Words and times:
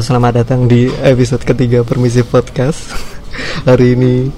Halo, 0.00 0.16
selamat 0.16 0.32
datang 0.32 0.64
di 0.64 0.88
episode 1.04 1.44
ketiga 1.44 1.84
Permisi 1.84 2.24
Podcast. 2.24 2.88
Hari 3.68 3.92
ini 3.92 4.32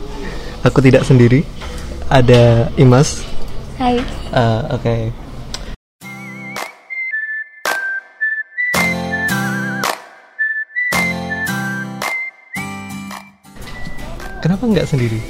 aku 0.66 0.82
tidak 0.82 1.06
sendiri, 1.06 1.46
ada 2.10 2.66
Imas. 2.74 3.22
Hai. 3.78 4.02
Uh, 4.34 4.74
Oke. 4.74 5.14
Kenapa 14.42 14.66
nggak 14.66 14.90
sendiri? 14.90 15.22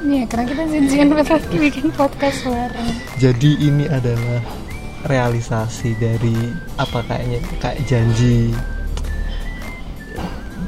Iya, 0.00 0.24
karena 0.32 0.44
kita 0.48 0.62
janjian 0.64 1.12
buat 1.12 1.44
bikin 1.52 1.92
podcast 1.92 2.40
bareng. 2.48 2.88
Jadi 3.20 3.68
ini 3.68 3.84
adalah 3.84 4.40
realisasi 5.04 5.92
dari 6.00 6.56
apa 6.80 7.04
kayaknya 7.04 7.44
kayak 7.60 7.84
janji 7.84 8.48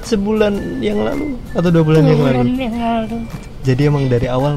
sebulan 0.06 0.78
yang 0.78 1.02
lalu 1.02 1.34
atau 1.50 1.68
dua 1.74 1.82
bulan, 1.82 2.06
yang, 2.06 2.22
lalu. 2.22 2.42
yang 2.54 2.78
lalu. 2.78 3.18
Jadi 3.66 3.82
emang 3.90 4.06
dari 4.06 4.30
awal 4.30 4.54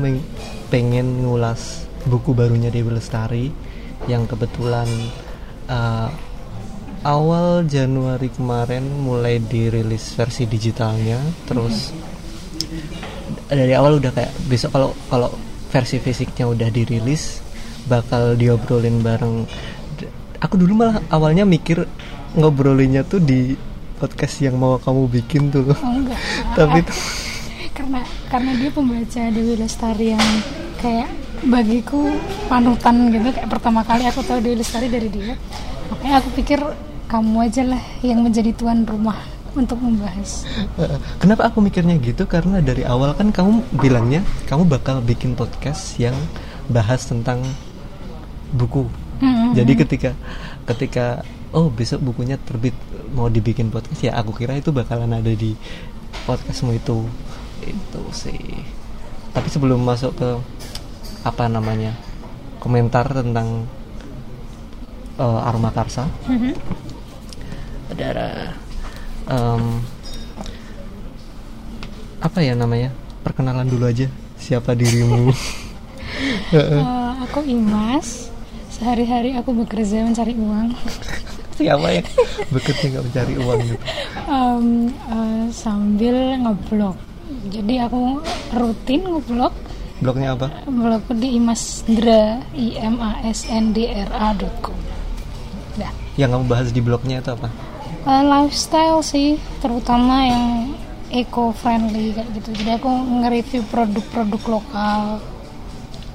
pengen 0.69 1.25
ngulas 1.25 1.89
buku 2.05 2.37
barunya 2.37 2.69
Dewi 2.69 2.93
Lestari 2.93 3.49
yang 4.05 4.29
kebetulan 4.29 4.85
uh, 5.65 6.13
awal 7.01 7.65
Januari 7.65 8.29
kemarin 8.29 8.85
mulai 9.01 9.41
dirilis 9.41 10.13
versi 10.13 10.45
digitalnya, 10.45 11.17
terus 11.49 11.89
dari 13.49 13.73
awal 13.73 13.97
udah 13.97 14.13
kayak 14.13 14.31
besok 14.45 14.69
kalau 14.77 14.89
kalau 15.09 15.29
versi 15.73 15.97
fisiknya 15.97 16.45
udah 16.45 16.69
dirilis 16.69 17.41
bakal 17.89 18.37
diobrolin 18.37 19.01
bareng 19.01 19.49
aku 20.37 20.55
dulu 20.55 20.85
malah 20.85 21.01
awalnya 21.09 21.45
mikir 21.45 21.85
ngobrolinnya 22.37 23.01
tuh 23.05 23.21
di 23.21 23.57
podcast 23.99 24.39
yang 24.39 24.55
mau 24.55 24.79
kamu 24.79 25.11
bikin 25.11 25.51
tuh 25.51 25.75
Oh 25.75 25.91
enggak. 25.91 26.17
tapi 26.57 26.79
tuh 26.81 26.95
karena 27.77 28.01
karena 28.31 28.51
dia 28.55 28.69
pembaca 28.71 29.21
Dewi 29.29 29.53
Lestari 29.55 30.07
yang 30.15 30.27
kayak 30.79 31.09
bagiku 31.43 32.07
panutan 32.47 33.11
gitu 33.11 33.31
kayak 33.31 33.47
pertama 33.47 33.83
kali 33.83 34.07
aku 34.07 34.23
tahu 34.23 34.39
Dewi 34.39 34.59
Lestari 34.59 34.87
dari 34.87 35.07
dia 35.07 35.35
makanya 35.91 36.23
aku 36.23 36.29
pikir 36.35 36.59
kamu 37.09 37.35
aja 37.41 37.63
lah 37.65 37.83
yang 37.99 38.21
menjadi 38.21 38.51
tuan 38.53 38.85
rumah 38.85 39.17
untuk 39.57 39.81
membahas 39.81 40.45
Eh, 40.77 40.97
Kenapa 41.17 41.49
aku 41.49 41.57
mikirnya 41.59 41.97
gitu? 41.97 42.29
Karena 42.29 42.61
dari 42.61 42.85
awal 42.85 43.17
kan 43.17 43.33
kamu 43.33 43.65
bilangnya 43.75 44.21
kamu 44.45 44.69
bakal 44.69 45.01
bikin 45.01 45.33
podcast 45.33 45.97
yang 45.97 46.13
bahas 46.69 47.09
tentang 47.09 47.41
buku. 48.53 48.85
Hmm. 49.19 49.57
Jadi 49.57 49.73
ketika 49.73 50.11
ketika 50.69 51.25
oh 51.49 51.67
besok 51.73 51.97
bukunya 52.05 52.37
terbit 52.37 52.77
mau 53.11 53.27
dibikin 53.27 53.69
podcast 53.69 54.01
ya 54.01 54.13
aku 54.13 54.33
kira 54.33 54.53
itu 54.53 54.69
bakalan 54.69 55.11
ada 55.11 55.29
di 55.29 55.53
podcastmu 56.23 56.73
itu. 56.73 57.05
Itu 57.61 58.01
sih. 58.11 58.39
Tapi 59.29 59.47
sebelum 59.47 59.81
masuk 59.81 60.15
ke 60.15 60.29
apa 61.21 61.45
namanya 61.45 61.93
komentar 62.57 63.07
tentang 63.09 63.67
eh, 65.15 65.47
Aroma 65.47 65.69
Karsa, 65.69 66.07
Mhm. 66.25 66.53
ada 67.91 68.53
em, 69.27 69.63
apa 72.19 72.39
ya 72.39 72.53
namanya 72.53 72.91
perkenalan 73.21 73.67
dulu 73.67 73.85
aja 73.85 74.07
siapa 74.35 74.73
dirimu 74.73 75.31
Eh, 76.49 76.81
aku 77.21 77.45
Imas 77.45 78.33
sehari-hari 78.69 79.37
aku 79.37 79.53
bekerja 79.53 80.01
mencari 80.01 80.33
uang 80.33 80.73
siapa 81.59 81.87
yang 81.91 82.07
bekerja 82.55 82.85
nggak 82.87 83.03
mencari 83.11 83.33
uang 83.35 83.59
gitu. 83.67 83.77
Em, 84.31 84.65
eh, 84.87 85.45
sambil 85.51 86.15
ngeblog 86.39 86.95
jadi 87.49 87.87
aku 87.87 88.19
rutin 88.57 89.01
ngeblog 89.05 89.53
blognya 89.99 90.31
apa? 90.31 90.47
Blogku 90.63 91.11
di 91.11 91.35
imasdra 91.35 92.39
i 92.55 92.79
m 92.79 93.03
a 93.03 93.19
s 93.27 93.43
n 93.51 93.75
d 93.75 93.83
r 93.91 94.09
a 94.15 94.31
com. 94.63 94.75
Dah. 95.75 95.91
yang 96.19 96.35
kamu 96.35 96.45
bahas 96.51 96.71
di 96.71 96.79
blognya 96.83 97.19
itu 97.23 97.31
apa? 97.35 97.47
Eh, 98.07 98.23
lifestyle 98.23 99.03
sih 99.03 99.35
terutama 99.59 100.23
yang 100.27 100.45
eco 101.11 101.51
friendly 101.51 102.15
kayak 102.15 102.29
gitu. 102.39 102.49
Jadi 102.63 102.71
aku 102.79 102.89
nge-review 102.89 103.61
produk-produk 103.67 104.41
lokal. 104.59 105.03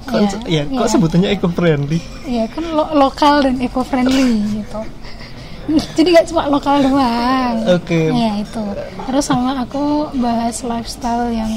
Kok, 0.05 0.45
ya, 0.45 0.61
kok 0.69 0.85
iya. 0.85 0.85
sebutannya 0.85 1.33
eco 1.33 1.49
friendly 1.49 1.97
Iya 2.29 2.45
kan 2.53 2.61
lo- 2.77 2.93
lokal 2.93 3.41
dan 3.41 3.57
eco 3.57 3.81
friendly 3.81 4.61
gitu. 4.61 4.81
Jadi 5.67 6.07
gak 6.11 6.27
cuma 6.27 6.45
lokal 6.45 6.77
doang. 6.79 7.55
Oke. 7.71 8.09
Iya 8.09 8.39
itu. 8.39 8.63
Terus 9.03 9.23
sama 9.23 9.57
aku 9.59 9.83
bahas 10.13 10.61
lifestyle 10.61 11.29
yang 11.29 11.49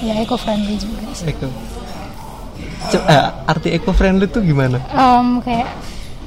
ya 0.00 0.16
eco 0.16 0.34
friendly 0.34 0.74
juga 0.74 1.04
sih. 1.12 1.28
eco 1.28 1.50
Co- 2.82 3.04
eh, 3.04 3.22
arti 3.44 3.68
eco 3.70 3.90
friendly 3.90 4.24
tuh 4.24 4.40
gimana 4.40 4.80
Em, 4.88 5.40
kayak 5.40 5.68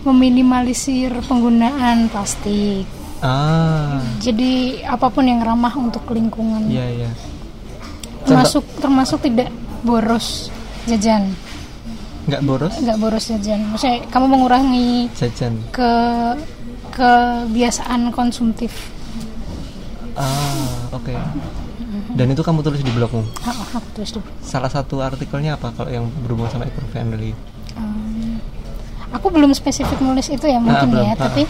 meminimalisir 0.04 1.10
penggunaan 1.24 2.06
plastik. 2.08 2.86
ah 3.20 3.98
Jadi 4.20 4.84
apa 4.84 5.08
pun 5.08 5.24
yang 5.24 5.40
ramah 5.40 5.74
untuk 5.74 6.06
lingkungan. 6.08 6.68
iya 6.68 6.86
iya 6.86 7.10
Termasuk 8.24 8.64
termasuk 8.78 9.20
tidak 9.22 9.48
boros 9.82 10.52
jajan. 10.86 11.32
nggak 12.24 12.40
boros 12.42 12.72
Nggak 12.78 12.98
boros 12.98 13.26
jajan. 13.26 13.60
Maksudnya 13.68 14.00
kamu 14.08 14.26
mengurangi 14.30 15.10
jajan 15.14 15.58
ke 15.70 15.92
kebiasaan 16.94 18.10
konsumtif. 18.10 18.72
ah 20.14 20.54
oke 20.94 21.10
dan 22.14 22.28
itu 22.28 22.40
kamu 22.40 22.62
tulis 22.62 22.80
di 22.80 22.92
blogmu 22.92 23.26
Ah, 23.42 23.50
ah, 23.52 23.68
aku 23.74 23.88
tulis 23.94 24.12
dulu. 24.12 24.26
salah 24.40 24.70
satu 24.70 25.02
artikelnya 25.02 25.58
apa 25.58 25.74
kalau 25.74 25.90
yang 25.90 26.06
berhubungan 26.22 26.52
sama 26.52 26.66
eco 26.66 26.82
friendly 26.88 27.34
Um, 27.74 28.38
aku 29.10 29.34
belum 29.34 29.50
spesifik 29.52 29.98
nulis 29.98 30.30
itu 30.30 30.46
ya 30.46 30.62
mungkin 30.62 30.94
belum. 30.94 31.02
ya, 31.04 31.14
Ah. 31.14 31.26
tapi 31.26 31.50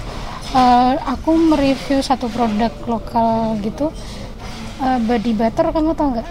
uh, 0.53 0.95
aku 1.05 1.35
mereview 1.35 1.99
satu 1.99 2.31
produk 2.31 2.71
lokal 2.85 3.59
gitu. 3.59 3.91
Uh, 4.79 4.99
body 5.01 5.31
butter 5.31 5.67
kamu 5.67 5.91
tau 5.91 6.15
nggak? 6.15 6.27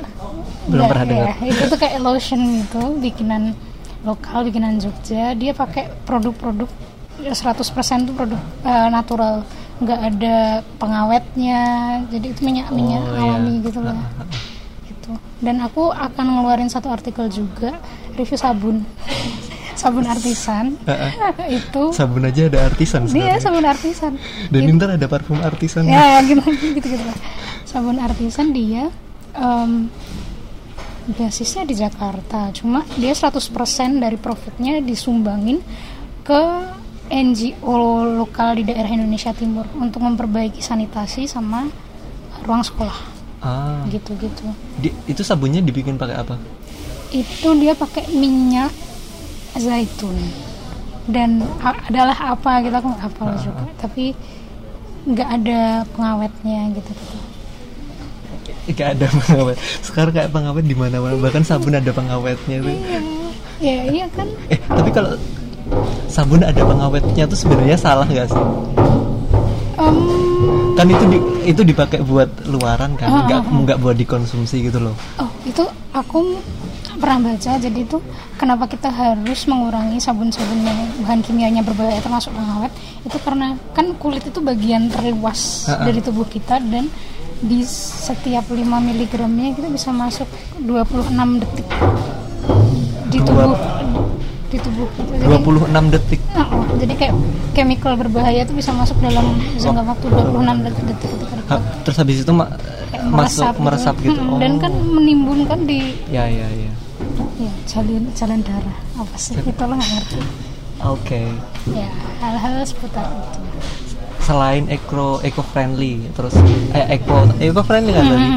Belum 0.64 0.84
pernah 0.88 1.04
dengar. 1.04 1.28
ya. 1.36 1.52
Itu 1.52 1.68
tuh 1.68 1.76
kayak 1.76 2.00
lotion 2.00 2.40
gitu, 2.64 2.96
bikinan 2.96 3.52
lokal, 4.00 4.44
bikinan 4.44 4.80
Jogja. 4.80 5.36
Dia 5.36 5.52
pakai 5.52 5.92
produk-produk 6.02 6.68
ya 6.72 6.91
100% 7.24 7.62
tuh 8.02 8.14
produk 8.14 8.36
uh, 8.62 8.88
natural, 8.88 9.46
nggak 9.78 10.00
ada 10.10 10.36
pengawetnya. 10.76 11.62
Jadi 12.08 12.26
itu 12.28 12.40
minyak-minyak 12.42 13.02
Oh, 13.02 13.14
iya. 13.14 13.22
alami 13.30 13.54
gitu 13.62 13.78
lah. 13.78 13.94
Ah, 13.94 14.02
ah, 14.18 14.26
ah. 14.26 14.40
gitu. 14.84 15.10
Dan 15.38 15.56
aku 15.58 15.88
akan 15.88 16.26
ngeluarin 16.28 16.66
satu 16.66 16.88
artikel 16.88 17.26
juga 17.26 17.78
review 18.12 18.36
sabun. 18.36 18.82
sabun 19.78 20.04
artisan. 20.04 20.76
itu 21.62 21.82
sabun 21.90 22.22
aja 22.22 22.46
ada 22.46 22.66
artisan 22.66 23.08
sekarang 23.08 23.40
sabun 23.40 23.64
artisan. 23.64 24.12
dan 24.48 24.60
Itu- 24.62 24.74
ntar 24.76 24.90
ada 24.94 25.06
parfum 25.06 25.40
artisan 25.40 25.86
ya 25.86 26.20
gitu 26.28 26.44
gitu 26.44 26.86
gitu 26.86 27.02
lah. 27.02 27.18
Sabun 27.64 27.96
artisan 27.96 28.52
dia 28.52 28.92
em, 29.32 29.88
basisnya 31.08 31.64
di 31.64 31.74
Jakarta. 31.74 32.52
Cuma 32.52 32.84
dia 32.94 33.10
100% 33.10 33.48
dari 33.96 34.14
profitnya 34.14 34.78
disumbangin 34.78 35.58
ke 36.22 36.42
NGO 37.12 37.76
lokal 38.16 38.56
di 38.56 38.64
daerah 38.64 38.88
Indonesia 38.88 39.36
Timur 39.36 39.68
untuk 39.76 40.00
memperbaiki 40.00 40.64
sanitasi 40.64 41.28
sama 41.28 41.68
ruang 42.48 42.64
sekolah. 42.64 42.98
Ah. 43.44 43.84
Gitu-gitu. 43.92 44.48
Di- 44.80 44.96
itu 45.04 45.20
sabunnya 45.20 45.60
dibikin 45.60 46.00
pakai 46.00 46.16
apa? 46.16 46.40
Itu 47.12 47.52
dia 47.60 47.76
pakai 47.76 48.08
minyak 48.16 48.72
zaitun. 49.60 50.16
Dan 51.04 51.44
adalah 51.60 52.32
apa 52.32 52.64
gitu 52.64 52.72
aku 52.72 52.88
nggak 52.96 53.04
hafal 53.04 53.28
juga. 53.36 53.64
Tapi 53.76 54.16
nggak 55.04 55.28
ada 55.28 55.60
pengawetnya 55.92 56.72
gitu. 56.80 56.92
Gitu 56.96 57.20
Gak 58.78 58.98
ada 58.98 59.06
pengawet. 59.10 59.58
Sekarang 59.82 60.14
kayak 60.14 60.30
pengawet 60.30 60.64
di 60.64 60.78
mana 60.78 61.02
mana 61.02 61.18
bahkan 61.18 61.42
sabun 61.42 61.74
ada 61.74 61.90
pengawetnya. 61.90 62.62
Tuh 62.62 62.72
ya 63.62 63.86
iya 63.90 64.06
kan? 64.10 64.26
Eh 64.50 64.58
tapi 64.66 64.90
kalau 64.90 65.14
sabun 66.06 66.42
ada 66.42 66.60
pengawetnya 66.60 67.24
tuh 67.24 67.38
sebenarnya 67.38 67.76
salah 67.76 68.06
nggak 68.06 68.28
sih 68.28 68.44
Em, 69.72 69.96
kan 70.76 70.84
itu 70.84 71.04
di, 71.08 71.18
itu 71.48 71.62
dipakai 71.64 72.04
buat 72.04 72.28
luaran 72.44 72.92
kan 72.94 73.08
Ah, 73.08 73.24
nggak 73.24 73.40
ah, 73.40 73.48
ah. 73.48 73.60
nggak 73.64 73.78
buat 73.80 73.96
dikonsumsi 73.96 74.68
gitu 74.68 74.78
loh 74.78 74.94
oh 75.16 75.30
itu 75.42 75.64
aku 75.90 76.36
pernah 77.00 77.32
baca 77.32 77.56
jadi 77.56 77.78
itu 77.82 77.98
kenapa 78.36 78.68
kita 78.68 78.86
harus 78.86 79.48
mengurangi 79.48 79.98
sabun-sabun 79.98 80.60
yang 80.62 80.76
bahan 81.02 81.24
kimianya 81.24 81.64
berbahaya 81.64 81.98
termasuk 81.98 82.30
pengawet 82.30 82.70
itu 83.02 83.16
karena 83.24 83.56
kan 83.72 83.90
kulit 83.96 84.22
itu 84.22 84.38
bagian 84.38 84.86
terluas 84.86 85.66
Ah, 85.66 85.82
ah. 85.82 85.84
dari 85.88 85.98
tubuh 85.98 86.28
kita 86.28 86.60
dan 86.62 86.86
di 87.42 87.64
setiap 87.66 88.46
5 88.46 88.54
miligramnya 88.60 89.56
kita 89.56 89.66
bisa 89.66 89.90
masuk 89.90 90.28
26 90.62 91.42
detik 91.42 91.66
di 93.10 93.18
tubuh 93.18 93.56
di 94.52 94.58
tubuh. 94.60 94.84
Gitu. 94.92 95.10
Jadi, 95.16 95.32
26 95.32 95.84
detik. 95.88 96.20
Oh, 96.36 96.44
oh, 96.44 96.64
jadi 96.76 96.94
kayak 96.94 97.14
chemical 97.52 97.92
berbahaya 97.96 98.44
itu 98.44 98.52
bisa 98.52 98.70
masuk 98.70 99.00
dalam 99.00 99.24
jangka 99.56 99.82
waktu 99.82 100.06
26 100.06 100.66
detik 100.68 100.84
detik 100.86 101.08
ketika 101.10 101.30
Ha, 101.42 101.56
terus 101.82 101.96
habis 101.96 102.16
itu 102.20 102.32
ma- 102.32 102.52
Kayak 102.92 103.04
masuk 103.08 103.54
meresap 103.58 103.94
gitu. 103.98 104.14
Mm-mm, 104.14 104.36
dan 104.38 104.52
kan 104.56 104.72
menimbulkan 104.72 105.58
di 105.64 105.96
ya 106.08 106.24
ya 106.24 106.48
ya. 106.48 106.72
Ya 107.40 107.52
jalan 107.66 108.04
jalan 108.12 108.38
darah. 108.40 108.76
Apa 108.94 109.16
sih? 109.16 109.34
Itulah 109.42 109.74
nggak 109.74 109.90
ngerti. 109.90 110.20
Oke. 110.82 111.20
Ya 111.72 111.88
hal-hal 112.20 112.62
seputar 112.62 113.08
itu. 113.08 113.40
Selain 114.22 114.64
eco 114.70 115.18
eco 115.20 115.42
friendly 115.42 115.98
terus 116.14 116.30
eh 116.70 116.94
eco 116.94 117.26
eco 117.36 117.62
friendly 117.64 117.90
kan 117.90 118.04
tadi? 118.06 118.28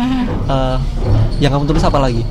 Eh, 0.46 0.78
yang 1.40 1.52
kamu 1.54 1.70
tulis 1.70 1.84
apa 1.84 2.00
lagi? 2.02 2.26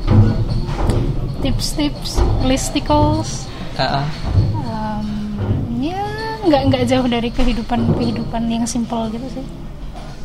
Tips-tips 1.38 2.18
listicles 2.42 3.44
Um, 3.74 5.06
ya 5.78 5.98
nggak 6.42 6.62
nggak 6.70 6.84
jauh 6.86 7.06
dari 7.06 7.28
kehidupan 7.28 7.94
kehidupan 7.94 8.42
yang 8.46 8.64
simpel 8.64 9.10
gitu 9.10 9.26
sih 9.32 9.44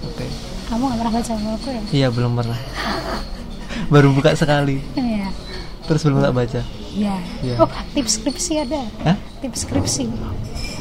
oke 0.04 0.26
kamu 0.68 0.82
nggak 0.86 1.00
pernah 1.00 1.14
baca 1.16 1.34
buku 1.36 1.68
ya 1.70 1.82
iya 1.90 2.08
belum 2.08 2.32
pernah 2.36 2.60
baru 3.94 4.08
buka 4.12 4.34
sekali 4.34 4.84
Iya. 4.94 5.28
terus 5.86 6.02
belum 6.04 6.22
tak 6.22 6.36
baca 6.36 6.62
Ya. 6.90 7.22
Iya. 7.46 7.62
Oh, 7.62 7.70
tips 7.94 8.18
skripsi 8.18 8.66
ada. 8.66 8.82
Hah? 9.06 9.14
Tips 9.46 9.62
skripsi. 9.62 10.10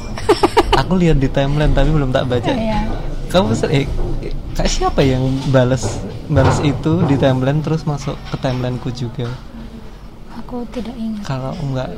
aku 0.80 0.96
lihat 0.96 1.20
di 1.20 1.28
timeline 1.28 1.70
tapi 1.70 1.92
belum 1.92 2.08
tak 2.08 2.24
baca 2.24 2.48
Iya. 2.48 2.88
kamu 3.28 3.52
eh, 3.68 3.84
kayak 4.56 4.70
siapa 4.72 5.04
yang 5.04 5.20
balas 5.48 6.00
balas 6.26 6.64
itu 6.64 7.04
di 7.04 7.20
timeline 7.20 7.60
terus 7.60 7.84
masuk 7.84 8.16
ke 8.28 8.36
timelineku 8.40 8.88
juga 8.88 9.28
Aku 10.40 10.64
tidak 10.72 10.96
ingat. 10.96 11.22
kalau 11.24 11.52
enggak 11.60 11.92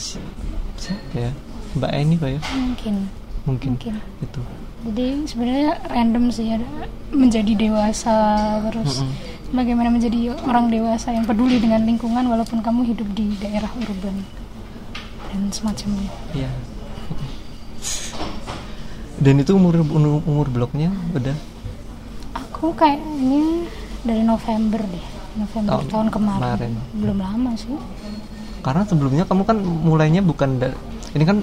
si- 0.00 0.32
siapa 0.76 1.14
ya 1.14 1.30
mbak 1.72 1.90
Eni 1.92 2.16
pak 2.16 2.30
ya 2.30 2.40
Mungkin. 2.50 2.94
mungkin 3.44 3.70
Mungkin. 3.74 3.94
itu 4.18 4.40
Jadi 4.80 5.06
sebenarnya 5.26 5.70
random 5.84 6.24
sih 6.30 6.48
ada 6.50 6.64
menjadi 7.10 7.52
dewasa 7.54 8.16
terus 8.64 8.98
Mm-mm. 8.98 9.12
bagaimana 9.52 9.88
menjadi 9.88 10.18
orang 10.40 10.66
dewasa 10.66 11.12
yang 11.12 11.22
peduli 11.22 11.56
dengan 11.56 11.84
lingkungan 11.84 12.24
walaupun 12.24 12.58
kamu 12.58 12.88
hidup 12.88 13.04
di 13.12 13.36
daerah 13.36 13.68
urban 13.76 14.24
dan 15.28 15.46
semacamnya. 15.48 16.08
Iya. 16.32 16.48
Dan 19.20 19.36
itu 19.36 19.52
umur 19.52 19.76
umur, 19.78 20.24
umur 20.24 20.46
blognya 20.48 20.88
udah 21.12 21.36
Aku 22.32 22.72
kayaknya 22.72 23.68
dari 24.00 24.22
November 24.22 24.80
deh. 24.80 25.06
November 25.34 25.70
Tahun 25.76 25.86
tahun, 25.86 26.06
kemarin. 26.10 26.40
kemarin. 26.40 26.72
Belum 26.94 27.18
lama 27.18 27.50
sih. 27.54 27.76
Karena 28.60 28.82
sebelumnya 28.84 29.24
kamu 29.24 29.42
kan 29.42 29.56
mulainya 29.58 30.20
bukan 30.20 30.56
dari 30.56 30.76
ini 31.10 31.24
kan 31.24 31.38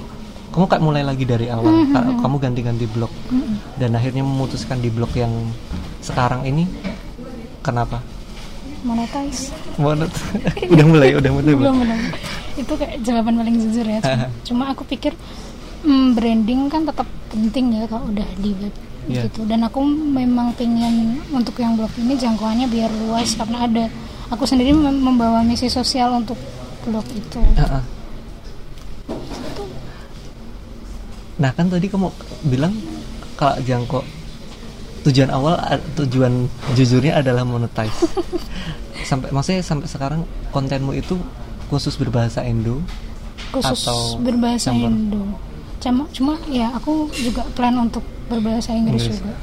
kamu 0.48 0.66
kayak 0.66 0.81
mulai 0.81 1.02
lagi 1.02 1.24
dari 1.24 1.48
awal 1.48 1.68
Mhm. 1.68 1.92
Ka- 1.92 2.18
kamu 2.19 2.36
ganti-ganti 2.40 2.86
blog 2.88 3.12
Mm-mm. 3.28 3.58
dan 3.75 3.92
akhirnya 3.92 4.22
memutuskan 4.22 4.78
di 4.78 4.88
blog 4.88 5.12
yang 5.14 5.31
sekarang 6.00 6.44
ini 6.44 6.66
kenapa 7.60 8.00
Monetize. 8.80 9.52
Monet 9.75 10.14
udah 10.72 10.86
mulai 10.86 11.10
udah 11.14 11.31
mulai 11.34 11.52
belum 11.52 11.75
belum 11.78 12.00
itu 12.56 12.74
kayak 12.74 12.96
jawaban 13.02 13.36
paling 13.36 13.58
jujur 13.60 13.84
ya 13.84 14.00
cuma, 14.00 14.25
cuma 14.48 14.63
aku 14.70 14.84
pikir 14.84 15.13
mm, 15.81 16.13
branding 16.13 16.62
kan 16.68 16.81
tetap 16.84 17.04
penting 17.28 17.74
ya 17.74 17.86
kalau 17.86 18.08
udah 18.08 18.28
di 18.36 18.54
web 18.56 18.74
Iya. 19.08 19.24
gitu 19.24 19.48
dan 19.48 19.63
aku 19.63 19.80
memang 19.88 20.52
pengen 20.54 21.24
untuk 21.30 21.56
yang 21.56 21.74
blog 21.74 21.88
ini 21.96 22.13
jangkauannya 22.13 22.68
biar 22.68 22.92
luas 22.98 23.34
karena 23.34 23.63
ada 23.63 23.86
aku 24.28 24.44
sendiri 24.44 24.75
mem- 24.75 25.00
membawa 25.00 25.40
misi 25.42 25.68
sosial 25.68 26.12
untuk 26.13 26.36
blog 26.88 27.06
itu 27.12 27.39
Ah, 27.60 27.84
ah. 27.84 27.84
Nah 31.38 31.51
kan 31.54 31.69
tadi 31.69 31.86
kamu 31.86 32.10
bilang 32.50 32.74
kalau 33.38 33.60
jangkau 33.62 34.01
tujuan 35.06 35.30
awal 35.30 35.54
tujuan 35.94 36.50
jujurnya 36.74 37.22
adalah 37.22 37.45
monetize. 37.45 38.07
sampai 39.07 39.31
maksudnya 39.31 39.63
sampai 39.63 39.88
sekarang 39.88 40.22
kontenmu 40.51 40.92
itu 40.92 41.16
khusus 41.72 41.95
berbahasa 41.95 42.44
Indo 42.44 42.84
khusus 43.56 43.88
atau 43.88 44.19
berbahasa 44.19 44.75
campur? 44.75 44.92
Indo 44.92 45.24
cuma 45.78 46.04
cuma 46.12 46.34
ya 46.50 46.74
aku 46.74 47.07
juga 47.13 47.45
plan 47.54 47.78
untuk 47.78 48.01
berbahasa 48.28 48.74
Inggris, 48.74 49.07
Inggris. 49.07 49.22
juga 49.24 49.34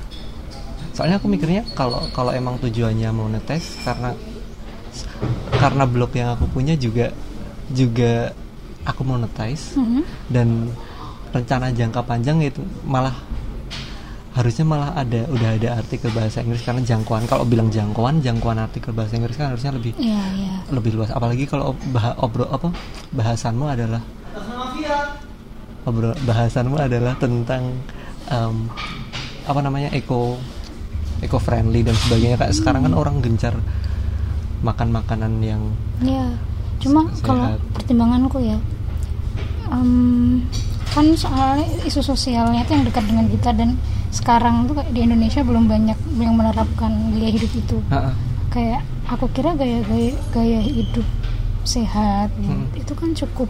Soalnya 0.95 1.19
aku 1.19 1.27
mikirnya 1.27 1.67
kalau 1.75 2.07
kalau 2.15 2.31
emang 2.31 2.55
tujuannya 2.63 3.11
monetize 3.11 3.83
karena 3.83 4.15
karena 5.59 5.85
blog 5.91 6.15
yang 6.15 6.39
aku 6.39 6.47
punya 6.47 6.79
juga 6.79 7.11
juga 7.71 8.35
aku 8.83 9.01
monetize 9.01 9.75
Mhm. 9.75 10.03
dan 10.29 10.49
rencana 11.31 11.71
jangka 11.71 12.01
panjang 12.01 12.39
itu 12.41 12.61
malah 12.85 13.15
harusnya 14.31 14.67
malah 14.67 14.91
ada 14.93 15.25
udah 15.27 15.51
ada 15.55 15.79
artikel 15.79 16.11
bahasa 16.11 16.43
Inggris. 16.43 16.61
Karena 16.61 16.83
jangkauan 16.83 17.25
kalau 17.25 17.43
bilang 17.43 17.71
jangkauan 17.71 18.19
jangkauan 18.19 18.59
artikel 18.59 18.91
bahasa 18.91 19.15
Inggris 19.15 19.35
kan 19.35 19.51
harusnya 19.51 19.71
lebih 19.71 19.95
Iya 19.95 20.23
iya. 20.35 20.55
lebih 20.69 20.95
luas. 20.95 21.09
Apalagi 21.09 21.47
kalau 21.47 21.73
bah 21.89 22.19
obrol 22.19 22.51
apa 22.51 22.69
bahasanmu 23.11 23.65
adalah 23.65 24.03
obrol 25.85 26.17
bahasanmu 26.19 26.77
adalah 26.77 27.15
tentang 27.17 27.79
em, 28.27 28.57
apa 29.45 29.61
namanya 29.61 29.93
eco 29.93 30.41
eco 31.21 31.39
friendly 31.39 31.81
dan 31.81 31.95
sebagainya. 31.95 32.37
Kayak 32.37 32.55
sekarang 32.57 32.83
kan 32.85 32.95
orang 32.95 33.21
gencar 33.21 33.55
makan 34.61 34.89
makanan 34.91 35.33
yang 35.41 35.63
Ya, 36.01 36.27
cuma 36.85 37.01
kalau 37.25 37.57
pertimbanganku 37.73 38.39
ya, 38.39 38.61
em, 39.73 40.45
kan 40.93 41.07
soalnya 41.17 41.67
isu 41.83 42.05
sosialnya 42.05 42.63
itu 42.63 42.77
yang 42.77 42.85
dekat 42.87 43.05
dengan 43.09 43.27
kita 43.27 43.51
dan 43.51 43.75
sekarang 44.15 44.71
tuh 44.71 44.79
kayak 44.79 44.95
di 44.95 45.01
Indonesia 45.03 45.43
belum 45.43 45.67
banyak 45.67 45.99
yang 46.21 46.35
menerapkan 46.39 46.93
gaya 47.17 47.31
hidup 47.35 47.51
itu. 47.51 47.77
Ha-ha. 47.91 48.13
Kayak 48.55 48.87
aku 49.11 49.27
kira 49.35 49.59
gaya-gaya 49.59 50.15
gaya 50.31 50.61
hidup 50.63 51.03
sehat 51.65 52.31
ya, 52.39 52.53
Hmm. 52.55 52.69
itu 52.77 52.93
kan 52.95 53.11
cukup 53.17 53.49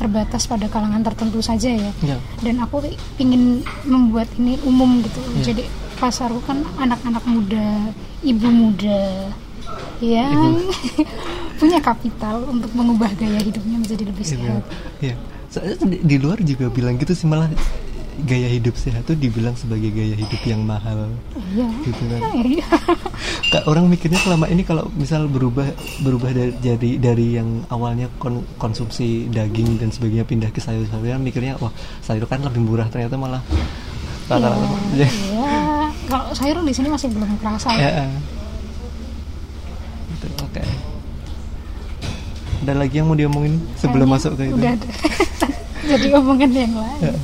terbatas 0.00 0.46
pada 0.46 0.68
kalangan 0.70 1.04
tertentu 1.04 1.44
saja 1.44 1.68
ya. 1.68 1.92
ya 2.00 2.16
Dan 2.40 2.62
aku 2.64 2.80
ingin 3.18 3.60
membuat 3.84 4.28
ini 4.40 4.56
umum 4.64 5.04
gitu. 5.04 5.20
Ya. 5.36 5.52
Jadi 5.52 5.68
pasarku 5.96 6.40
kan 6.44 6.64
anak-anak 6.76 7.24
muda, 7.24 7.92
ibu 8.22 8.48
muda 8.48 9.32
yang 9.98 10.60
punya 11.60 11.78
kapital 11.78 12.44
untuk 12.44 12.68
mengubah 12.72 13.08
gaya 13.12 13.40
hidupnya 13.40 13.76
menjadi 13.76 14.04
lebih 14.04 14.22
Iya, 14.22 14.32
sehat. 14.32 14.62
Iya. 15.00 15.14
Soalnya 15.46 15.76
di, 15.86 15.96
di 16.04 16.16
luar 16.16 16.38
juga 16.40 16.66
bilang 16.68 16.96
gitu 16.96 17.12
sih 17.12 17.24
malah 17.24 17.48
gaya 18.18 18.48
hidup 18.48 18.72
sehat 18.74 19.04
tuh 19.04 19.12
dibilang 19.12 19.52
sebagai 19.52 19.88
gaya 19.88 20.12
hidup 20.12 20.40
yang 20.42 20.60
mahal 20.60 21.08
Iya. 21.50 21.68
gitu 21.82 22.02
kan. 22.06 22.20
Iya. 22.46 22.68
Orang 23.64 23.86
mikirnya 23.86 24.18
selama 24.18 24.46
ini 24.46 24.62
kalau 24.62 24.88
misal 24.92 25.24
berubah 25.26 25.64
berubah 25.98 26.28
dari 26.28 26.52
jadi 26.58 26.90
dari 26.98 27.26
yang 27.34 27.64
awalnya 27.66 28.12
kon- 28.16 28.44
konsumsi 28.56 29.24
daging 29.26 29.78
dan 29.78 29.88
sebagainya 29.88 30.24
pindah 30.24 30.50
ke 30.50 30.58
sayur-sayuran 30.58 31.20
mikirnya 31.20 31.56
wah 31.56 31.72
sayur 32.00 32.24
kan 32.24 32.42
lebih 32.42 32.60
murah 32.60 32.84
ternyata 32.86 33.16
malah 33.16 33.40
Iya. 34.26 34.52
Iya. 34.98 35.08
Kalau 36.06 36.26
sayur 36.32 36.58
di 36.60 36.72
sini 36.72 36.88
masih 36.88 37.08
belum 37.08 37.30
kerasa. 37.36 37.70
ya. 37.72 38.04
Oke. 40.56 40.64
Ada 42.64 42.72
lagi 42.72 42.94
yang 42.98 43.12
mau 43.12 43.16
diomongin 43.18 43.60
sebelum 43.76 44.08
Kayaknya 44.08 44.16
masuk 44.16 44.32
ke 44.34 44.42
itu? 44.48 44.56
Udah 44.56 44.72
ada. 44.72 44.88
Jadi 45.92 46.06
omongan 46.16 46.50
yang 46.50 46.74
lain. 46.74 47.00
Ya. 47.04 47.14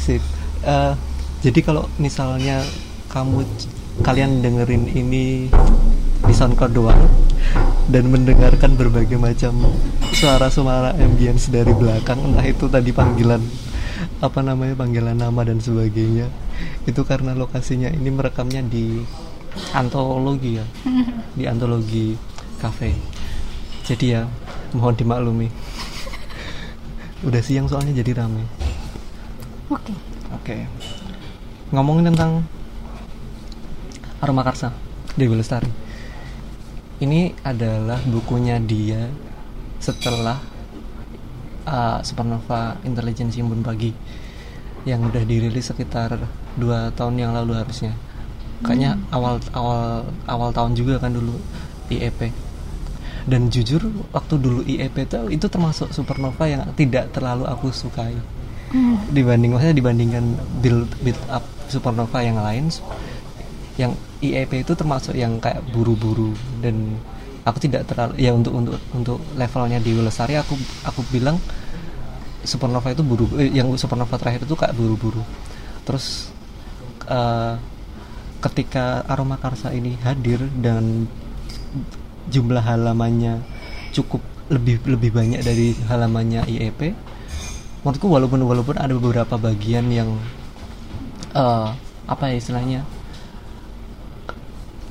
Sip. 0.00 0.22
Eh, 0.64 0.92
jadi 1.44 1.60
kalau 1.60 1.84
misalnya 2.00 2.64
kamu 3.12 3.44
kalian 4.00 4.40
dengerin 4.40 4.88
ini 4.96 5.52
di 6.24 6.32
SoundCloud 6.32 6.72
doang 6.72 7.04
dan 7.92 8.08
mendengarkan 8.08 8.80
berbagai 8.80 9.20
macam 9.20 9.60
suara-suara 10.16 10.96
ambience 10.96 11.52
dari 11.52 11.68
belakang 11.76 12.16
entah 12.16 12.48
itu 12.48 12.64
tadi 12.72 12.96
panggilan 12.96 13.44
apa 14.24 14.40
namanya 14.40 14.72
panggilan 14.72 15.20
nama 15.20 15.44
dan 15.44 15.60
sebagainya 15.60 16.32
itu 16.88 17.04
karena 17.04 17.36
lokasinya 17.36 17.92
ini 17.92 18.08
merekamnya 18.08 18.64
di 18.64 19.04
antologi 19.76 20.56
ya 20.56 20.66
di 21.36 21.44
antologi 21.44 22.16
cafe 22.64 22.96
jadi 23.84 24.06
ya 24.08 24.22
mohon 24.72 24.96
dimaklumi 24.96 25.52
udah 27.28 27.42
siang 27.44 27.68
soalnya 27.68 28.00
jadi 28.00 28.24
rame 28.24 28.64
Oke. 29.72 29.92
Oke. 30.36 30.56
Ngomongin 31.72 32.12
tentang 32.12 32.44
Aroma 34.20 34.44
Karsa 34.44 34.76
Dewi 35.16 35.40
Lestari. 35.40 35.72
Ini 37.00 37.32
adalah 37.40 37.96
bukunya 38.04 38.60
dia 38.60 39.08
setelah 39.80 40.36
uh, 41.64 41.98
Supernova 42.04 42.76
Intelligence 42.84 43.40
Simbun 43.40 43.64
Pagi 43.64 43.88
yang 44.84 45.08
udah 45.08 45.24
dirilis 45.24 45.72
sekitar 45.72 46.20
dua 46.60 46.92
tahun 46.92 47.24
yang 47.24 47.32
lalu 47.32 47.56
harusnya. 47.56 47.96
Kayaknya 48.60 49.00
awal 49.16 49.40
awal 49.56 50.04
awal 50.28 50.50
tahun 50.52 50.76
juga 50.76 51.00
kan 51.00 51.16
dulu 51.16 51.40
di 51.88 52.04
EP. 52.04 52.43
Dan 53.24 53.48
jujur 53.48 53.80
waktu 54.12 54.34
dulu 54.36 54.60
IEP 54.68 55.08
itu 55.08 55.40
itu 55.40 55.46
termasuk 55.48 55.88
supernova 55.96 56.44
yang 56.44 56.62
tidak 56.76 57.12
terlalu 57.12 57.48
aku 57.48 57.72
sukai. 57.72 58.16
Hmm. 58.74 58.98
dibanding 59.14 59.54
maksudnya 59.54 59.76
dibandingkan 59.76 60.24
build 60.58 60.90
build 60.98 61.20
up 61.30 61.46
supernova 61.70 62.18
yang 62.26 62.42
lain 62.42 62.66
yang 63.78 63.94
IEP 64.18 64.66
itu 64.66 64.72
termasuk 64.74 65.14
yang 65.14 65.38
kayak 65.38 65.62
buru-buru. 65.70 66.34
Dan 66.58 66.98
aku 67.44 67.58
tidak 67.62 67.86
terlalu 67.86 68.18
ya 68.18 68.30
untuk 68.34 68.52
untuk 68.54 68.74
untuk 68.94 69.18
levelnya 69.36 69.78
di 69.78 69.94
Lestari 69.98 70.38
aku 70.38 70.56
aku 70.86 71.00
bilang 71.12 71.36
supernova 72.44 72.92
itu 72.92 73.02
buru 73.04 73.26
eh, 73.40 73.52
yang 73.52 73.72
supernova 73.76 74.16
terakhir 74.16 74.44
itu 74.46 74.54
kayak 74.56 74.74
buru-buru. 74.74 75.22
Terus 75.84 76.30
eh, 77.08 77.54
ketika 78.44 79.02
aroma 79.08 79.40
karsa 79.40 79.72
ini 79.72 79.96
hadir 80.04 80.44
dan 80.60 81.08
jumlah 82.30 82.64
halamannya 82.64 83.40
cukup 83.94 84.20
lebih 84.52 84.80
lebih 84.84 85.10
banyak 85.12 85.40
dari 85.40 85.72
halamannya 85.88 86.44
IEP 86.44 86.92
menurutku 87.84 88.08
walaupun 88.08 88.40
walaupun 88.44 88.76
ada 88.76 88.92
beberapa 88.96 89.36
bagian 89.36 89.88
yang 89.92 90.10
eh, 91.32 91.68
apa 92.04 92.24
ya 92.28 92.36
istilahnya 92.36 92.80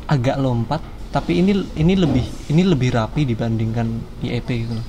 agak 0.10 0.38
lompat 0.42 0.82
tapi 1.13 1.46
ini 1.46 1.54
ini 1.78 1.94
lebih 1.94 2.25
ini 2.50 2.62
lebih 2.66 2.98
rapi 2.98 3.25
dibandingkan 3.30 3.88
IEP 4.25 4.50
gitu 4.66 4.74
loh 4.78 4.88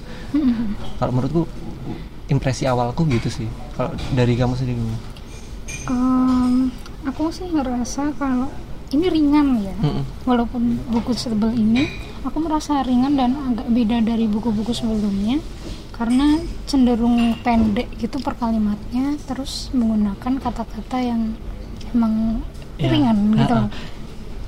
kalau 1.00 1.12
menurutku 1.12 1.44
impresi 2.32 2.64
awalku 2.64 3.04
gitu 3.12 3.28
sih 3.28 3.48
kalau 3.76 3.92
dari 4.16 4.32
kamu 4.32 4.56
sendiri 4.56 4.80
gimana? 4.80 5.00
Em, 5.84 6.54
aku 7.04 7.28
sih 7.28 7.52
ngerasa 7.52 8.16
kalau 8.16 8.48
ini 8.96 9.06
ringan 9.12 9.60
ya 9.60 9.76
Mm-mm. 9.84 10.04
walaupun 10.24 10.80
buku 10.88 11.12
setebal 11.12 11.52
ini 11.52 11.84
aku 12.24 12.38
merasa 12.38 12.80
ringan 12.80 13.14
dan 13.14 13.30
agak 13.46 13.68
beda 13.68 14.00
dari 14.02 14.26
buku-buku 14.26 14.72
sebelumnya 14.72 15.38
karena 15.90 16.36
cenderung 16.64 17.16
pendek 17.38 17.86
gitu 17.96 18.18
per 18.18 18.34
kalimatnya 18.34 19.14
terus 19.22 19.70
menggunakan 19.70 20.32
kata-kata 20.38 20.98
yang 20.98 21.36
emang 21.90 22.42
Ya, 22.74 22.90
ringan 22.90 23.14
gitu. 23.30 23.54
Ha-ha. 23.54 23.60
loh 23.60 23.70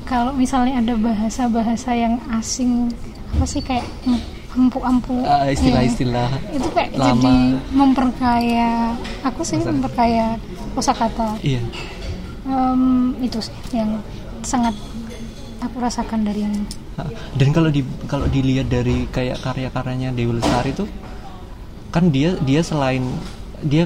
kalau 0.02 0.33
misalnya 0.33 0.80
ada 0.80 0.95
bahasa-bahasa 0.97 1.95
yang 1.95 2.18
asing 2.33 2.90
apa 3.28 3.45
sih 3.45 3.61
kayak 3.61 3.87
ampu-ampu 4.50 5.14
ya, 5.21 5.47
istilah-istilah 5.49 6.30
itu 6.49 6.66
kayak 6.68 6.90
lama. 6.92 7.06
jadi 7.12 7.35
memperkaya 7.71 8.71
aku 9.23 9.42
sih 9.42 9.56
Masa- 9.56 9.71
memperkaya 9.71 10.26
kosakata 10.73 11.38
iya. 11.40 11.62
Em, 12.42 12.83
itu 13.21 13.38
sih 13.38 13.54
yang 13.71 13.99
sangat 14.40 14.75
aku 15.60 15.76
rasakan 15.80 16.26
dari 16.26 16.44
yang 16.44 16.54
Ah, 16.96 17.12
dan 17.36 17.52
kalau 17.52 17.68
di 17.68 17.84
kalau 18.08 18.25
dilihat 18.25 18.72
dari 18.72 19.04
kayak 19.12 19.44
karya-karyanya 19.44 20.16
Dewi 20.16 20.40
Lestari 20.40 20.72
itu 20.72 20.88
kan 21.92 22.08
dia 22.08 22.32
dia 22.40 22.64
selain 22.64 23.04
dia 23.60 23.84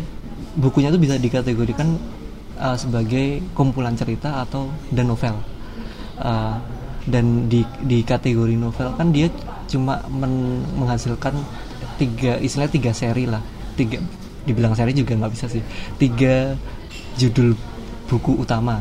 bukunya 0.55 0.95
tuh 0.95 1.03
bisa 1.03 1.19
dikategorikan 1.19 1.99
uh, 2.55 2.79
sebagai 2.79 3.43
kumpulan 3.51 3.99
cerita 3.99 4.47
atau 4.47 4.71
dan 4.95 5.11
novel. 5.11 5.35
Uh, 6.23 6.55
dan 7.11 7.51
di 7.51 7.67
di 7.83 8.07
kategori 8.07 8.55
novel 8.55 8.95
kan 8.95 9.11
dia 9.11 9.27
cuma 9.67 10.07
men- 10.07 10.63
menghasilkan 10.79 11.35
tiga 11.99 12.39
istilahnya 12.39 12.71
tiga 12.71 12.91
seri 12.95 13.27
lah. 13.27 13.43
Tiga 13.75 13.99
dibilang 14.47 14.79
seri 14.79 14.95
juga 14.95 15.19
nggak 15.19 15.33
bisa 15.35 15.51
sih. 15.51 15.67
Tiga 15.99 16.55
judul 17.19 17.59
buku 18.07 18.39
utama 18.39 18.79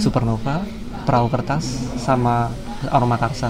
Supernova 0.00 0.64
Perahu 1.08 1.26
Kertas 1.26 1.64
sama 1.96 2.52
Aroma 2.86 3.16
Karsa 3.16 3.48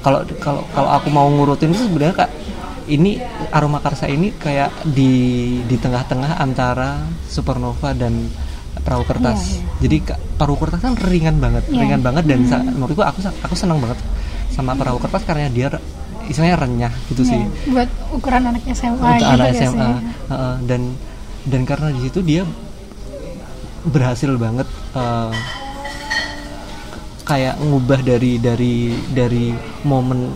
kalau 0.00 0.26
kalau 0.36 0.66
kalau 0.68 0.90
aku 0.90 1.08
mau 1.08 1.30
ngurutin 1.30 1.70
itu 1.70 1.86
sebenarnya 1.86 2.16
kak 2.18 2.30
ini 2.84 3.22
Aroma 3.48 3.78
Karsa 3.78 4.04
ini 4.06 4.34
kayak 4.34 4.82
di 4.84 5.12
di 5.62 5.76
tengah-tengah 5.76 6.36
antara 6.36 6.98
Supernova 7.24 7.94
dan 7.94 8.26
Perahu 8.74 9.04
Kertas 9.04 9.38
Iya, 9.38 9.54
iya. 9.54 9.62
jadi 9.78 9.96
Kak, 10.02 10.18
Perahu 10.34 10.58
Kertas 10.58 10.80
kan 10.80 10.98
ringan 10.98 11.38
banget 11.38 11.62
Iya. 11.68 11.78
ringan 11.78 12.02
banget 12.02 12.24
dan 12.26 12.40
sa- 12.44 12.66
menurutku 12.66 12.98
aku 13.00 13.22
aku 13.22 13.54
senang 13.54 13.78
banget 13.78 14.02
sama 14.50 14.74
Perahu 14.74 14.98
Kertas 14.98 15.22
karena 15.22 15.46
dia 15.46 15.70
istilahnya 16.24 16.56
renyah 16.56 16.92
gitu 17.06 17.22
sih 17.22 17.34
ya, 17.36 17.46
buat 17.68 17.88
ukuran 18.10 18.42
anak 18.44 18.62
SMA 18.68 18.94
untuk 18.96 19.22
gitu 19.22 19.26
anak 19.28 19.46
ya 19.48 19.62
SMA 19.64 19.70
sih. 19.70 19.94
Heeh, 20.28 20.54
dan 20.64 20.80
dan 21.44 21.60
karena 21.62 21.88
di 21.90 22.00
situ 22.00 22.18
dia 22.20 22.42
berhasil 23.84 24.30
banget 24.36 24.66
eh, 24.92 25.30
kayak 27.22 27.54
ngubah 27.58 28.02
dari 28.02 28.36
dari 28.36 28.74
dari 29.10 29.54
momen 29.82 30.30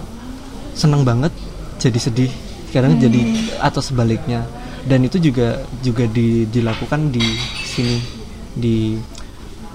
seneng 0.72 1.02
banget 1.02 1.32
jadi 1.76 1.98
sedih 1.98 2.32
kadang 2.70 2.94
Hmm. 2.96 3.02
jadi 3.02 3.20
atau 3.58 3.80
sebaliknya 3.80 4.44
dan 4.86 5.02
itu 5.02 5.18
juga 5.18 5.60
juga 5.82 6.06
di- 6.06 6.46
dilakukan 6.46 7.10
di 7.10 7.24
sini 7.64 7.96
di 8.54 8.94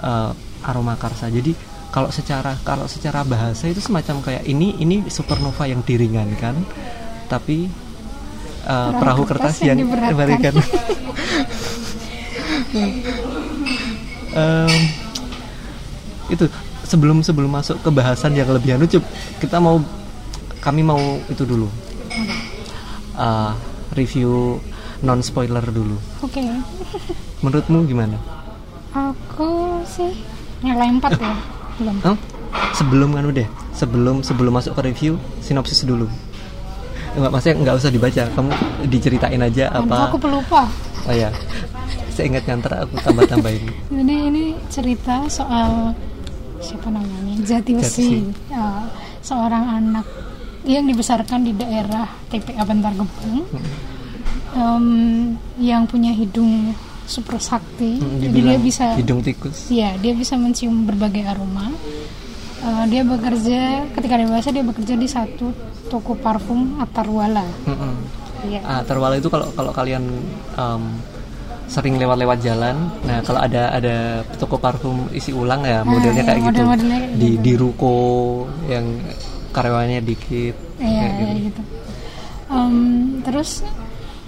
eh, 0.00 0.30
aroma 0.62 0.96
karsa 0.96 1.28
jadi 1.28 1.52
kalau 1.92 2.08
secara 2.08 2.56
kalau 2.64 2.88
secara 2.88 3.20
bahasa 3.22 3.68
itu 3.68 3.78
semacam 3.78 4.24
kayak 4.24 4.48
ini 4.48 4.80
ini 4.80 5.04
supernova 5.06 5.68
yang 5.68 5.84
diringankan 5.84 6.64
tapi 7.28 7.68
eh, 8.62 8.90
perahu 8.96 9.22
kertas, 9.26 9.60
yang, 9.60 9.76
diberatkan. 9.76 10.10
diberatkan. 10.14 10.54
Em, 14.32 14.72
itu 16.30 16.48
sebelum 16.92 17.24
sebelum 17.24 17.48
masuk 17.48 17.80
ke 17.80 17.88
bahasan 17.88 18.36
yang 18.36 18.52
lebih 18.52 18.76
anu 18.76 18.84
kita 19.40 19.56
mau 19.56 19.80
kami 20.60 20.84
mau 20.84 21.00
itu 21.32 21.48
dulu. 21.48 21.68
Eh, 23.16 23.52
review 23.96 24.60
non 25.00 25.24
spoiler 25.24 25.64
dulu. 25.72 25.96
Oke. 26.20 26.44
Menurutmu 27.40 27.88
gimana? 27.88 28.20
Aku 28.92 29.80
sih 29.88 30.12
nilai 30.60 30.92
4 30.92 31.16
ya 31.16 31.34
belum. 31.80 31.96
Hah? 32.04 32.18
sebelum 32.76 33.16
anu 33.16 33.32
deh 33.32 33.48
sebelum 33.72 34.20
sebelum 34.20 34.52
masuk 34.52 34.76
ke 34.76 34.92
review 34.92 35.16
sinopsis 35.40 35.88
dulu. 35.88 36.04
Enggak, 37.16 37.32
maksudnya 37.32 37.56
nggak 37.64 37.76
usah 37.80 37.90
dibaca 37.92 38.22
kamu 38.32 38.52
diceritain 38.88 39.40
aja 39.40 39.64
Aduh, 39.72 39.88
apa 39.88 39.96
aku 40.08 40.16
pelupa. 40.20 40.68
Oh 41.08 41.12
ya 41.16 41.28
saya 42.12 42.28
ingat 42.28 42.44
nyantar 42.44 42.84
aku 42.84 42.94
tambah 43.00 43.24
tambahin 43.24 43.72
Jadi 43.88 44.16
ini 44.28 44.44
cerita 44.68 45.24
soal 45.32 45.96
siapa 46.62 46.88
namanya 46.88 47.34
Jati 47.42 47.72
Besi, 47.74 48.22
Ya, 48.46 48.86
seorang 49.20 49.82
anak 49.82 50.06
yang 50.62 50.86
dibesarkan 50.86 51.42
di 51.42 51.52
daerah 51.52 52.06
TPA 52.30 52.62
Bantar 52.62 52.94
Gebang, 52.94 53.42
Em, 54.52 54.86
yang 55.56 55.88
punya 55.88 56.12
hidung 56.12 56.76
super 57.02 57.40
sakti, 57.40 57.96
Hmm, 57.98 58.20
jadi 58.20 58.38
dia 58.52 58.58
bisa, 58.60 58.86
hidung 58.94 59.24
tikus 59.24 59.66
ya 59.68 59.96
dia 59.96 60.12
bisa 60.12 60.36
mencium 60.36 60.84
berbagai 60.84 61.24
aroma. 61.24 61.72
Eh, 62.62 62.84
dia 62.86 63.02
bekerja 63.02 63.90
ketika 63.90 64.14
dewasa 64.14 64.54
dia 64.54 64.62
bekerja 64.62 64.94
di 64.94 65.08
satu 65.10 65.50
toko 65.88 66.14
parfum 66.14 66.78
Atarwala. 66.78 67.42
Mm-mm. 67.66 67.94
Iya. 68.46 68.60
Ah, 68.62 68.82
terwala 68.84 69.18
itu 69.18 69.26
kalau 69.26 69.50
kalau 69.50 69.72
kalian 69.72 70.04
em, 70.54 70.82
sering 71.72 71.96
lewat-lewat 71.96 72.44
jalan, 72.44 72.76
nah 73.08 73.24
kalau 73.24 73.40
ada 73.40 73.72
ada 73.72 74.20
toko 74.36 74.60
parfum 74.60 75.08
isi 75.16 75.32
ulang 75.32 75.64
ya 75.64 75.80
modelnya 75.80 76.20
iya, 76.20 76.28
kayak 76.28 76.40
gitu 76.52 76.62
kayak 76.68 77.08
di 77.16 77.30
gitu. 77.32 77.40
di 77.40 77.52
ruko 77.56 77.96
yang 78.68 79.00
karyawannya 79.56 80.04
dikit. 80.04 80.52
Iya, 80.76 81.06
kayak 81.08 81.36
gitu. 81.40 81.48
gitu. 81.48 81.62
Terus 83.24 83.64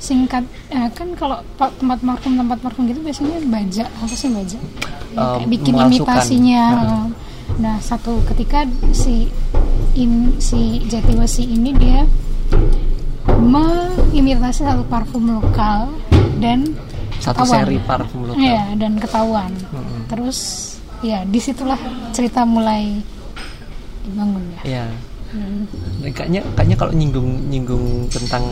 singkat 0.00 0.44
eh, 0.72 0.88
kan 0.92 1.12
kalau 1.16 1.40
pa- 1.60 1.72
tempat 1.76 2.00
parfum 2.00 2.32
tempat 2.36 2.58
parfum 2.64 2.88
gitu 2.88 3.00
biasanya 3.04 3.40
baja 3.48 3.84
apa 3.88 4.14
sih 4.16 4.28
baja? 4.32 4.58
Ya, 5.12 5.40
kayak 5.40 5.48
bikin 5.52 5.74
imitasinya. 5.76 6.64
Nah 7.60 7.76
satu 7.84 8.24
ketika 8.32 8.64
si 8.96 9.28
in, 9.92 10.40
si 10.40 10.80
Jatiwesi 10.88 11.44
ini 11.44 11.76
dia 11.76 12.08
mengimitasi 13.28 14.64
satu 14.64 14.84
parfum 14.88 15.40
lokal 15.40 15.92
dan 16.40 16.72
Satu 17.16 17.40
ketahuan. 17.40 17.58
seri 17.60 17.76
parfum 17.80 18.20
lokal. 18.24 18.40
Iya 18.40 18.62
dan 18.74 18.92
ketahuan. 18.96 19.50
Mm-mm. 19.66 20.00
Terus 20.06 20.38
ya 21.00 21.22
di 21.22 21.36
situlah 21.36 21.78
cerita 22.10 22.42
mulai 22.42 22.98
dibangun 24.02 24.44
ya. 24.50 24.60
Iya. 24.64 24.86
Hmm. 25.28 25.66
Dan 25.98 26.12
kayaknya 26.12 26.40
kayaknya 26.52 26.76
kalau 26.76 26.92
nyinggung 26.92 27.28
nyinggung 27.48 27.84
tentang 28.06 28.44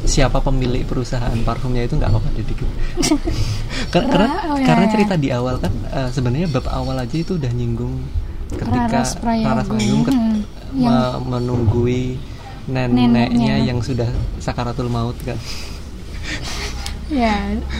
siapa 0.00 0.38
pemilik 0.38 0.84
perusahaan 0.84 1.34
parfumnya 1.40 1.82
itu 1.82 1.96
nggak 1.96 2.06
apa-apa 2.06 2.28
dikit. 2.36 2.68
karena 3.92 4.06
karena, 4.08 4.28
Oh, 4.46 4.56
karena 4.56 4.86
cerita 4.86 5.14
di 5.14 5.28
awal 5.28 5.58
kan 5.58 5.72
eh, 5.90 6.08
sebenarnya 6.08 6.46
bab 6.48 6.66
awal 6.68 6.96
aja 6.96 7.16
itu 7.16 7.34
udah 7.34 7.50
nyinggung 7.50 7.98
ketika 8.48 8.86
Raras 8.86 9.10
ket- 9.14 10.14
Hmm. 10.14 10.38
me- 10.72 11.18
menunggui 11.28 12.14
neneknya 12.64 13.26
Neneknya. 13.26 13.54
yang 13.66 13.82
sudah 13.82 14.06
sakaratul 14.38 14.86
maut 14.86 15.18
kan. 15.20 15.34
Ya, 17.10 17.34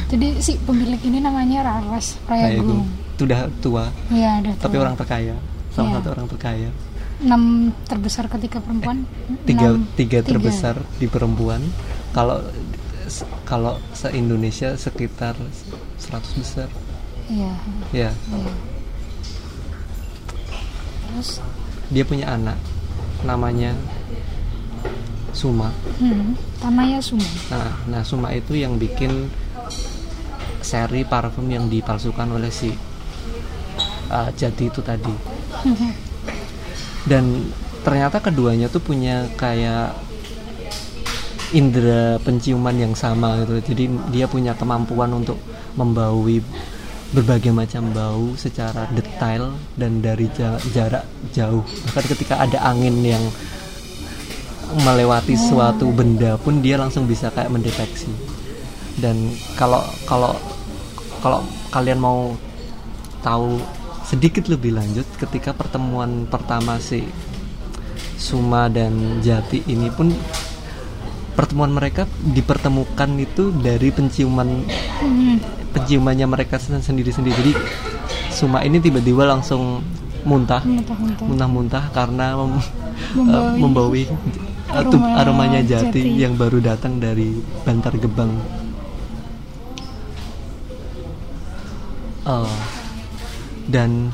jadi 0.07 0.39
si 0.39 0.59
pemilik 0.59 0.99
ini 1.01 1.19
namanya 1.19 1.63
Raras 1.63 2.19
Prayagung. 2.21 2.83
Itu 3.15 3.25
udah 3.25 3.47
tua 3.61 3.85
Iya, 4.09 4.43
ada 4.43 4.51
tapi 4.59 4.75
tuh. 4.75 4.83
orang 4.83 4.97
terkaya. 4.97 5.37
Salah 5.71 5.87
Iya. 5.89 5.97
satu 5.97 6.09
orang 6.11 6.29
terkaya. 6.29 6.71
enam 7.21 7.43
terbesar 7.85 8.25
ketika 8.27 8.59
perempuan 8.59 9.05
tiga 9.45 9.71
enam- 9.71 9.85
tiga 9.93 10.19
terbesar 10.21 10.73
di 10.97 11.05
perempuan 11.05 11.61
kalau 12.11 12.41
kalau 13.45 13.77
se 13.93 14.09
Indonesia 14.11 14.73
sekitar 14.73 15.37
100 16.01 16.33
besar 16.33 16.73
iya 17.29 17.53
ya 17.93 18.09
iya 18.09 18.53
terus 21.05 21.45
dia 21.89 22.05
punya 22.05 22.25
anak 22.31 22.57
namanya 23.21 23.77
Suma. 25.33 25.71
Hmm, 25.99 26.35
Tamaya 26.59 26.99
Suma. 27.03 27.27
Nah 27.51 27.73
nah 27.89 28.03
Suma 28.03 28.29
itu 28.35 28.57
yang 28.59 28.77
bikin 28.77 29.31
seri 30.61 31.03
parfum 31.03 31.49
yang 31.49 31.67
dipalsukan 31.73 32.29
oleh 32.37 32.53
si 32.53 32.71
uh, 34.13 34.31
Jati 34.35 34.69
itu 34.69 34.81
tadi. 34.85 35.15
Dan 37.09 37.49
ternyata 37.81 38.21
keduanya 38.21 38.69
tuh 38.69 38.85
punya 38.85 39.25
kayak 39.41 39.97
indera 41.51 42.21
penciuman 42.23 42.77
yang 42.77 42.95
sama 42.95 43.43
gitu. 43.43 43.75
Jadi 43.75 43.85
dia 44.15 44.27
punya 44.31 44.55
kemampuan 44.55 45.11
untuk 45.17 45.41
membaui 45.75 46.45
berbagai 47.11 47.51
macam 47.51 47.91
bau 47.91 48.39
secara 48.39 48.87
detail 48.95 49.51
dan 49.75 49.99
dari 49.99 50.31
ja- 50.31 50.63
jarak 50.71 51.03
jauh. 51.35 51.67
Bahkan 51.91 52.05
ketika 52.07 52.39
ada 52.39 52.63
angin 52.63 53.03
yang 53.03 53.25
melewati 54.73 55.35
suatu 55.35 55.91
benda 55.91 56.39
pun 56.39 56.63
dia 56.63 56.79
langsung 56.79 57.05
bisa 57.05 57.31
kayak 57.31 57.51
mendeteksi. 57.51 58.11
Dan 59.01 59.33
kalau 59.57 59.81
kalau 60.05 60.37
kalau 61.21 61.41
kalian 61.69 62.01
mau 62.01 62.35
tahu 63.21 63.61
sedikit 64.05 64.49
lebih 64.49 64.75
lanjut 64.75 65.07
ketika 65.17 65.53
pertemuan 65.53 66.27
pertama 66.27 66.81
si 66.81 67.05
Suma 68.17 68.69
dan 68.69 69.21
Jati 69.23 69.65
ini 69.65 69.89
pun 69.89 70.13
pertemuan 71.33 71.73
mereka 71.73 72.05
dipertemukan 72.21 73.11
itu 73.17 73.49
dari 73.55 73.89
penciuman 73.89 74.67
penciumannya 75.73 76.27
mereka 76.27 76.59
sendiri-sendiri. 76.59 77.35
Jadi 77.37 77.53
Suma 78.31 78.65
ini 78.65 78.81
tiba-tiba 78.81 79.25
langsung 79.25 79.81
muntah 80.21 80.61
muntah-muntah. 81.25 81.85
karena 81.97 82.37
mem- 82.37 82.61
Membaui 83.17 83.41
eh, 83.57 83.57
membaui 83.57 84.03
tub- 84.05 84.50
aroma 84.71 85.19
aromanya 85.19 85.61
jati, 85.63 86.01
jati. 86.01 86.21
yang 86.21 86.35
baru 86.39 86.63
datang 86.63 87.03
dari 87.03 87.35
Bantar 87.67 87.95
Gebang. 87.99 88.33
Eh, 92.27 92.57
dan 93.71 94.11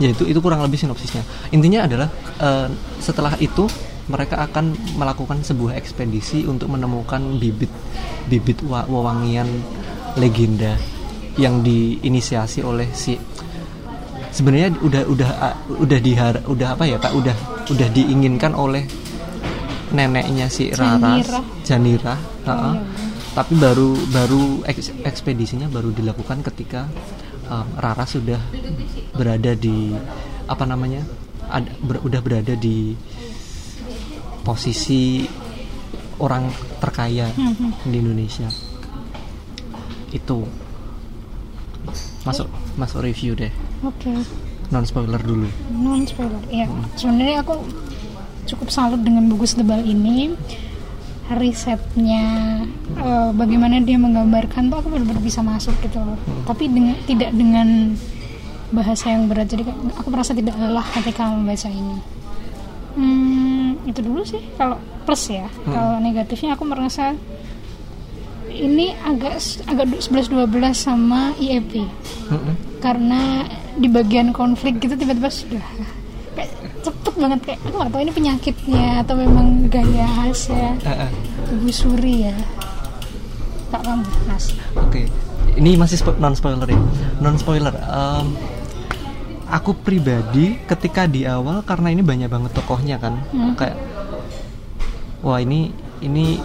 ya 0.00 0.08
itu 0.12 0.24
itu 0.24 0.38
kurang 0.40 0.64
lebih 0.64 0.80
sinopsisnya. 0.80 1.22
Intinya 1.52 1.84
adalah 1.84 2.08
eh, 2.40 2.68
setelah 2.98 3.36
itu 3.38 3.68
mereka 4.10 4.42
akan 4.42 4.74
melakukan 4.98 5.46
sebuah 5.46 5.78
ekspedisi 5.78 6.42
untuk 6.44 6.74
menemukan 6.74 7.38
bibit 7.38 7.70
bibit 8.26 8.58
wa- 8.66 8.86
wewangian 8.90 9.46
legenda 10.18 10.74
yang 11.38 11.62
diinisiasi 11.62 12.60
oleh 12.60 12.90
si 12.92 13.16
sebenarnya 14.32 14.74
udah 14.80 15.02
udah 15.06 15.30
uh, 15.38 15.56
udah 15.80 15.98
dihar 16.02 16.34
udah 16.44 16.76
apa 16.76 16.84
ya 16.88 16.96
kak 16.98 17.14
udah 17.14 17.36
udah 17.72 17.88
diinginkan 17.92 18.52
oleh 18.56 18.84
neneknya 19.92 20.46
si 20.46 20.68
Raras 20.70 21.24
Janira. 21.24 21.40
Janira 21.62 22.14
Oh, 22.42 22.48
ha-ha. 22.48 22.70
iya. 22.72 22.82
tapi 23.32 23.54
baru 23.54 23.94
baru 24.08 24.42
eks- 24.64 24.92
ekspedisinya 25.00 25.64
baru 25.66 25.88
dilakukan 25.90 26.42
ketika 26.44 26.88
um, 27.46 27.64
Raras 27.74 28.12
sudah 28.12 28.40
berada 29.12 29.52
di 29.52 29.92
apa 30.44 30.64
namanya 30.64 31.00
ada, 31.46 31.70
ber- 31.78 32.02
udah 32.02 32.20
berada 32.20 32.52
di 32.52 32.96
posisi 34.42 35.22
orang 36.18 36.50
terkaya 36.78 37.30
Mhm. 37.30 37.68
di 37.84 37.96
Indonesia 37.96 38.48
itu 40.10 40.38
masuk 42.22 42.46
masuk 42.74 43.02
review 43.02 43.34
deh 43.34 43.50
oke 43.82 44.10
non 44.68 44.82
spoiler 44.82 45.18
dulu 45.18 45.48
non 45.72 46.02
spoiler 46.04 46.38
ya 46.48 46.66
sebenarnya 46.94 47.40
aku 47.40 47.54
cukup 48.52 48.68
salut 48.68 49.00
dengan 49.00 49.26
buku 49.26 49.48
setebal 49.48 49.80
ini. 49.82 50.36
Risetnya 51.32 52.24
eh, 52.92 53.30
bagaimana 53.32 53.80
dia 53.80 53.96
menggambarkan 53.96 54.68
tuh 54.68 54.84
aku 54.84 54.88
benar-benar 54.92 55.24
bisa 55.24 55.40
masuk 55.40 55.72
gitu 55.80 55.96
loh. 56.02 56.18
Tapi 56.44 56.68
dengan 56.68 56.96
tidak 57.08 57.30
dengan 57.32 57.96
bahasa 58.72 59.12
yang 59.12 59.28
berat. 59.32 59.48
Jadi 59.48 59.64
aku 59.96 60.08
merasa 60.12 60.36
tidak 60.36 60.56
lelah 60.60 60.84
ketika 61.00 61.32
membaca 61.32 61.68
ini. 61.72 61.96
Hmm, 62.92 63.80
itu 63.88 64.00
dulu 64.04 64.20
sih. 64.28 64.44
Kalau 64.60 64.76
plus 65.08 65.32
ya. 65.32 65.48
Kalau 65.64 65.96
negatifnya 66.04 66.52
aku 66.52 66.68
merasa 66.68 67.16
ini 68.52 68.92
agak 69.00 69.40
agak 69.64 69.86
11-12 69.96 70.76
sama 70.76 71.32
IEP 71.40 71.88
Mm-mm. 72.28 72.54
karena 72.84 73.48
di 73.80 73.88
bagian 73.88 74.36
konflik 74.36 74.76
gitu 74.76 74.92
tiba-tiba 74.92 75.32
sudah 75.32 75.64
cepet 76.82 77.14
banget 77.14 77.40
kayak 77.42 77.58
aku 77.62 77.74
nggak 77.74 77.90
tahu 77.90 78.00
ini 78.00 78.12
penyakitnya 78.12 78.86
atau 79.00 79.14
memang 79.14 79.46
gaya 79.66 80.06
khasnya 80.12 80.74
Eh, 80.80 80.90
eh. 81.00 81.10
ibu 81.50 81.68
suri 81.68 82.26
ya 82.26 82.36
tak 83.68 83.82
kamu 83.82 84.04
mas 84.26 84.52
Oke, 84.76 85.08
ini 85.54 85.74
masih 85.74 85.96
spo- 85.96 86.14
non 86.14 86.32
spoiler 86.32 86.66
ya. 86.66 86.76
Non 87.18 87.34
spoiler. 87.34 87.72
em, 87.72 88.26
aku 89.46 89.72
pribadi 89.74 90.60
ketika 90.62 91.06
di 91.06 91.24
awal 91.24 91.60
karena 91.62 91.88
ini 91.88 92.00
banyak 92.00 92.26
banget 92.26 92.52
tokohnya 92.52 92.96
kan, 92.96 93.16
Hmm. 93.28 93.52
kayak 93.54 93.76
wah 95.20 95.38
ini 95.38 95.72
ini 96.00 96.36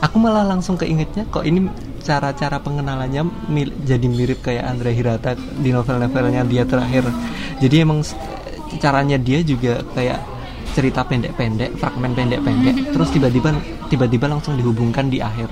aku 0.00 0.16
malah 0.16 0.42
langsung 0.44 0.74
keingetnya 0.74 1.28
kok 1.28 1.42
ini 1.42 1.68
cara-cara 2.00 2.58
pengenalannya 2.58 3.22
mil- 3.46 3.76
jadi 3.80 4.04
mirip 4.04 4.40
kayak 4.40 4.66
Andre 4.66 4.92
Hirata 4.92 5.30
di 5.34 5.70
novel-novelnya 5.70 6.42
dia 6.42 6.64
terakhir. 6.64 7.06
Jadi 7.56 7.76
emang 7.78 8.02
caranya 8.80 9.16
dia 9.20 9.40
juga 9.44 9.80
kayak 9.94 10.20
cerita 10.74 11.06
pendek-pendek, 11.06 11.78
fragmen 11.78 12.12
pendek-pendek, 12.12 12.76
terus 12.94 13.08
tiba-tiba 13.14 13.54
tiba-tiba 13.86 14.26
langsung 14.26 14.58
dihubungkan 14.58 15.06
di 15.06 15.22
akhir. 15.22 15.46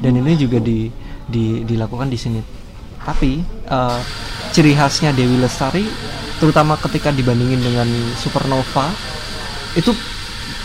Dan 0.00 0.16
ini 0.16 0.32
juga 0.40 0.56
di, 0.56 0.88
di 1.28 1.60
dilakukan 1.62 2.08
di 2.08 2.18
sini. 2.18 2.40
Tapi 3.04 3.38
eh, 3.68 4.00
ciri 4.50 4.72
khasnya 4.72 5.12
Dewi 5.12 5.36
Lestari, 5.38 5.84
terutama 6.40 6.80
ketika 6.80 7.12
dibandingin 7.12 7.60
dengan 7.60 7.88
Supernova, 8.16 8.88
itu 9.76 9.92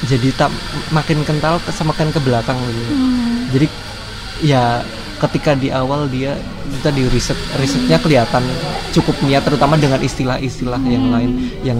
jadi 0.08 0.34
tak 0.34 0.50
makin 0.90 1.22
kental 1.22 1.62
ke 1.62 1.70
semakin 1.70 2.10
ke 2.10 2.20
belakang 2.24 2.58
gitu. 2.58 2.94
Jadi 3.54 3.68
ya 4.42 4.82
ketika 5.22 5.54
di 5.54 5.70
awal 5.70 6.10
dia 6.10 6.34
kita 6.82 6.90
di 6.90 7.06
riset 7.06 7.38
risetnya 7.62 8.02
kelihatan 8.02 8.42
cukup 8.90 9.14
niat 9.22 9.46
terutama 9.46 9.78
dengan 9.78 10.02
istilah-istilah 10.02 10.82
yang 10.90 11.14
lain 11.14 11.32
yang 11.62 11.80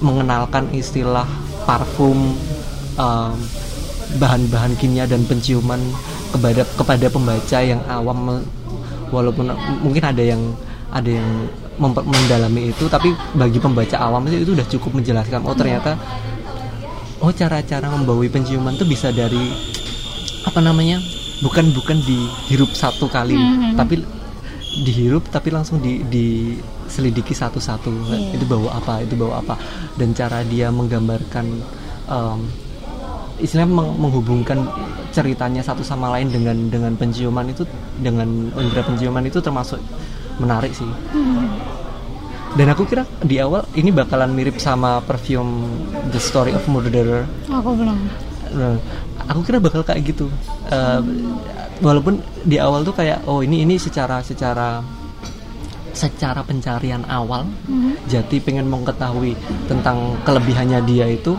mengenalkan 0.00 0.64
istilah 0.72 1.28
parfum 1.68 2.32
um, 2.96 3.36
bahan-bahan 4.16 4.72
kimia 4.80 5.04
dan 5.04 5.20
penciuman 5.28 5.78
kepada 6.32 6.64
kepada 6.72 7.06
pembaca 7.12 7.58
yang 7.60 7.80
awam 7.92 8.40
walaupun 9.12 9.52
mungkin 9.84 10.04
ada 10.04 10.24
yang 10.24 10.40
ada 10.88 11.20
yang 11.20 11.28
memper- 11.76 12.06
mendalami 12.08 12.72
itu 12.72 12.88
tapi 12.88 13.12
bagi 13.36 13.60
pembaca 13.60 13.96
awam 14.00 14.24
itu, 14.32 14.48
itu 14.48 14.52
udah 14.56 14.66
cukup 14.72 14.90
menjelaskan 14.96 15.44
oh 15.44 15.52
ternyata 15.52 16.00
oh 17.20 17.28
cara-cara 17.28 17.92
membaui 17.92 18.32
penciuman 18.32 18.72
tuh 18.80 18.88
bisa 18.88 19.12
dari 19.12 19.52
apa 20.48 20.64
namanya 20.64 20.96
bukan 21.38 21.70
bukan 21.70 21.98
dihirup 22.00 22.70
satu 22.70 23.06
kali 23.06 23.34
Mhm. 23.34 23.74
tapi 23.74 23.94
dihirup 24.80 25.26
tapi 25.26 25.48
langsung 25.48 25.78
di 25.78 26.02
diselidiki 26.04 27.32
satu-satu. 27.32 27.90
Iya. 28.06 28.34
itu 28.34 28.44
bau 28.44 28.68
apa 28.68 29.00
itu 29.00 29.14
bau 29.14 29.32
apa. 29.32 29.54
Dan 29.94 30.12
cara 30.12 30.42
dia 30.42 30.68
menggambarkan 30.68 31.46
em, 32.06 32.40
istilahnya 33.38 33.70
meng- 33.70 33.96
menghubungkan 33.96 34.66
ceritanya 35.08 35.60
satu 35.60 35.80
sama 35.80 36.10
lain 36.10 36.28
dengan 36.28 36.56
dengan 36.68 36.92
penciuman 36.94 37.46
itu 37.46 37.62
dengan 37.96 38.26
indera 38.52 38.82
penciuman 38.82 39.22
itu 39.22 39.38
termasuk 39.38 39.78
menarik 40.38 40.70
sih. 40.70 40.86
Dan 42.50 42.66
aku 42.66 42.82
kira 42.84 43.04
di 43.20 43.36
awal 43.36 43.68
ini 43.72 43.90
bakalan 43.90 44.32
mirip 44.32 44.56
sama 44.56 44.98
perfume 45.00 45.68
The 46.08 46.18
Story 46.18 46.50
of 46.50 46.64
Murderer. 46.66 47.28
Aku 47.46 47.76
belum 47.76 47.98
aku 49.28 49.40
kira 49.44 49.58
bakal 49.60 49.84
kayak 49.84 50.02
gitu. 50.04 50.26
Eh, 50.72 51.00
walaupun 51.78 52.18
di 52.42 52.58
awal 52.58 52.82
tuh 52.82 52.96
kayak 52.96 53.22
oh 53.30 53.44
ini 53.44 53.62
ini 53.62 53.78
secara 53.78 54.18
secara 54.24 54.82
secara 55.94 56.46
pencarian 56.46 57.02
awal 57.10 57.46
Jati 58.06 58.38
pengen 58.38 58.70
mengetahui 58.70 59.34
tentang 59.66 60.14
kelebihannya 60.22 60.80
dia 60.86 61.06
itu 61.10 61.36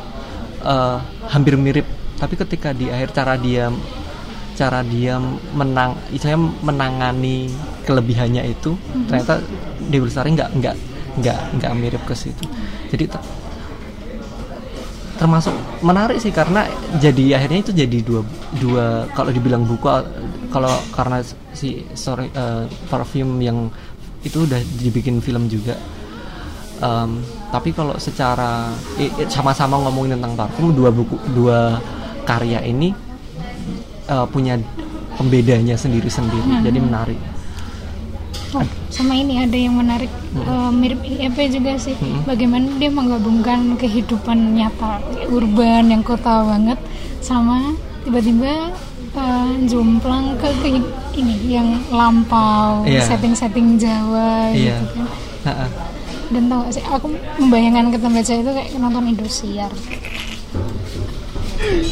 eh, 0.64 0.98
hampir 1.30 1.56
mirip. 1.60 1.86
Tapi 2.20 2.36
ketika 2.36 2.76
di 2.76 2.92
akhir 2.92 3.16
cara 3.16 3.40
dia 3.40 3.72
cara 4.60 4.84
dia 4.84 5.16
menang, 5.56 5.96
istilahnya 6.12 6.52
menangani 6.60 7.48
kelebihannya 7.88 8.44
itu 8.44 8.76
ternyata 9.08 9.40
Dewi 9.88 10.12
Lestari 10.12 10.36
nggak 10.36 10.52
nggak 10.60 10.76
nggak 11.24 11.40
nggak 11.56 11.72
mirip 11.80 12.04
ke 12.04 12.12
situ. 12.12 12.44
Jadi 12.92 13.08
termasuk 15.20 15.52
menarik 15.84 16.16
sih 16.24 16.32
karena 16.32 16.64
jadi 17.04 17.36
akhirnya 17.36 17.60
itu 17.60 17.72
jadi 17.76 17.98
dua 18.08 18.22
dua 18.56 18.86
kalau 19.12 19.36
dibilang 19.36 19.68
buku 19.68 19.84
kalau 20.48 20.72
karena 20.96 21.20
si 21.52 21.84
sorry 21.92 22.32
uh, 22.40 22.64
parfum 22.88 23.38
yang 23.44 23.68
itu 24.24 24.48
udah 24.48 24.60
dibikin 24.80 25.20
film 25.20 25.52
juga. 25.52 25.76
Um, 26.80 27.20
tapi 27.52 27.76
kalau 27.76 28.00
secara 28.00 28.72
eh, 28.96 29.12
sama-sama 29.28 29.84
ngomongin 29.84 30.16
tentang 30.16 30.40
parfum 30.40 30.72
dua 30.72 30.88
buku 30.88 31.20
dua 31.36 31.76
karya 32.24 32.64
ini 32.64 32.96
uh, 34.08 34.24
punya 34.24 34.56
pembedanya 35.20 35.76
sendiri-sendiri. 35.76 36.48
Hmm. 36.48 36.64
jadi 36.64 36.80
menarik. 36.80 37.20
Oh, 38.56 38.64
sama 38.90 39.14
ini 39.14 39.38
ada 39.46 39.54
yang 39.54 39.78
menarik 39.78 40.10
hmm. 40.34 40.46
uh, 40.50 40.72
mirip 40.74 41.02
IEP 41.06 41.38
juga 41.54 41.78
sih. 41.78 41.94
Hmm. 41.96 42.26
Bagaimana 42.26 42.68
dia 42.82 42.90
menggabungkan 42.90 43.78
kehidupan 43.78 44.58
nyata 44.58 45.00
urban 45.30 45.94
yang 45.94 46.02
kota 46.02 46.42
banget 46.46 46.78
sama 47.22 47.78
tiba-tiba 48.04 48.74
uh, 49.14 49.54
jomplang 49.70 50.34
ke, 50.42 50.50
ke 50.66 50.68
ini 51.20 51.36
yang 51.54 51.78
lampau 51.94 52.82
yeah. 52.90 53.06
setting-setting 53.06 53.78
Jawa 53.78 54.50
yeah. 54.54 54.82
gitu 54.82 54.86
kan. 54.98 55.08
Ha 55.46 55.54
-ha. 55.54 55.66
Dan 56.30 56.46
tau 56.46 56.62
gak 56.66 56.74
sih 56.78 56.84
aku 56.86 57.08
membayangkan 57.42 57.90
ketika 57.90 58.10
baca 58.10 58.34
itu 58.38 58.52
kayak 58.54 58.70
nonton 58.78 59.06
Indosiar. 59.10 59.72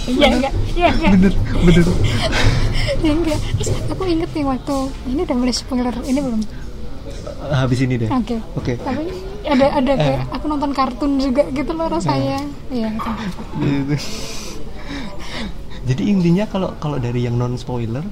Iya 0.07 0.27
enggak? 0.31 0.53
Iya 0.77 0.89
enggak? 0.93 1.11
Bener, 1.17 1.33
bener. 1.65 1.85
ya 3.03 3.11
enggak. 3.11 3.39
Terus 3.59 3.69
aku 3.89 4.03
inget 4.07 4.29
nih 4.31 4.45
waktu 4.45 4.75
ini 5.09 5.21
udah 5.25 5.35
mulai 5.37 5.55
spoiler 5.55 5.95
ini 6.05 6.19
belum? 6.21 6.41
Habis 7.51 7.79
ini 7.83 7.95
deh. 7.99 8.09
Oke. 8.09 8.37
Okay. 8.37 8.39
Oke. 8.55 8.73
Okay. 8.73 8.75
Tapi 8.81 9.03
ada 9.47 9.67
ada 9.79 9.93
kayak 9.95 10.21
eh. 10.27 10.35
aku 10.35 10.45
nonton 10.51 10.71
kartun 10.75 11.11
juga 11.19 11.43
gitu 11.51 11.71
loh 11.75 11.87
rasanya. 11.87 12.39
Iya. 12.71 12.89
Gitu. 12.93 13.95
Jadi 15.87 16.03
intinya 16.03 16.45
kalau 16.51 16.75
kalau 16.83 16.99
dari 16.99 17.23
yang 17.23 17.39
non 17.39 17.55
spoiler 17.55 18.03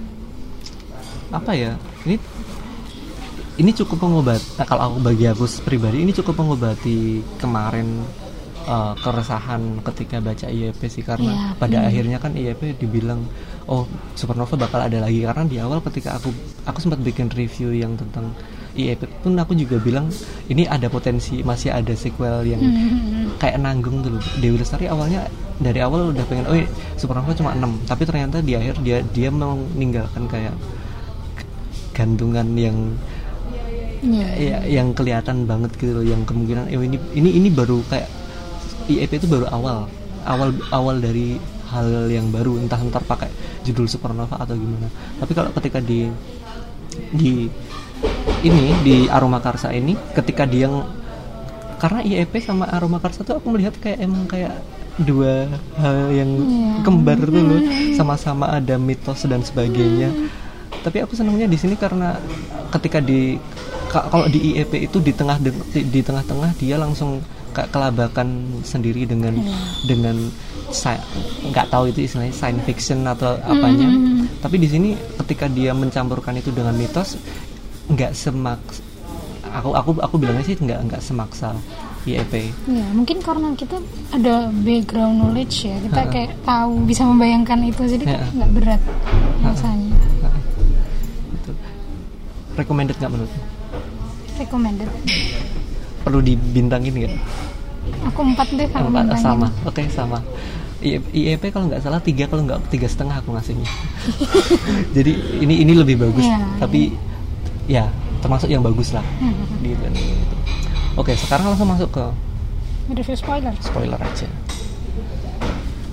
apa 1.33 1.51
ya? 1.51 1.75
Ini 2.07 2.15
ini 3.55 3.71
cukup 3.71 4.03
pengobat. 4.03 4.41
Nah, 4.59 4.65
kalau 4.67 4.81
aku 4.91 4.97
bagi 4.99 5.25
aku 5.27 5.45
pribadi 5.63 6.03
ini 6.03 6.11
cukup 6.11 6.43
mengobati 6.43 7.23
kemarin 7.39 8.03
uh, 8.67 8.93
keresahan 8.99 9.79
ketika 9.91 10.19
baca 10.19 10.47
IEP 10.49 10.81
sih 10.91 11.03
karena 11.05 11.31
yeah, 11.31 11.51
pada 11.55 11.77
hmm. 11.81 11.87
akhirnya 11.87 12.17
kan 12.19 12.31
IEP 12.35 12.75
dibilang 12.81 13.23
oh 13.65 13.89
Supernova 14.13 14.55
bakal 14.55 14.85
ada 14.85 15.01
lagi 15.01 15.25
karena 15.25 15.43
di 15.45 15.57
awal 15.57 15.81
ketika 15.81 16.17
aku 16.17 16.29
aku 16.69 16.77
sempat 16.81 17.01
bikin 17.01 17.29
review 17.33 17.73
yang 17.73 17.97
tentang 17.97 18.33
IEP 18.75 19.07
pun 19.23 19.33
aku 19.39 19.55
juga 19.55 19.79
bilang 19.79 20.11
ini 20.51 20.67
ada 20.67 20.91
potensi 20.91 21.39
masih 21.41 21.71
ada 21.71 21.95
sequel 21.95 22.43
yang 22.43 22.59
hmm. 22.59 23.39
kayak 23.39 23.57
nanggung 23.63 24.03
dulu 24.03 24.19
Dewi 24.43 24.59
Lestari 24.59 24.91
awalnya 24.91 25.25
dari 25.57 25.79
awal 25.79 26.11
udah 26.11 26.25
pengen 26.27 26.45
oh 26.51 26.55
Supernova 26.99 27.31
cuma 27.31 27.55
6 27.55 27.87
tapi 27.87 28.03
ternyata 28.03 28.43
di 28.43 28.53
akhir 28.59 28.83
dia 28.83 28.99
dia 29.15 29.31
meninggalkan 29.31 30.27
kayak 30.27 30.53
gantungan 31.95 32.51
yang 32.59 32.77
yeah. 34.03 34.31
ya, 34.35 34.57
yang 34.67 34.91
kelihatan 34.91 35.47
banget 35.47 35.71
gitu 35.79 35.95
loh 35.95 36.05
yang 36.05 36.21
kemungkinan 36.27 36.67
eh, 36.67 36.75
ini 36.75 36.99
ini 37.15 37.29
ini 37.39 37.47
baru 37.47 37.79
kayak 37.87 38.11
IEP 38.91 39.23
itu 39.23 39.27
baru 39.31 39.47
awal 39.49 39.87
awal 40.27 40.51
awal 40.75 40.95
dari 40.99 41.39
hal 41.71 42.09
yang 42.11 42.29
baru 42.29 42.57
entah 42.61 42.79
ntar 42.89 43.01
pakai 43.05 43.29
judul 43.65 43.89
supernova 43.89 44.37
atau 44.37 44.53
gimana. 44.53 44.89
Tapi 45.17 45.31
kalau 45.33 45.49
ketika 45.55 45.81
di 45.81 46.09
di 47.11 47.49
ini 48.45 48.65
di 48.85 48.95
aroma 49.09 49.41
karsa 49.41 49.73
ini 49.73 49.97
ketika 50.13 50.45
dia 50.45 50.69
karena 51.81 51.99
IEP 52.05 52.39
sama 52.39 52.69
aroma 52.71 53.03
karsa 53.03 53.25
tuh 53.25 53.37
aku 53.37 53.51
melihat 53.51 53.75
kayak 53.81 53.99
emang 53.99 54.23
kayak 54.29 54.53
dua 54.95 55.51
hal 55.75 56.07
yang 56.07 56.31
yeah. 56.39 56.79
kembar 56.87 57.19
dulu 57.19 57.59
sama-sama 57.99 58.47
ada 58.55 58.79
mitos 58.79 59.27
dan 59.27 59.43
sebagainya. 59.43 60.11
Tapi 60.85 61.01
aku 61.03 61.17
senangnya 61.17 61.49
di 61.49 61.57
sini 61.59 61.75
karena 61.75 62.15
ketika 62.71 63.03
di 63.03 63.35
kalau 63.91 64.27
di 64.27 64.55
IEP 64.55 64.87
itu 64.91 64.97
di 65.03 65.11
tengah 65.11 65.39
di 65.73 66.01
tengah-tengah 66.03 66.55
dia 66.59 66.75
langsung 66.79 67.19
kelabakan 67.71 68.59
sendiri 68.67 69.07
dengan 69.07 69.39
yeah. 69.39 69.63
dengan 69.87 70.17
nggak 71.55 71.71
tahu 71.71 71.87
itu 71.87 72.03
istilahnya 72.03 72.35
science 72.35 72.63
fiction 72.67 73.07
atau 73.07 73.39
apanya 73.47 73.87
mm 73.87 73.95
-hmm. 73.95 74.25
tapi 74.43 74.59
di 74.59 74.67
sini 74.67 74.89
ketika 75.23 75.47
dia 75.47 75.71
mencampurkan 75.71 76.35
itu 76.35 76.51
dengan 76.51 76.75
mitos 76.75 77.15
nggak 77.87 78.11
semak 78.11 78.59
aku 79.55 79.71
aku 79.71 79.89
aku 80.03 80.15
bilangnya 80.19 80.43
sih 80.43 80.57
nggak 80.59 80.79
nggak 80.89 81.01
semaksa 81.01 81.55
IEP 82.05 82.51
ya 82.67 82.85
mungkin 82.91 83.23
karena 83.23 83.55
kita 83.55 83.79
ada 84.11 84.51
background 84.51 85.15
knowledge 85.21 85.69
ya 85.69 85.75
kita 85.79 86.01
uh 86.01 86.05
-uh. 86.05 86.11
kayak 86.11 86.31
tahu 86.43 86.73
bisa 86.83 87.01
membayangkan 87.07 87.59
itu 87.63 87.81
jadi 87.87 88.03
-uh. 88.09 88.29
nggak 88.35 88.51
berat 88.51 88.81
rasanya 89.45 89.95
recommended 92.59 92.95
nggak 92.99 93.11
menurut 93.11 93.31
recommended 94.35 94.89
perlu 96.05 96.21
dibintangin 96.21 96.93
nggak? 96.93 97.13
Aku 98.13 98.21
empat 98.21 98.47
deh 98.53 98.69
kalau 98.69 98.93
empat 98.93 99.17
sama. 99.17 99.49
Oke 99.65 99.81
okay, 99.81 99.85
sama 99.89 100.21
IEP 100.85 101.49
kalau 101.49 101.65
nggak 101.71 101.81
salah 101.81 101.97
tiga 102.03 102.29
kalau 102.29 102.45
nggak 102.45 102.61
tiga 102.69 102.85
setengah 102.85 103.17
aku 103.17 103.33
ngasihnya. 103.33 103.69
Jadi 104.95 105.41
ini 105.41 105.65
ini 105.65 105.73
lebih 105.73 105.97
bagus. 105.97 106.25
Ya, 106.27 106.39
tapi 106.61 106.93
ya. 107.65 107.89
ya 107.89 107.93
termasuk 108.21 108.49
yang 108.49 108.61
bagus 108.61 108.93
lah. 108.93 109.05
Hmm. 109.21 109.33
gitu, 109.61 109.85
gitu. 109.85 110.35
oke 110.97 111.13
sekarang 111.13 111.53
langsung 111.53 111.69
masuk 111.69 111.89
ke 111.93 112.05
review 112.93 113.17
spoiler? 113.17 113.53
spoiler 113.61 113.97
aja. 114.01 114.27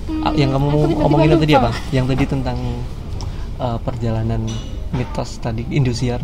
Hmm, 0.09 0.35
yang 0.35 0.51
kamu 0.53 0.99
omongin 0.99 1.39
tadi 1.39 1.53
apa? 1.57 1.71
Yang 1.89 2.05
tadi 2.13 2.23
tentang 2.27 2.57
uh, 3.57 3.77
perjalanan 3.81 4.45
mitos 4.93 5.41
tadi 5.41 5.65
Indosiar 5.73 6.21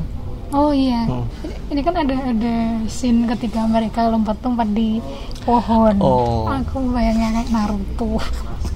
Oh 0.49 0.73
iya, 0.73 1.05
hmm. 1.05 1.69
ini 1.69 1.81
kan 1.85 1.93
ada 1.93 2.15
ada 2.33 2.55
scene 2.89 3.29
ketika 3.29 3.69
mereka 3.69 4.09
lompat-lompat 4.09 4.65
di 4.73 4.97
pohon. 5.45 5.93
Oh. 6.01 6.49
Aku 6.49 6.89
bayangnya 6.89 7.37
kayak 7.37 7.49
Naruto. 7.53 8.17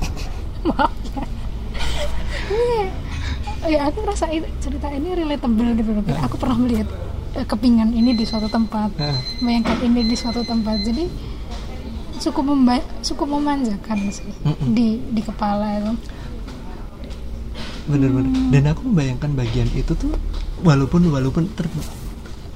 Maaf 0.69 0.93
ya. 1.17 1.25
Iya. 2.53 2.85
ya 3.63 3.79
aku 3.89 4.05
rasa 4.05 4.29
itu, 4.29 4.45
cerita 4.61 4.85
ini 4.93 5.17
relatable 5.17 5.73
gitu 5.73 5.91
loh. 5.97 6.05
Aku 6.21 6.37
pernah 6.37 6.61
melihat 6.61 6.85
uh, 7.41 7.45
kepingan 7.49 7.89
ini 7.89 8.13
di 8.13 8.21
suatu 8.21 8.45
tempat, 8.53 8.93
bayangkan 9.41 9.77
ini 9.81 10.05
di 10.05 10.13
suatu 10.13 10.45
tempat. 10.45 10.77
Jadi 10.85 11.09
cukup 12.21 12.53
memba 12.53 12.85
cukup 13.01 13.27
memanjakan 13.35 14.13
sih 14.13 14.29
mm 14.45 14.53
-mm. 14.53 14.67
di 14.77 15.01
di 15.09 15.21
kepala 15.25 15.81
itu. 15.81 15.93
Bener-bener. 17.83 18.31
Hmm. 18.31 18.51
Dan 18.53 18.63
aku 18.71 18.81
membayangkan 18.87 19.31
bagian 19.35 19.67
itu 19.75 19.91
tuh 19.97 20.13
walaupun 20.63 21.11
walaupun 21.11 21.43
ter, 21.53 21.67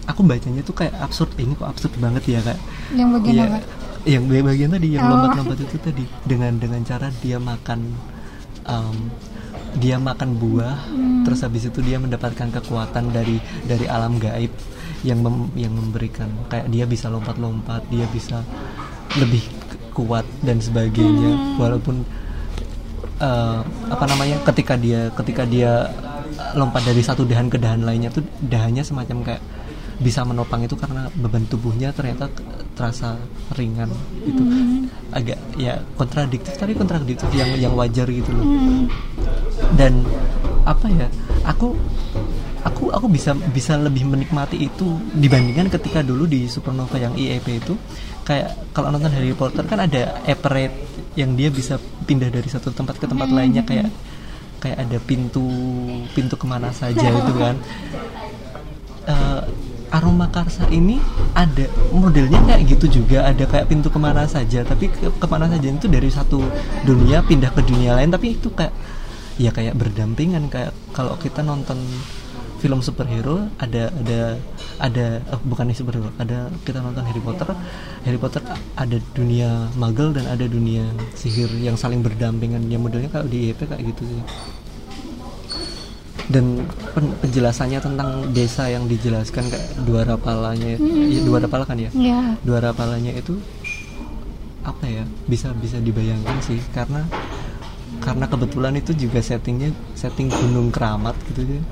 aku 0.07 0.23
bacanya 0.23 0.63
tuh 0.63 0.73
kayak 0.73 0.95
absurd 1.03 1.35
ini 1.37 1.53
kok 1.53 1.67
absurd 1.67 1.93
banget 1.99 2.23
ya 2.25 2.39
kak 2.41 2.59
yang 2.95 3.11
bagian 3.11 3.35
ya, 3.35 3.45
apa 3.51 3.59
yang 4.07 4.23
bagian 4.47 4.69
tadi 4.71 4.87
yang 4.95 5.03
oh. 5.03 5.11
lompat-lompat 5.19 5.57
itu 5.67 5.77
tadi 5.83 6.05
dengan 6.23 6.55
dengan 6.55 6.81
cara 6.87 7.11
dia 7.19 7.37
makan 7.37 7.79
um, 8.63 8.97
dia 9.77 9.99
makan 9.99 10.39
buah 10.39 10.77
hmm. 10.87 11.27
terus 11.27 11.43
habis 11.43 11.67
itu 11.67 11.83
dia 11.83 11.99
mendapatkan 11.99 12.47
kekuatan 12.49 13.11
dari 13.11 13.37
dari 13.67 13.85
alam 13.85 14.15
gaib 14.15 14.49
yang 15.03 15.19
mem, 15.21 15.51
yang 15.59 15.75
memberikan 15.75 16.31
kayak 16.47 16.71
dia 16.71 16.87
bisa 16.87 17.11
lompat-lompat 17.11 17.83
dia 17.91 18.07
bisa 18.09 18.41
lebih 19.19 19.43
kuat 19.91 20.23
dan 20.41 20.63
sebagainya 20.63 21.35
hmm. 21.35 21.59
walaupun 21.59 22.07
uh, 23.19 23.61
apa 23.91 24.05
namanya 24.07 24.39
ketika 24.47 24.79
dia 24.79 25.11
ketika 25.13 25.43
dia 25.43 25.91
lompat 26.55 26.83
dari 26.85 27.01
satu 27.01 27.25
dahan 27.25 27.47
ke 27.49 27.57
dahan 27.57 27.81
lainnya 27.83 28.09
tuh 28.13 28.23
dahannya 28.45 28.83
semacam 28.85 29.17
kayak 29.25 29.43
bisa 29.97 30.21
menopang 30.21 30.61
itu 30.61 30.77
karena 30.77 31.09
beban 31.17 31.41
tubuhnya 31.49 31.89
ternyata 31.89 32.29
terasa 32.77 33.17
ringan 33.57 33.89
itu 34.21 34.41
mm. 34.45 35.09
agak 35.09 35.39
ya 35.57 35.81
kontradiktif 35.97 36.53
tapi 36.53 36.77
kontradiktif 36.77 37.25
yang 37.33 37.49
yang 37.57 37.73
wajar 37.73 38.05
gitu 38.05 38.29
loh 38.29 38.45
mm. 38.45 38.85
dan 39.73 40.05
apa 40.69 40.85
ya 40.93 41.07
aku 41.49 41.73
aku 42.61 42.93
aku 42.93 43.07
bisa 43.09 43.33
bisa 43.49 43.73
lebih 43.79 44.05
menikmati 44.05 44.69
itu 44.69 45.01
dibandingkan 45.17 45.73
ketika 45.73 46.05
dulu 46.05 46.29
di 46.29 46.45
Supernova 46.45 46.99
yang 47.01 47.17
IEP 47.17 47.47
itu 47.57 47.73
kayak 48.21 48.75
kalau 48.75 48.93
nonton 48.93 49.09
Harry 49.09 49.33
Potter 49.33 49.65
kan 49.65 49.81
ada 49.81 50.21
Everett 50.29 50.75
yang 51.17 51.33
dia 51.33 51.49
bisa 51.49 51.81
pindah 52.05 52.29
dari 52.29 52.45
satu 52.45 52.69
tempat 52.69 53.01
ke 53.01 53.09
tempat 53.09 53.33
lainnya 53.33 53.65
kayak 53.65 53.89
kayak 54.57 54.77
ada 54.87 54.97
pintu 55.01 55.45
pintu 56.13 56.35
ke 56.35 56.45
mana 56.45 56.73
saja 56.73 57.07
itu 57.07 57.33
kan. 57.37 57.55
Uh, 59.07 59.41
aroma 59.87 60.27
karsa 60.27 60.67
ini 60.67 60.99
ada 61.31 61.63
modelnya 61.95 62.43
kayak 62.43 62.75
gitu 62.75 63.01
juga. 63.01 63.23
Ada 63.27 63.47
kayak 63.47 63.71
pintu 63.71 63.87
ke 63.87 63.99
mana 63.99 64.27
saja 64.27 64.67
tapi 64.67 64.91
ke, 64.91 65.07
ke 65.15 65.27
mana 65.29 65.47
saja 65.47 65.67
itu 65.71 65.87
dari 65.87 66.11
satu 66.11 66.43
dunia 66.83 67.23
pindah 67.23 67.51
ke 67.55 67.61
dunia 67.63 67.95
lain. 67.95 68.11
Tapi 68.11 68.35
itu 68.35 68.51
kayak 68.51 68.73
ya 69.39 69.55
kayak 69.55 69.79
berdampingan. 69.79 70.51
Kayak 70.51 70.75
kalau 70.91 71.15
kita 71.15 71.39
nonton 71.45 71.79
film 72.57 72.81
superhero 72.81 73.45
ada 73.57 73.93
ada 73.93 74.19
ada 74.77 75.05
eh, 75.21 75.41
bukan 75.41 75.69
superhero 75.71 76.09
ada 76.17 76.49
kita 76.63 76.81
nonton 76.81 77.05
Harry 77.05 77.21
Potter. 77.21 77.47
Harry 78.01 78.17
Potter 78.17 78.41
ada 78.73 78.97
dunia 79.13 79.69
Muggle 79.73 80.11
dan 80.11 80.25
ada 80.25 80.43
dunia 80.43 80.85
sihir 81.13 81.49
yang 81.57 81.73
saling 81.73 82.01
berdampingan. 82.01 82.65
Yang 82.65 82.81
modelnya 82.81 83.09
kalau 83.09 83.25
di 83.25 83.49
EP 83.49 83.59
kayak 83.59 83.81
gitu 83.85 84.03
sih. 84.03 84.21
Dan 86.27 86.67
pen- 86.91 87.15
penjelasannya 87.23 87.79
tentang 87.79 88.09
desa 88.35 88.67
yang 88.67 88.83
dijelaskan 88.83 89.47
kayak 89.47 89.67
dua 89.87 90.03
rapalanya 90.03 90.75
ya, 90.75 90.79
dua 91.23 91.39
rapala 91.39 91.63
kan 91.63 91.79
ya? 91.79 91.87
Ya 91.95 92.35
dua 92.43 92.59
rapalanya 92.59 93.15
itu 93.15 93.39
apa 94.61 94.83
ya? 94.83 95.07
Bisa 95.23 95.55
bisa 95.55 95.79
dibayangkan 95.79 96.35
sih 96.43 96.59
karena 96.75 97.07
karena 98.03 98.27
kebetulan 98.27 98.75
itu 98.75 98.91
juga 98.93 99.19
settingnya 99.19 99.71
setting 99.95 100.27
gunung 100.27 100.67
keramat 100.69 101.15
gitu 101.31 101.43
ya 101.47 101.63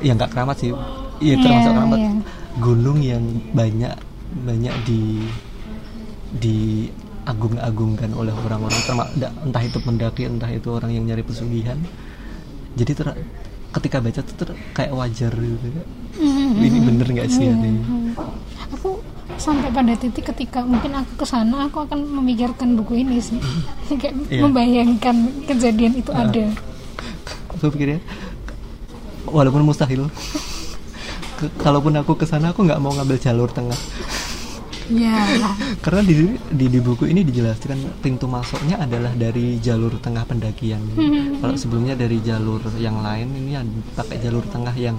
ya 0.00 0.12
nggak 0.12 0.30
keramat 0.30 0.56
sih 0.56 0.70
iya 1.18 1.34
termasuk 1.36 1.72
keramat 1.72 1.98
iya. 1.98 2.10
gunung 2.58 2.98
yang 3.00 3.22
banyak 3.52 3.92
banyak 4.42 4.74
di 4.84 5.00
di 6.30 6.56
agung-agungkan 7.26 8.10
oleh 8.12 8.32
orang-orang 8.32 8.80
entah 9.44 9.62
itu 9.62 9.78
pendaki 9.78 10.24
entah 10.24 10.48
itu 10.48 10.68
orang 10.70 10.90
yang 10.90 11.04
nyari 11.04 11.22
pesugihan 11.22 11.76
jadi 12.74 12.92
ter- 12.94 13.18
ketika 13.70 13.98
baca 14.00 14.20
tuh 14.20 14.34
ter- 14.36 14.58
kayak 14.72 14.92
wajar 14.94 15.30
gitu 15.30 15.68
ini 16.58 16.78
bener 16.80 17.06
nggak 17.06 17.28
sih 17.28 17.46
Iya. 17.46 17.54
ini? 17.54 17.70
Hmm. 17.82 18.10
aku 18.70 18.98
sampai 19.38 19.70
pada 19.70 19.94
titik 19.94 20.26
ketika 20.26 20.62
mungkin 20.62 20.90
aku 20.92 21.22
ke 21.22 21.26
sana 21.26 21.66
aku 21.66 21.86
akan 21.86 22.02
memikirkan 22.02 22.74
buku 22.74 23.02
ini 23.02 23.22
sih 23.22 23.38
kayak 24.00 24.14
Iya. 24.26 24.42
membayangkan 24.46 25.16
kejadian 25.46 25.92
itu 25.98 26.10
Ah. 26.10 26.26
ada 26.26 26.44
aku 27.50 27.68
pikirnya 27.68 28.00
walaupun 29.30 29.62
mustahil. 29.64 30.10
Ke- 31.38 31.52
kalaupun 31.62 31.96
aku 31.96 32.18
ke 32.18 32.26
sana 32.28 32.52
aku 32.52 32.66
nggak 32.66 32.80
mau 32.82 32.92
ngambil 32.92 33.16
jalur 33.16 33.48
tengah. 33.48 33.78
Ya 34.90 35.22
karena 35.78 36.02
di, 36.02 36.34
di 36.50 36.66
di 36.66 36.80
buku 36.82 37.06
ini 37.06 37.22
dijelaskan 37.22 38.02
pintu 38.02 38.26
masuknya 38.26 38.82
adalah 38.82 39.14
dari 39.14 39.62
jalur 39.62 39.94
tengah 40.02 40.26
pendakian. 40.26 40.82
Kalau 41.38 41.54
sebelumnya 41.54 41.94
dari 41.94 42.18
jalur 42.18 42.58
yang 42.82 42.98
lain 42.98 43.30
ini 43.30 43.54
ada 43.54 43.70
pakai 43.94 44.18
jalur 44.18 44.42
tengah 44.50 44.74
yang 44.74 44.98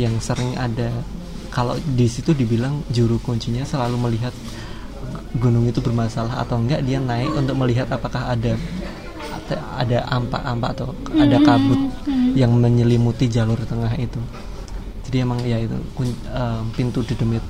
yang 0.00 0.16
sering 0.24 0.56
ada. 0.56 0.88
Kalau 1.52 1.76
di 1.76 2.08
situ 2.08 2.32
dibilang 2.32 2.80
juru 2.88 3.20
kuncinya 3.20 3.60
selalu 3.68 3.96
melihat 4.08 4.32
gunung 5.36 5.68
itu 5.68 5.84
bermasalah 5.84 6.40
atau 6.40 6.56
enggak 6.56 6.80
dia 6.80 6.96
naik 6.96 7.28
untuk 7.28 7.56
melihat 7.60 7.92
apakah 7.92 8.32
ada 8.32 8.56
ada 9.50 10.06
ampak-ampak 10.08 10.70
atau 10.78 10.94
ada 11.18 11.36
kabut 11.42 11.80
yang 12.38 12.54
menyelimuti 12.56 13.26
jalur 13.28 13.58
tengah 13.66 13.90
itu. 13.98 14.20
Jadi 15.08 15.16
emang 15.20 15.40
ya 15.44 15.60
itu 15.60 15.76
kun- 15.92 16.22
eh, 16.30 16.60
pintu 16.72 17.04
di 17.04 17.12
demit 17.18 17.44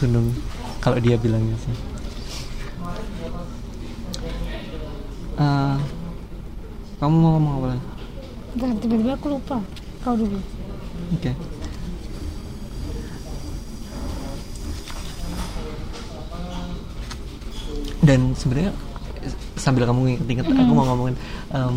gunung 0.00 0.32
kalau 0.80 0.96
dia 1.00 1.18
bilangnya 1.20 1.56
sih. 1.60 1.74
Eh, 5.36 5.76
kamu 6.96 7.12
mau 7.12 7.30
ngomong 7.36 7.54
apa 7.60 7.66
lagi? 7.76 7.84
Dan 8.56 8.68
tiba-tiba 8.80 9.12
aku 9.20 9.26
lupa. 9.36 9.60
Kau 10.00 10.16
dulu. 10.16 10.40
Oke. 11.12 11.32
Dan 18.00 18.32
sebenarnya 18.38 18.72
sambil 19.56 19.88
kamu 19.88 20.20
inget-inget, 20.20 20.46
aku 20.52 20.72
mau 20.72 20.84
ngomongin, 20.86 21.16
em, 21.50 21.76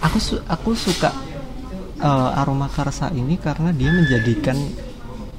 aku 0.00 0.16
su- 0.22 0.44
aku 0.46 0.72
suka 0.74 1.10
eh, 1.94 2.30
aroma 2.40 2.66
karsa 2.68 3.08
ini 3.14 3.38
karena 3.38 3.70
dia 3.70 3.88
menjadikan 3.88 4.58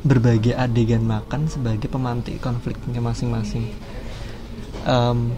berbagai 0.05 0.55
adegan 0.55 1.03
makan 1.03 1.49
sebagai 1.51 1.89
pemantik 1.91 2.39
konfliknya 2.39 3.01
masing-masing. 3.03 3.69
Em, 4.85 5.33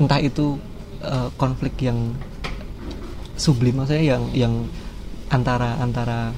entah 0.00 0.20
itu 0.22 0.58
eh, 1.02 1.28
konflik 1.38 1.78
yang 1.82 2.14
sublim 3.38 3.78
maksudnya 3.78 4.18
yang 4.18 4.22
yang 4.34 4.54
antara 5.30 5.78
antara 5.78 6.34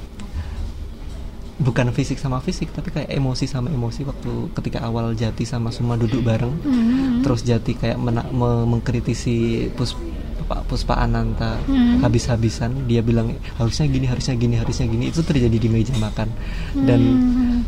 bukan 1.61 1.93
fisik 1.93 2.17
sama 2.17 2.41
fisik 2.41 2.73
tapi 2.73 2.89
kayak 2.89 3.13
emosi 3.13 3.45
sama 3.45 3.69
emosi 3.69 4.03
waktu 4.03 4.33
ketika 4.53 4.81
awal 4.81 5.13
Jati 5.13 5.45
sama 5.45 5.69
Suma 5.69 5.95
duduk 5.95 6.25
bareng 6.25 6.51
Hmm. 6.57 7.21
terus 7.21 7.45
Jati 7.45 7.77
kayak 7.77 7.97
mena- 7.97 8.27
me- 8.27 8.65
mengkritisi 8.67 9.69
pus 9.71 9.93
Pak 10.41 10.67
Puspa 10.67 10.99
Ananta 10.99 11.61
Hmm. 11.63 12.01
habis-habisan 12.01 12.89
dia 12.89 13.01
bilang 13.01 13.37
harusnya 13.55 13.87
gini 13.87 14.03
harusnya 14.05 14.35
gini 14.35 14.57
harusnya 14.57 14.89
gini 14.89 15.05
itu 15.07 15.21
terjadi 15.21 15.53
di 15.55 15.69
meja 15.69 15.95
makan 15.95 16.33
dan 16.81 17.01
Hmm. 17.01 17.59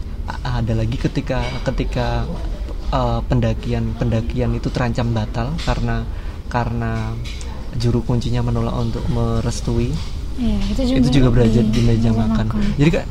ada 0.43 0.73
lagi 0.73 0.97
ketika 0.97 1.45
ketika 1.63 2.25
uh, 2.91 3.21
pendakian 3.23 3.93
pendakian 3.95 4.53
itu 4.53 4.67
terancam 4.67 5.13
batal 5.13 5.53
karena 5.61 6.09
karena 6.49 7.13
juru 7.75 8.01
kuncinya 8.03 8.41
menolak 8.41 8.73
untuk 8.75 9.05
merestui 9.07 9.93
Ya, 10.33 10.57
itu 10.65 10.81
juga, 10.89 10.97
itu 10.97 11.09
juga 11.13 11.29
berada 11.29 11.61
di 11.61 11.81
meja 11.85 12.09
meja 12.09 12.11
makan. 12.11 12.47
Jadi 12.81 12.89
kak, 12.91 13.05
a- 13.05 13.11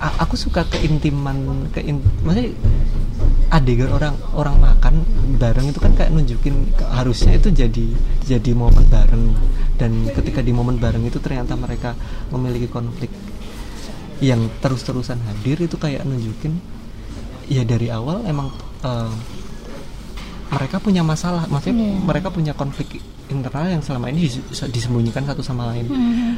aku 0.00 0.34
suka 0.34 0.64
keintiman, 0.66 1.68
kein, 1.70 2.00
maksudnya 2.24 2.56
adegan 3.52 3.90
orang 3.90 4.16
orang 4.32 4.56
makan 4.56 4.94
bareng 5.36 5.68
itu 5.68 5.76
kan 5.76 5.92
kayak 5.92 6.10
nunjukin 6.10 6.70
harusnya 6.88 7.36
itu 7.36 7.50
jadi 7.50 7.86
jadi 8.24 8.50
momen 8.54 8.86
bareng 8.86 9.34
dan 9.76 10.06
ketika 10.08 10.40
di 10.40 10.54
momen 10.54 10.78
bareng 10.78 11.02
itu 11.02 11.18
ternyata 11.18 11.52
mereka 11.54 11.92
memiliki 12.30 12.64
konflik 12.66 13.10
yang 14.22 14.48
terus-terusan 14.60 15.18
hadir 15.20 15.58
itu 15.58 15.76
kayak 15.76 16.06
nunjukin 16.06 16.56
ya 17.50 17.66
dari 17.66 17.90
awal 17.90 18.22
emang 18.24 18.48
eh, 18.80 19.12
mereka 20.50 20.82
punya 20.82 21.06
masalah, 21.06 21.46
maksudnya 21.46 21.94
Iya. 21.94 22.02
mereka 22.02 22.26
punya 22.26 22.50
konflik 22.50 22.98
internal 23.30 23.70
yang 23.70 23.82
selama 23.82 24.10
ini 24.10 24.26
dis- 24.26 24.42
disembunyikan 24.66 25.22
satu 25.22 25.42
sama 25.42 25.70
lain 25.70 25.86
Hmm. 25.86 26.34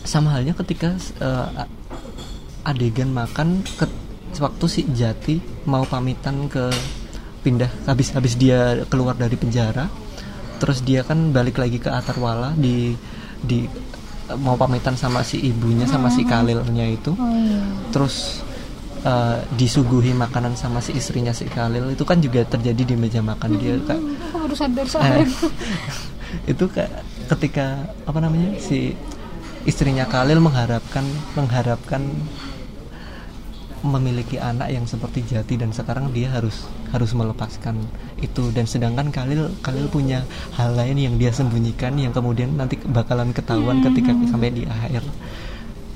sama 0.00 0.32
halnya 0.32 0.56
ketika 0.56 0.96
a- 1.20 1.68
adegan 2.64 3.10
makan 3.10 3.62
ke 3.64 3.86
waktu 4.38 4.66
si 4.70 4.80
Jati 4.90 5.66
mau 5.66 5.82
pamitan 5.84 6.46
ke 6.46 6.70
pindah 7.40 7.68
habis 7.88 8.12
habis 8.12 8.36
dia 8.36 8.84
keluar 8.86 9.16
dari 9.16 9.34
penjara 9.34 9.88
terus 10.60 10.84
dia 10.84 11.00
kan 11.02 11.32
balik 11.32 11.56
lagi 11.56 11.80
ke 11.80 11.88
Atarwala 11.88 12.52
di 12.54 12.92
di 13.40 13.64
mau 14.38 14.54
pamitan 14.54 14.94
sama 14.94 15.24
si 15.24 15.40
ibunya 15.42 15.88
sama 15.88 16.12
si 16.12 16.22
Kalilnya 16.22 16.86
itu 16.86 17.16
Oh 17.16 17.32
iya. 17.34 17.64
terus 17.90 18.44
eh, 19.02 19.38
disuguhi 19.56 20.12
makanan 20.14 20.54
sama 20.54 20.78
si 20.78 20.94
istrinya 20.94 21.32
si 21.34 21.48
Kalil 21.48 21.90
itu 21.90 22.04
kan 22.04 22.20
juga 22.20 22.44
terjadi 22.46 22.82
di 22.84 22.94
meja 22.94 23.24
makan 23.24 23.56
dia 23.58 23.74
kayak 23.82 23.98
Aku 24.30 24.36
baru 24.46 24.54
sadar. 24.54 24.86
Eh, 24.86 25.26
itu 26.52 26.64
kayak 26.70 27.02
ketika 27.34 27.90
apa 28.06 28.18
namanya 28.22 28.54
si 28.62 28.94
istrinya 29.66 30.06
Khalil 30.06 30.38
mengharapkan 30.40 31.04
mengharapkan 31.34 32.00
memiliki 33.80 34.36
anak 34.36 34.68
yang 34.68 34.84
seperti 34.84 35.24
Jati 35.24 35.56
dan 35.56 35.72
sekarang 35.72 36.12
dia 36.12 36.28
harus 36.32 36.68
harus 36.92 37.10
melepaskan 37.16 37.80
itu. 38.20 38.52
Dan 38.52 38.68
sedangkan 38.68 39.08
Khalil 39.08 39.48
Khalil 39.64 39.86
punya 39.88 40.24
hal 40.56 40.76
lain 40.76 40.96
yang 41.00 41.14
dia 41.16 41.32
sembunyikan 41.32 41.96
yang 41.96 42.12
kemudian 42.12 42.54
nanti 42.56 42.76
bakalan 42.80 43.32
ketahuan 43.32 43.80
ketika 43.80 44.12
sampai 44.28 44.52
di 44.52 44.62
akhir 44.68 45.04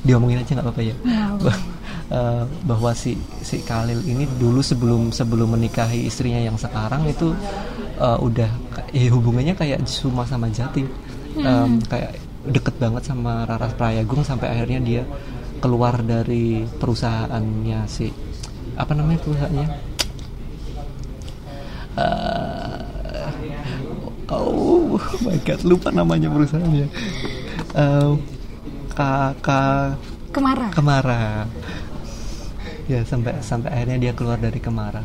diomongin 0.04 0.44
aja 0.44 0.56
nggak 0.56 0.66
apa-apa 0.68 0.82
ya? 0.84 0.96
Bah- 1.40 1.62
eh, 2.16 2.42
bahwa 2.68 2.90
si 2.92 3.16
si 3.40 3.64
Khalil 3.64 4.04
ini 4.04 4.28
dulu 4.36 4.60
sebelum 4.60 5.08
sebelum 5.12 5.56
menikahi 5.56 6.04
istrinya 6.04 6.40
yang 6.40 6.56
sekarang 6.60 7.08
itu 7.08 7.32
eh, 8.00 8.18
udah 8.20 8.50
ya 8.92 9.08
hubungannya 9.12 9.56
kayak 9.56 9.84
Suma 9.88 10.24
sama 10.24 10.48
Jati. 10.52 10.84
Em, 11.34 11.82
kayak 11.90 12.14
deket 12.46 12.76
banget 12.76 13.02
sama 13.08 13.48
Rara 13.48 13.66
Prayagung 13.72 14.22
sampai 14.22 14.52
akhirnya 14.52 14.80
dia 14.84 15.02
keluar 15.64 16.04
dari 16.04 16.68
perusahaannya 16.68 17.80
si 17.88 18.12
apa 18.76 18.92
namanya 18.92 19.24
perusahaannya 19.24 19.68
Eh, 21.94 23.30
oh 24.34 24.98
my 25.22 25.38
god 25.46 25.62
lupa 25.62 25.94
namanya 25.94 26.26
perusahaannya 26.26 26.90
Eh, 27.74 28.10
kakak 28.94 29.98
Kemara. 30.34 30.66
Kemara. 30.74 31.46
Ya 32.90 33.06
sampai 33.06 33.38
sampai 33.38 33.70
akhirnya 33.70 34.10
dia 34.10 34.12
keluar 34.18 34.42
dari 34.42 34.58
Kemara. 34.58 34.98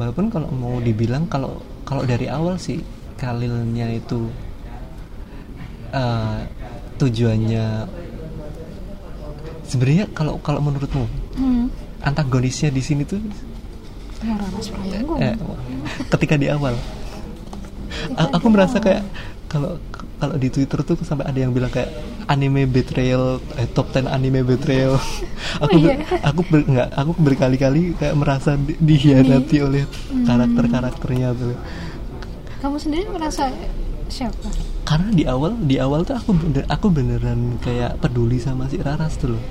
Walaupun 0.00 0.32
kalau 0.32 0.48
mau 0.48 0.80
dibilang 0.80 1.28
kalau 1.28 1.60
kalau 1.84 2.08
dari 2.08 2.24
awal 2.24 2.56
sih 2.56 2.80
Khalilnya 3.20 3.92
itu 3.92 4.32
eh, 5.92 6.40
tujuannya 6.96 7.66
sebenarnya 9.70 10.10
kalau 10.10 10.36
kalau 10.38 10.58
menurutmu 10.60 11.06
Hmm. 11.32 11.70
antagonisnya 12.00 12.68
di 12.68 12.82
sini 12.82 13.02
tuh? 13.04 13.22
Prayogo. 14.20 15.16
eh, 15.16 15.32
ketika 16.10 16.34
di 16.34 16.46
awal. 16.46 16.76
A- 18.12 18.30
aku 18.32 18.46
merasa 18.48 18.76
kayak 18.76 19.00
kalau 19.46 19.80
kalau 20.16 20.36
di 20.36 20.46
Twitter 20.46 20.84
tuh 20.84 21.00
sampai 21.00 21.24
ada 21.24 21.38
yang 21.38 21.50
bilang 21.50 21.70
kayak 21.70 21.88
anime 22.26 22.62
betrayal 22.64 23.40
eh, 23.56 23.64
top 23.66 23.88
10 23.90 24.06
anime 24.06 24.44
betrayal. 24.44 25.00
Aku 25.64 25.76
iya. 25.76 25.96
ber- 25.98 26.22
aku 26.22 26.40
ber, 26.44 26.60
enggak 26.62 26.88
aku 26.92 27.10
berkali-kali 27.16 27.82
kayak 27.96 28.14
merasa 28.14 28.54
di- 28.54 28.76
dihianati 28.76 29.56
oleh 29.58 29.82
karakter-karakternya 30.22 31.28
tuh. 31.32 31.56
Kamu 32.60 32.76
sendiri 32.76 33.08
merasa 33.08 33.48
siapa? 34.06 34.46
Karena 34.84 35.08
di 35.10 35.24
awal 35.24 35.56
di 35.58 35.76
awal 35.76 36.04
tuh 36.04 36.14
aku 36.14 36.30
bener, 36.32 36.64
aku 36.66 36.86
beneran 36.88 37.40
kayak 37.58 37.98
peduli 37.98 38.36
sama 38.36 38.66
si 38.66 38.76
Raras 38.76 39.16
tuh 39.16 39.32
loh 39.32 39.42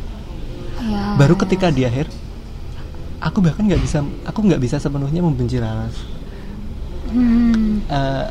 ya 0.84 1.16
baru 1.20 1.36
ketika 1.36 1.70
di 1.70 1.84
akhir 1.84 2.08
aku 3.20 3.44
bahkan 3.44 3.68
nggak 3.68 3.82
bisa 3.84 4.00
aku 4.24 4.40
nggak 4.48 4.62
bisa 4.64 4.80
sepenuhnya 4.80 5.20
membenci 5.20 5.60
Raras 5.60 5.96
hmm, 7.12 7.90
Eh, 7.90 8.28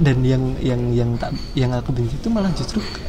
dan 0.00 0.16
yang 0.24 0.56
yang 0.64 0.82
yang 0.94 1.10
tak 1.20 1.36
yang 1.52 1.70
aku 1.76 1.92
benci 1.92 2.16
itu 2.16 2.32
malah 2.32 2.48
justru 2.56 2.80
ke- 2.80 3.04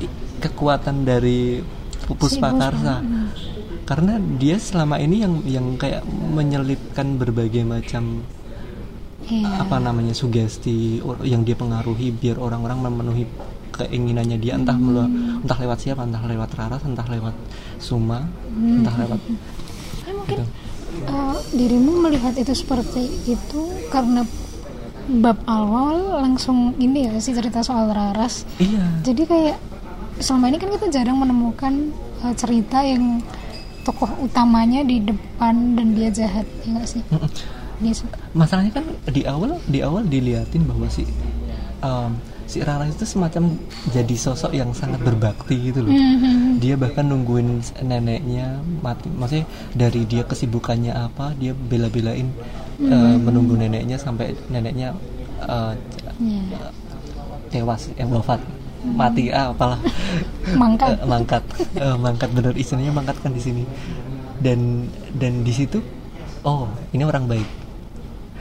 ke- 0.00 0.14
kekuatan 0.40 1.04
dari 1.04 1.60
Puspa 2.04 2.52
Karsa 2.56 3.04
karena 3.84 4.16
dia 4.40 4.56
selama 4.56 4.96
ini 4.96 5.20
yang 5.20 5.34
yang 5.44 5.66
kayak 5.76 6.04
menyelipkan 6.08 7.20
berbagai 7.20 7.64
macam 7.64 8.24
iya. 9.28 9.60
apa 9.60 9.76
namanya 9.76 10.16
sugesti 10.16 11.04
yang 11.24 11.44
dia 11.44 11.52
pengaruhi 11.52 12.08
biar 12.12 12.40
orang-orang 12.40 12.80
memenuhi 12.80 13.24
keinginannya 13.74 14.38
dia 14.38 14.54
entah 14.54 14.74
melalui 14.74 15.10
entah 15.42 15.58
lewat 15.58 15.78
siapa 15.80 16.02
entah 16.02 16.22
lewat 16.22 16.50
Raras 16.54 16.82
entah 16.82 17.06
lewat 17.06 17.34
Suma 17.78 18.24
Hmm. 18.54 18.80
entah 18.80 18.94
lewat 18.94 19.20
Ya, 20.04 20.12
mungkin 20.12 20.36
gitu. 20.36 20.44
eh, 21.08 21.36
dirimu 21.52 21.92
melihat 22.00 22.36
itu 22.36 22.52
seperti 22.52 23.02
itu 23.26 23.62
karena 23.88 24.22
bab 25.20 25.36
awal 25.44 26.22
langsung 26.22 26.72
ini 26.78 27.04
ya 27.04 27.18
sih 27.18 27.32
cerita 27.32 27.60
soal 27.60 27.90
Raras. 27.90 28.46
Iya. 28.56 29.02
Jadi 29.02 29.22
kayak 29.24 29.56
selama 30.16 30.48
ini 30.48 30.56
kan 30.56 30.70
kita 30.70 30.86
jarang 30.88 31.18
menemukan 31.18 31.92
eh, 32.22 32.34
cerita 32.36 32.80
yang 32.80 33.20
tokoh 33.82 34.08
utamanya 34.20 34.80
di 34.80 35.00
depan 35.00 35.76
dan 35.76 35.92
dia 35.92 36.08
jahat 36.08 36.46
ya 36.62 36.72
nggak 36.72 36.88
sih? 36.88 37.02
Dia 37.74 37.92
masalahnya 38.32 38.72
kan 38.72 38.84
di 39.04 39.26
awal 39.26 39.58
di 39.66 39.82
awal 39.82 40.06
diliatin 40.06 40.62
bahwa 40.64 40.86
si 40.86 41.04
um, 41.80 42.16
si 42.54 42.62
Rara 42.62 42.86
itu 42.86 43.02
semacam 43.02 43.50
jadi 43.90 44.14
sosok 44.14 44.54
yang 44.54 44.70
sangat 44.70 45.02
berbakti 45.02 45.74
gitu 45.74 45.82
loh. 45.82 45.90
Mhm. 45.90 46.62
dia 46.62 46.78
bahkan 46.78 47.02
nungguin 47.10 47.58
neneknya 47.82 48.62
mati. 48.78 49.10
Maksudnya 49.10 49.46
dari 49.74 50.06
dia 50.06 50.22
kesibukannya 50.22 50.94
apa 50.94 51.34
dia 51.34 51.50
bela-belain 51.50 52.30
uh, 52.78 53.18
menunggu 53.18 53.58
neneknya 53.58 53.98
sampai 53.98 54.38
neneknya 54.46 54.94
uh, 55.42 55.74
Iya. 56.22 56.70
tewas 57.50 57.90
eh 57.98 58.06
wafat. 58.06 58.38
Mati 58.84 59.34
ah 59.34 59.50
apalah. 59.50 59.80
Mangkat. 60.54 60.94
Eh, 60.94 61.08
mangkat. 61.10 61.42
Eh, 61.74 61.96
mangkat 61.98 62.30
bener 62.30 62.54
istilahnya 62.54 62.94
mangkat 62.94 63.18
kan 63.18 63.34
di 63.34 63.42
sini. 63.42 63.64
Dan 64.38 64.86
dan 65.18 65.42
di 65.42 65.50
situ 65.50 65.82
oh 66.46 66.70
ini 66.94 67.02
orang 67.02 67.26
baik. 67.26 67.48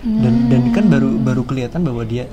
Dan 0.04 0.52
dan 0.52 0.62
kan 0.70 0.86
baru 0.92 1.16
baru 1.18 1.42
kelihatan 1.48 1.82
bahwa 1.82 2.04
dia 2.06 2.28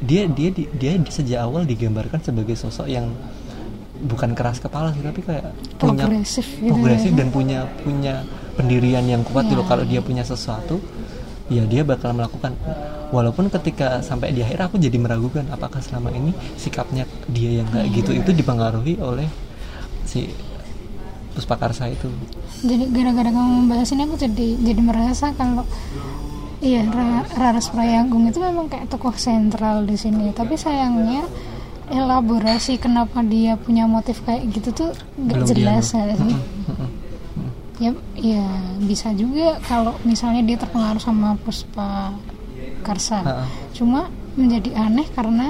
dia 0.00 0.24
dia 0.28 0.48
dia, 0.52 0.66
dia 0.72 0.92
sejak 1.12 1.40
awal 1.44 1.68
digambarkan 1.68 2.20
sebagai 2.24 2.56
sosok 2.56 2.88
yang 2.88 3.12
bukan 4.00 4.32
keras 4.32 4.56
kepala 4.64 4.96
sih 4.96 5.04
tapi 5.04 5.20
kayak 5.20 5.52
punya 5.76 6.08
Progresif 6.08 6.46
gitu 6.56 6.72
progresif 6.72 7.12
ya. 7.12 7.18
dan 7.20 7.28
punya 7.28 7.58
punya 7.84 8.14
pendirian 8.56 9.04
yang 9.04 9.20
kuat 9.28 9.44
gitu 9.44 9.60
loh 9.60 9.66
Ya. 9.68 9.70
kalau 9.76 9.84
dia 9.84 10.00
punya 10.00 10.24
sesuatu 10.24 10.80
ya 11.52 11.66
dia 11.68 11.82
bakal 11.84 12.16
melakukan 12.16 12.56
walaupun 13.10 13.50
ketika 13.50 14.00
sampai 14.00 14.32
di 14.32 14.40
akhir 14.40 14.70
aku 14.70 14.78
jadi 14.78 14.96
meragukan 14.96 15.44
apakah 15.50 15.82
selama 15.82 16.14
ini 16.14 16.32
sikapnya 16.56 17.04
dia 17.28 17.60
yang 17.60 17.68
kayak 17.68 17.90
gitu 17.92 18.10
itu 18.16 18.30
dipengaruhi 18.32 18.96
oleh 19.02 19.26
si 20.06 20.30
Puspakarsa 21.34 21.90
itu 21.90 22.08
jadi 22.62 22.86
gara-gara 22.90 23.30
kamu 23.34 23.50
membahas 23.66 23.90
ini 23.92 24.02
aku 24.06 24.16
jadi 24.16 24.48
jadi 24.62 24.80
merasa 24.82 25.34
kalau 25.34 25.66
iya 26.60 26.84
Ra- 26.88 27.28
Raras 27.36 27.72
Prayanggung 27.72 28.28
itu 28.28 28.40
memang 28.40 28.68
kayak 28.68 28.88
tokoh 28.92 29.16
sentral 29.16 29.84
di 29.84 29.96
sini. 29.96 30.32
Tapi 30.32 30.56
sayangnya 30.56 31.24
elaborasi 31.90 32.78
kenapa 32.78 33.18
dia 33.26 33.58
punya 33.58 33.84
motif 33.90 34.22
kayak 34.22 34.46
gitu 34.54 34.70
tuh 34.70 34.90
nggak 35.18 35.42
Belum 35.42 35.48
jelas 35.50 35.90
ya 35.90 36.14
sih 36.14 36.36
ya 37.80 37.90
ya 38.20 38.44
bisa 38.84 39.08
juga 39.16 39.56
kalau 39.64 39.96
misalnya 40.04 40.44
dia 40.44 40.60
terpengaruh 40.60 41.00
sama 41.00 41.32
Puspa 41.40 42.12
Karsa. 42.84 43.24
Cuma 43.72 44.12
menjadi 44.36 44.76
aneh 44.76 45.08
karena 45.16 45.48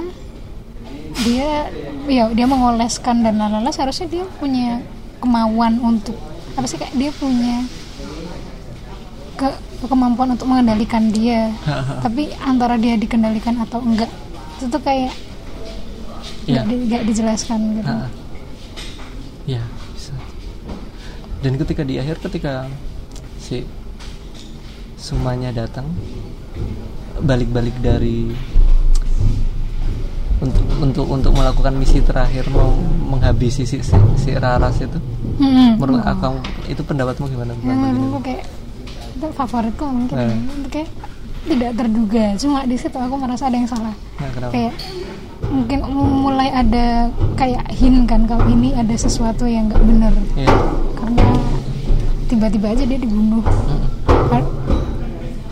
dia 1.27 1.67
ya 2.07 2.31
dia 2.31 2.47
mengoleskan 2.47 3.19
dan 3.19 3.35
lalala 3.35 3.69
seharusnya 3.69 4.07
dia 4.07 4.23
punya 4.39 4.79
kemauan 5.19 5.77
untuk 5.83 6.15
apa 6.55 6.65
sih 6.65 6.79
kayak 6.79 6.95
dia 6.95 7.11
punya 7.13 7.67
ke 9.35 9.51
kemampuan 9.85 10.33
untuk 10.33 10.45
mengendalikan 10.45 11.09
dia 11.09 11.49
tapi 12.05 12.29
antara 12.39 12.75
dia 12.75 12.93
dikendalikan 12.95 13.57
atau 13.59 13.79
enggak 13.79 14.09
itu 14.57 14.65
tuh 14.67 14.81
kayak 14.81 15.13
nggak 16.45 16.65
di- 16.65 17.05
dijelaskan 17.07 17.59
gitu 17.77 17.89
Ha-ha. 17.89 18.07
ya 19.45 19.61
bisa 19.93 20.13
dan 21.41 21.53
ketika 21.57 21.81
di 21.81 21.97
akhir 21.97 22.21
ketika 22.21 22.65
si 23.37 23.65
sumanya 24.97 25.49
datang 25.51 25.85
balik-balik 27.17 27.73
dari 27.79 28.29
untuk 30.41 30.65
untuk 30.77 31.05
untuk 31.07 31.31
melakukan 31.31 31.73
misi 31.73 32.01
terakhir 32.01 32.49
mau 32.49 32.73
menghabisi 33.07 33.61
si, 33.61 33.77
si, 33.79 33.93
si 34.17 34.31
Raras 34.33 34.77
itu 34.77 34.97
Hmm, 35.41 35.73
menurut 35.73 36.05
oh. 36.05 36.17
kamu 36.21 36.37
itu 36.69 36.81
pendapatmu 36.85 37.25
gimana 37.25 37.57
ya 37.57 37.73
itu? 37.73 38.19
kayak 38.21 38.45
itu 39.21 39.27
favoritku 39.31 39.85
mungkin 39.85 40.15
Eh. 40.17 40.33
Itu 40.57 40.69
kayak 40.69 40.89
tidak 41.43 41.71
terduga 41.75 42.25
cuma 42.35 42.59
di 42.63 42.75
situ 42.75 42.93
aku 42.93 43.15
merasa 43.15 43.45
ada 43.45 43.55
yang 43.55 43.65
salah 43.65 43.93
Nah, 44.15 44.29
kenapa? 44.29 44.51
kayak 44.51 44.73
mungkin 45.43 45.79
mulai 46.21 46.49
ada 46.49 47.09
kayak 47.33 47.65
hint 47.71 48.05
kan 48.05 48.25
kalau 48.25 48.45
ini 48.47 48.73
ada 48.73 48.93
sesuatu 48.95 49.45
yang 49.45 49.65
nggak 49.67 49.81
benar 49.81 50.13
Iya. 50.35 50.53
karena 50.93 51.25
tiba-tiba 52.27 52.67
aja 52.69 52.83
dia 52.83 52.95
dibunuh. 52.95 53.43
Kan- 54.27 54.49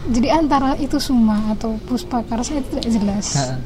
jadi 0.10 0.28
antara 0.36 0.74
itu 0.76 0.98
Suma 0.98 1.38
atau 1.50 1.78
Puspa 1.84 2.22
Karsa 2.24 2.56
itu 2.56 2.70
tidak 2.72 2.86
jelas 2.88 3.26
Ha-ha. 3.36 3.58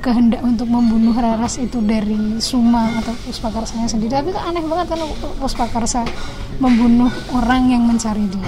kehendak 0.00 0.40
untuk 0.40 0.66
membunuh 0.66 1.12
Raras 1.12 1.56
itu 1.56 1.80
dari 1.80 2.36
Suma 2.38 2.92
atau 2.94 3.16
Puspa 3.18 3.48
Karsanya 3.48 3.86
sendiri 3.86 4.12
tapi 4.12 4.28
itu 4.28 4.38
aneh 4.38 4.60
banget 4.62 4.86
kan 4.86 5.00
Puspa 5.36 5.64
Karsa 5.66 6.04
membunuh 6.56 7.08
orang 7.30 7.68
yang 7.68 7.82
mencari 7.82 8.24
dia 8.26 8.44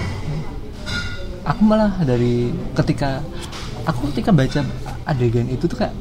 aku 1.47 1.63
malah 1.63 1.95
dari 2.03 2.51
ketika 2.75 3.23
aku 3.87 4.11
ketika 4.11 4.35
baca 4.35 4.61
adegan 5.07 5.47
itu 5.47 5.71
tuh 5.71 5.79
kayak 5.79 5.95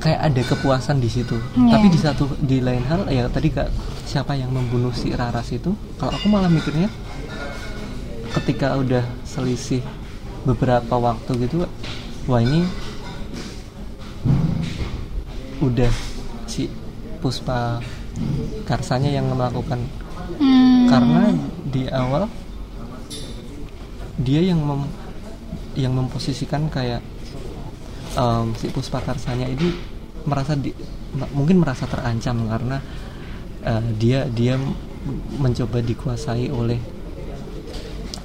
kayak 0.00 0.20
ada 0.32 0.42
kepuasan 0.48 1.02
di 1.02 1.10
situ. 1.10 1.36
Iya. 1.58 1.76
tapi 1.76 1.86
di 1.92 1.98
satu 2.00 2.24
di 2.40 2.58
lain 2.64 2.84
hal 2.88 3.04
ya 3.12 3.28
tadi 3.28 3.52
kak 3.52 3.68
siapa 4.08 4.32
yang 4.32 4.48
membunuh 4.48 4.94
si 4.96 5.12
Raras 5.12 5.52
itu 5.52 5.76
kalau 6.00 6.16
aku 6.16 6.26
malah 6.32 6.48
mikirnya 6.48 6.88
ketika 8.40 8.80
udah 8.80 9.04
selisih 9.28 9.84
beberapa 10.48 10.96
waktu 10.96 11.44
gitu 11.44 11.68
wah 12.24 12.40
ini 12.40 12.64
udah 15.60 15.92
si 16.48 16.68
Puspa 17.20 17.80
Karsanya 18.64 19.12
yang 19.12 19.28
melakukan. 19.28 19.76
Hmm, 20.40 20.88
karena 20.88 21.22
di 21.68 21.84
awal 21.92 22.26
dia 24.16 24.40
yang 24.40 24.60
mem, 24.60 24.82
yang 25.76 25.92
memposisikan 25.92 26.72
kayak 26.72 27.04
em, 28.16 28.46
si 28.56 28.72
Puspakarsanya 28.72 29.44
ini 29.48 29.96
merasa 30.26 30.56
di, 30.58 30.72
mungkin 31.36 31.62
merasa 31.62 31.86
terancam 31.86 32.48
karena 32.50 32.76
eh, 33.62 33.84
dia 33.96 34.26
dia 34.26 34.58
mencoba 35.38 35.78
dikuasai 35.84 36.50
oleh 36.50 36.80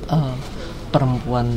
eh, 0.10 0.36
perempuan 0.89 1.47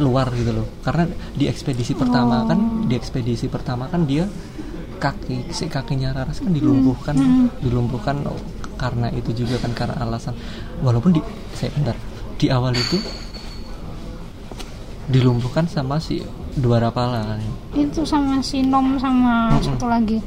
luar 0.00 0.32
gitu 0.32 0.52
loh. 0.56 0.66
Karena 0.80 1.04
di 1.36 1.44
ekspedisi 1.46 1.92
pertama 1.92 2.48
kan 2.48 2.88
di 2.88 2.94
ekspedisi 2.96 3.46
pertama 3.46 3.86
kan 3.86 4.08
dia 4.08 4.24
kaki 5.00 5.48
si 5.52 5.64
kakinya 5.64 6.12
Raras 6.12 6.44
kan 6.44 6.52
dilumpuhkan 6.52 7.16
dilumpuhkan 7.64 8.20
karena 8.76 9.08
itu 9.12 9.44
juga 9.44 9.60
kan 9.60 9.72
karena 9.76 9.96
alasan. 10.00 10.32
Walaupun 10.80 11.16
di 11.16 11.20
saya 11.52 11.72
bentar 11.76 11.96
di 12.40 12.48
awal 12.48 12.72
itu 12.72 12.96
dilumpuhkan 15.06 15.68
sama 15.68 16.00
si 16.00 16.24
dua 16.56 16.80
rapala 16.80 17.36
kan 17.36 17.40
itu 17.76 18.00
sama 18.02 18.40
si 18.40 18.64
Nom 18.64 18.96
sama 18.96 19.52
Mm-mm. 19.52 19.64
satu 19.68 19.86
lagi. 19.86 20.18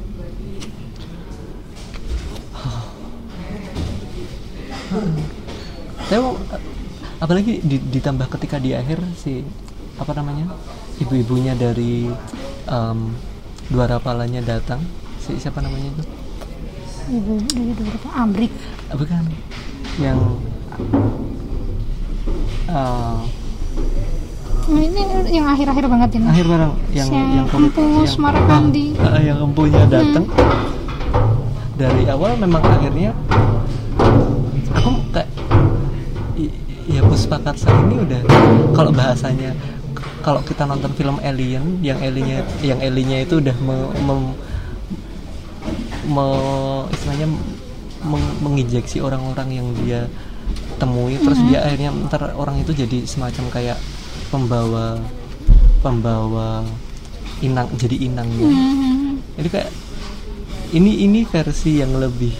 Tapi 6.04 6.20
eh, 6.20 6.60
apalagi 7.18 7.52
di- 7.64 7.84
ditambah 7.90 8.28
ketika 8.36 8.60
di 8.60 8.76
akhir 8.76 9.00
si 9.16 9.40
apa 9.96 10.12
namanya 10.12 10.50
ibu-ibunya 11.00 11.54
dari 11.54 12.10
em, 12.68 12.98
dua 13.70 13.88
rapalanya 13.88 14.44
datang. 14.44 14.82
Si 15.18 15.34
siapa 15.40 15.64
namanya 15.64 15.88
itu? 15.88 16.02
Ibu 17.04 17.32
dari 17.48 17.72
beberapa 17.72 18.08
Amrik. 18.12 18.52
Ah, 18.92 18.96
bukan 18.96 19.24
yang 19.96 20.18
Nah, 22.74 23.22
ini 24.80 25.00
yang 25.30 25.46
akhir-akhir 25.46 25.86
banget 25.86 26.10
ini. 26.16 26.26
Akhir 26.26 26.46
barang 26.48 26.72
yang 26.90 27.06
Si 27.06 27.14
yang 27.14 27.46
komik- 27.46 27.70
Empu 27.70 27.82
yang-. 28.02 28.08
Ah, 28.96 29.06
ah, 29.06 29.20
yang 29.20 29.38
empunya 29.40 29.82
datang 29.86 30.24
dari 31.74 32.02
awal 32.06 32.34
memang 32.34 32.62
akhirnya 32.64 33.10
aku 34.72 34.90
kayak 35.10 35.30
ya 36.86 37.00
Puspa 37.02 37.36
Karsa 37.38 37.68
ini 37.84 38.00
udah. 38.00 38.20
Kalau 38.72 38.90
bahasanya 38.90 39.52
kalau 40.20 40.40
kita 40.40 40.64
nonton 40.64 40.90
film 40.94 41.20
Alien 41.20 41.78
yang 41.78 42.00
Aliennya 42.00 42.42
yang 42.58 42.80
Aliennya 42.80 43.22
itu 43.22 43.38
udah 43.38 43.56
me, 43.60 43.76
mem- 44.00 44.36
me- 46.06 46.86
istilahnya 46.90 47.28
meng- 48.02 48.36
menginjeksi 48.40 48.98
orang-orang 48.98 49.48
yang 49.52 49.66
dia 49.78 50.08
temui 50.84 51.16
terus 51.16 51.40
dia 51.48 51.64
akhirnya 51.64 51.88
ntar 52.06 52.36
orang 52.36 52.60
itu 52.60 52.76
jadi 52.76 53.08
semacam 53.08 53.44
kayak 53.48 53.78
pembawa 54.28 55.00
pembawa 55.80 56.60
inang 57.40 57.68
jadi 57.74 57.96
inangnya 58.04 58.44
Hmm. 58.44 59.16
jadi 59.36 59.48
kayak 59.48 59.70
ini 60.72 61.04
ini 61.04 61.24
versi 61.24 61.80
yang 61.80 61.96
lebih 61.96 62.32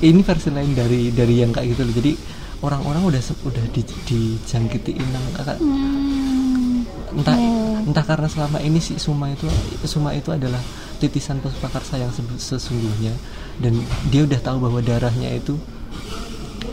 ini 0.00 0.20
versi 0.20 0.50
lain 0.50 0.72
dari 0.72 1.10
dari 1.10 1.38
yang 1.38 1.50
kayak 1.50 1.72
gitu 1.72 1.82
loh 1.84 1.94
jadi 1.94 2.12
orang-orang 2.60 3.02
udah 3.06 3.22
udah 3.46 3.64
di, 3.70 3.82
dijangkiti 4.06 4.92
inang 4.96 5.24
kakak 5.34 5.58
Hmm. 5.58 6.84
entah 7.10 7.36
Oh. 7.36 7.80
entah 7.80 8.04
karena 8.04 8.28
selama 8.28 8.58
ini 8.60 8.78
si 8.78 8.94
Suma 8.96 9.30
itu 9.30 9.48
Suma 9.82 10.12
itu 10.12 10.30
adalah 10.30 10.60
titisan 10.98 11.40
Puspakarsa 11.40 11.96
yang 11.96 12.12
se- 12.12 12.22
sesungguhnya 12.38 13.16
dan 13.58 13.78
dia 14.08 14.22
udah 14.22 14.38
tahu 14.38 14.60
bahwa 14.60 14.78
darahnya 14.78 15.32
itu 15.32 15.56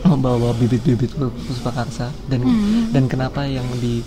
membawa 0.10 0.50
bibit-bibit 0.54 1.12
Puspakarsa 1.14 2.08
dan 2.26 2.42
Hmm. 2.42 2.90
dan 2.90 3.06
kenapa 3.06 3.44
yang 3.44 3.68
di 3.78 4.00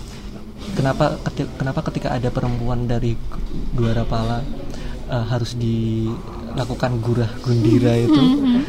kenapa 0.71 1.17
keti- 1.23 1.49
kenapa 1.55 1.79
ketika 1.83 2.11
ada 2.11 2.27
perempuan 2.27 2.85
dari 2.85 3.13
dua 3.71 3.93
rapala 3.93 4.41
eh, 5.07 5.25
harus 5.27 5.53
dilakukan 5.53 6.91
gurah 6.99 7.31
gundira 7.39 7.93
itu 7.95 8.15
Hmm. 8.15 8.63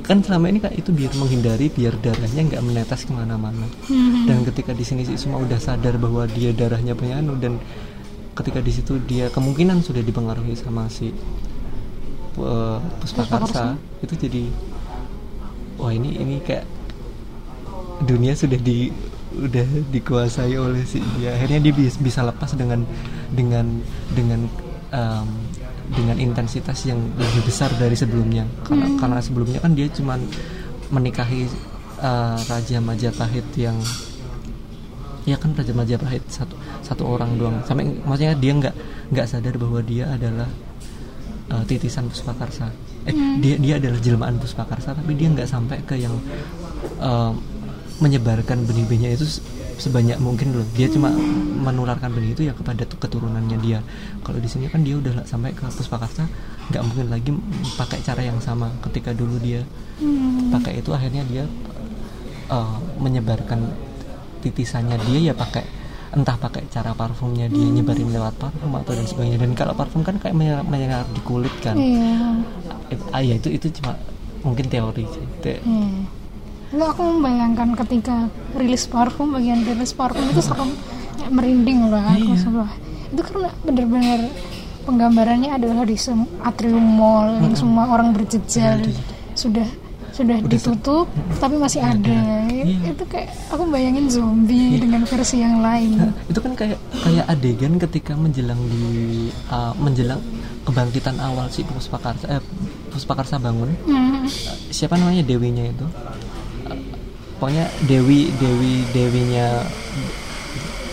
kan 0.00 0.20
selama 0.20 0.48
ini 0.48 0.58
kan 0.58 0.72
itu 0.72 0.88
biar 0.88 1.12
menghindari 1.14 1.68
biar 1.68 1.96
darahnya 1.96 2.42
nggak 2.42 2.62
menetes 2.62 3.02
ke 3.02 3.12
mana-mana 3.12 3.66
Hmm. 3.86 4.24
dan 4.24 4.40
ketika 4.42 4.70
di 4.70 4.82
sini 4.82 5.02
si 5.02 5.16
Suma 5.16 5.36
udah 5.36 5.56
sadar 5.56 5.96
bahwa 5.96 6.24
dia 6.26 6.50
darahnya 6.50 6.92
punya 6.92 7.18
anu 7.18 7.36
dan 7.36 7.60
ketika 8.32 8.58
di 8.58 8.70
situ 8.70 8.96
dia 9.02 9.28
kemungkinan 9.28 9.80
sudah 9.80 10.00
dipengaruhi 10.00 10.54
sama 10.54 10.86
si 10.86 11.10
uh, 12.36 12.78
Puspakarsa 12.98 13.74
itu 13.98 14.14
jadi 14.16 14.42
wah 15.78 15.94
ini 15.94 16.18
ini 16.18 16.42
kayak 16.42 16.66
dunia 18.04 18.34
sudah 18.34 18.58
di 18.58 18.90
udah 19.38 19.66
dikuasai 19.94 20.54
oleh 20.58 20.82
si 20.82 20.98
dia. 21.18 21.34
Akhirnya 21.38 21.70
dia 21.70 21.72
bis- 21.74 22.00
bisa 22.00 22.26
lepas 22.26 22.54
dengan 22.58 22.82
dengan 23.30 23.66
dengan 24.12 24.40
um, 24.90 25.28
dengan 25.88 26.16
intensitas 26.20 26.84
yang 26.84 26.98
lebih 27.16 27.46
besar 27.46 27.70
dari 27.78 27.94
sebelumnya. 27.94 28.44
Karena 28.66 28.86
karena 28.98 29.20
sebelumnya 29.22 29.58
kan 29.62 29.72
dia 29.78 29.86
cuman 29.88 30.20
menikahi 30.90 31.46
uh, 32.00 32.38
Raja 32.48 32.78
Majapahit 32.80 33.46
yang 33.54 33.76
ya 35.28 35.36
kan 35.36 35.52
Raja 35.52 35.76
Majapahit 35.76 36.24
satu 36.32 36.56
satu 36.82 37.02
orang 37.04 37.36
doang. 37.36 37.60
Sampai 37.68 37.88
maksudnya 38.04 38.34
dia 38.34 38.52
nggak 38.56 38.74
nggak 39.12 39.26
sadar 39.28 39.54
bahwa 39.60 39.80
dia 39.84 40.08
adalah 40.08 40.48
uh, 41.52 41.62
titisan 41.68 42.08
Puspakarsa 42.08 42.72
eh 43.08 43.14
dia 43.40 43.56
dia 43.56 43.74
adalah 43.80 43.98
jelmaan 43.98 44.36
Puspakarsa 44.36 44.92
tapi 44.92 45.16
dia 45.16 45.32
nggak 45.32 45.48
sampai 45.48 45.80
ke 45.82 45.96
yang 45.96 46.12
uh, 47.00 47.32
menyebarkan 47.98 48.62
benih-benihnya 48.62 49.16
itu 49.16 49.26
se- 49.26 49.42
sebanyak 49.78 50.18
mungkin 50.18 50.52
loh. 50.52 50.66
Dia 50.74 50.86
cuma 50.86 51.10
menularkan 51.58 52.10
benih 52.10 52.34
itu 52.34 52.42
ya 52.46 52.54
kepada 52.54 52.84
tu- 52.84 52.98
keturunannya 52.98 53.58
dia. 53.58 53.78
Kalau 54.20 54.38
di 54.38 54.46
sini 54.46 54.68
kan 54.68 54.84
dia 54.84 54.94
udah 54.94 55.24
sampai 55.24 55.50
ke 55.50 55.64
Puspakarsa 55.66 56.28
nggak 56.68 56.82
mungkin 56.84 57.06
lagi 57.08 57.30
pakai 57.74 57.98
cara 58.02 58.22
yang 58.22 58.38
sama. 58.38 58.68
Ketika 58.84 59.10
dulu 59.10 59.40
dia 59.40 59.64
Hmm. 59.98 60.54
pakai 60.54 60.78
itu 60.78 60.94
akhirnya 60.94 61.26
dia 61.26 61.42
uh, 62.48 62.78
menyebarkan 63.02 63.66
titisannya 64.38 64.94
dia 65.10 65.30
ya 65.30 65.34
pakai 65.34 65.66
entah 66.08 66.34
pakai 66.34 66.64
cara 66.68 66.92
parfumnya 66.92 67.46
dia 67.46 67.68
nyebarin 67.68 68.08
lewat 68.08 68.34
parfum 68.36 68.72
atau 68.72 68.92
dan 68.92 69.04
sebagainya 69.04 69.38
dan 69.38 69.52
kalau 69.52 69.72
parfum 69.72 70.00
kan 70.00 70.16
kayak 70.16 70.32
menyebar 70.64 71.04
di 71.06 71.20
kulit 71.20 71.52
kan 71.60 71.76
Iya. 71.76 72.40
It- 72.88 73.08
ah 73.12 73.20
ya 73.20 73.36
itu 73.36 73.48
itu 73.50 73.68
cuma 73.76 73.92
mungkin 74.40 74.66
teori 74.66 75.04
sih 75.04 75.24
Iya. 75.44 75.60
Lalu 76.68 76.84
aku 76.84 77.00
membayangkan 77.02 77.68
ketika 77.84 78.16
rilis 78.52 78.84
parfum 78.84 79.32
bagian 79.32 79.64
rilis 79.64 79.92
parfum 79.92 80.24
itu 80.26 80.40
serem 80.40 80.72
kayak 81.16 81.32
merinding 81.32 81.88
lah 81.88 82.12
aku 82.12 82.32
Iya. 82.32 82.36
sumpah. 82.38 82.70
Itu 83.08 83.20
karena 83.22 83.48
benar-benar 83.62 84.20
penggambarannya 84.84 85.50
adalah 85.52 85.84
di 85.84 85.96
atrium 86.40 86.86
mall 86.96 87.36
yang 87.36 87.52
semua 87.52 87.88
orang 87.88 88.12
berjejal 88.12 88.80
Iya, 88.80 88.88
di- 88.88 88.96
sudah 90.18 90.36
sudah 90.42 90.50
ditutup 90.50 91.06
tapi 91.38 91.54
masih 91.56 91.78
ada. 91.78 92.20
Iya. 92.50 92.90
Itu 92.90 93.04
kayak 93.06 93.30
aku 93.54 93.62
bayangin 93.70 94.10
zombie 94.10 94.82
dengan 94.82 95.06
versi 95.06 95.38
yang 95.38 95.62
lain. 95.62 95.94
Nah, 95.94 96.12
itu 96.26 96.38
kan 96.42 96.52
kayak 96.58 96.78
kayak 97.06 97.24
adegan 97.30 97.78
ketika 97.78 98.12
menjelang 98.18 98.58
di 98.66 98.82
uh, 99.48 99.70
menjelang 99.78 100.18
kebangkitan 100.66 101.16
awal 101.22 101.46
si 101.48 101.62
Puspakarsa 101.62 102.26
eh, 102.28 102.42
Puspakarsa 102.90 103.38
bangun 103.38 103.70
Hmm. 103.86 104.26
siapa 104.68 104.98
namanya 104.98 105.22
dewinya 105.24 105.64
itu 105.64 105.86
Uh, 106.68 106.76
pokoknya 107.40 107.64
dewi 107.86 108.28
dewi 108.36 108.84
dewinya 108.92 109.64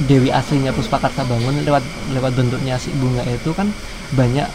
dewi 0.05 0.30
aslinya 0.32 0.71
Puspakarsa 0.71 1.26
bangun 1.26 1.65
lewat 1.65 1.84
lewat 2.13 2.32
bentuknya 2.32 2.80
si 2.80 2.93
bunga 2.95 3.26
itu 3.28 3.51
kan 3.51 3.67
banyak 4.13 4.47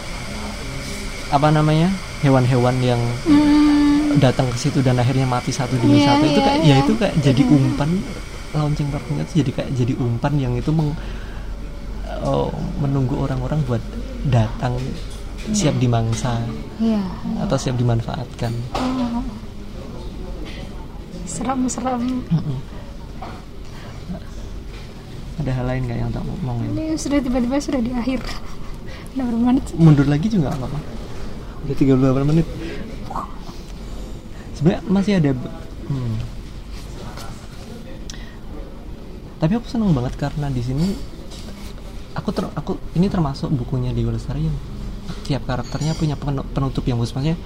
apa 1.28 1.48
namanya 1.52 1.92
hewan-hewan 2.22 2.76
yang 2.80 3.00
Hmm. 3.28 3.79
Datang 4.18 4.50
ke 4.50 4.58
situ 4.58 4.80
dan 4.80 4.98
akhirnya 4.98 5.22
mati 5.22 5.50
satu 5.50 5.78
demi 5.78 6.00
Iya, 6.00 6.10
satu 6.10 6.24
itu 6.24 6.34
iya, 6.34 6.46
kayak 6.46 6.58
ya 6.58 6.66
iya. 6.66 6.76
itu 6.82 6.92
kayak 6.96 7.14
jadi 7.20 7.42
umpan 7.46 7.90
launching 8.50 8.88
parfumnya 8.90 9.22
itu 9.22 9.34
jadi 9.46 9.50
kayak 9.54 9.70
jadi 9.76 9.92
umpan 9.94 10.32
yang 10.34 10.52
itu 10.58 10.70
meng, 10.70 10.90
oh, 12.20 12.50
menunggu 12.82 13.14
orang-orang 13.14 13.62
buat 13.64 13.82
datang 14.26 14.74
siap 15.52 15.78
dimangsa 15.78 16.42
Iya. 16.76 17.00
atau 17.40 17.54
siap 17.54 17.76
dimanfaatkan 17.76 18.50
Oh. 18.74 19.22
Serem-serem. 21.24 22.26
Mm-mm. 22.26 22.58
ada 25.40 25.50
hal 25.54 25.64
lain 25.64 25.82
nggak 25.86 25.98
yang 25.98 26.10
tak 26.10 26.20
ngomongin 26.20 26.68
Ini 26.74 26.84
sudah 27.00 27.16
tiba-tiba 27.16 27.56
sudah 27.56 27.80
di 27.80 27.92
akhir. 27.96 28.20
Udah 29.10 29.24
berapa 29.24 29.40
menit? 29.40 29.64
sih? 29.66 29.76
mundur 29.78 30.04
lagi 30.04 30.26
juga 30.28 30.52
nggak 30.52 30.58
apa-apa 30.60 30.78
udah 31.60 31.76
38 31.76 32.30
menit 32.30 32.46
sebenarnya 34.60 34.82
masih 34.92 35.12
ada 35.16 35.30
hmm. 35.32 36.16
tapi 39.40 39.52
aku 39.56 39.66
seneng 39.72 39.96
banget 39.96 40.14
karena 40.20 40.52
di 40.52 40.60
sini 40.60 40.86
aku 42.14 42.30
ter, 42.34 42.44
aku 42.52 42.76
ini 42.98 43.06
termasuk 43.06 43.48
bukunya 43.48 43.94
Dewi 43.94 44.12
Lestari. 44.12 44.44
Yang 44.46 44.58
tiap 45.26 45.42
karakternya 45.46 45.94
punya 45.94 46.16
penu- 46.18 46.46
penutup 46.50 46.84
yang 46.86 46.98
khusus. 46.98 47.14
Maksudnya 47.14 47.38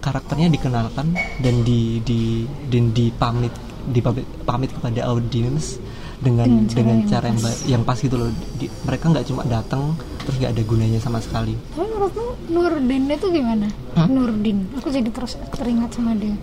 karakternya 0.00 0.48
dikenalkan 0.48 1.12
dan 1.44 1.54
di 1.64 2.00
di 2.00 2.44
dan 2.68 2.92
dipamit 2.92 3.52
dipamit 3.90 4.24
pamit 4.44 4.70
kepada 4.72 5.08
audiens 5.08 5.80
dengan 6.20 6.46
Dengan 6.46 6.68
cara 6.68 6.76
dengan 6.76 6.96
yang 6.96 7.08
cara 7.08 7.26
yang, 7.26 7.38
pas. 7.38 7.56
yang 7.64 7.82
pas 7.82 7.96
gitu 7.96 8.14
loh 8.14 8.28
Di- 8.54 8.68
mereka 8.84 9.04
nggak 9.08 9.24
cuma 9.24 9.42
datang 9.42 9.96
terus 10.20 10.36
nggak 10.36 10.52
ada 10.52 10.62
gunanya 10.62 10.98
sama 10.98 11.18
sekali 11.18 11.56
Tapi 11.72 11.80
menurutmu 11.82 12.24
Nurdin 12.50 13.02
itu 13.08 13.26
gimana? 13.28 13.66
Hah? 13.94 14.06
Nurdin, 14.06 14.58
aku 14.74 14.88
jadi 14.88 15.08
terus 15.08 15.34
teringat 15.50 15.90
sama 15.92 16.12
dia. 16.12 16.34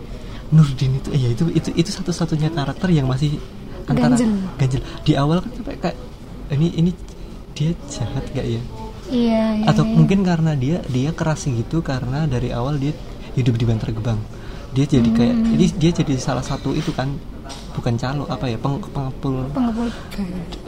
Nurdin 0.48 0.92
itu 0.96 1.10
ya 1.12 1.30
itu 1.30 1.44
itu 1.52 1.70
itu 1.74 1.90
satu-satunya 1.92 2.50
karakter 2.50 2.90
yang 2.90 3.06
masih 3.06 3.36
antara 3.84 4.16
Ganjel. 4.16 4.32
ganjel. 4.56 4.82
Di 5.04 5.14
awal 5.14 5.40
kan 5.40 5.52
sampai 5.54 5.76
kayak 5.78 5.98
ini 6.50 6.68
ini 6.74 6.92
dia 7.52 7.72
jahat 7.88 8.24
gak 8.32 8.46
ya? 8.46 8.62
Iya, 9.08 9.44
iya. 9.60 9.66
Atau 9.66 9.84
iya. 9.84 9.94
mungkin 9.94 10.20
karena 10.22 10.52
dia 10.54 10.80
dia 10.86 11.12
keras 11.12 11.44
gitu 11.44 11.80
karena 11.80 12.24
dari 12.24 12.52
awal 12.52 12.76
dia 12.76 12.92
hidup 13.36 13.56
di 13.56 13.64
Bantar 13.64 13.92
Gebang. 13.92 14.20
Dia 14.72 14.84
jadi 14.86 15.10
kayak 15.10 15.36
Hmm. 15.36 15.48
jadi 15.54 15.66
dia 15.76 15.92
jadi 15.94 16.14
salah 16.18 16.42
satu 16.42 16.72
itu 16.72 16.92
kan 16.92 17.12
bukan 17.78 17.94
calo 17.94 18.26
apa 18.26 18.50
ya 18.50 18.58
peng, 18.58 18.82
pengepul. 18.82 19.46
Pengepul. 19.54 19.88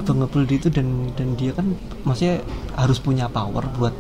Pengepul 0.05 0.43
itu 0.45 0.69
dan 0.69 1.09
dan 1.17 1.33
dia 1.33 1.51
kan 1.57 1.73
maksudnya 2.05 2.45
harus 2.77 3.01
punya 3.01 3.25
power 3.25 3.65
buat 3.73 3.91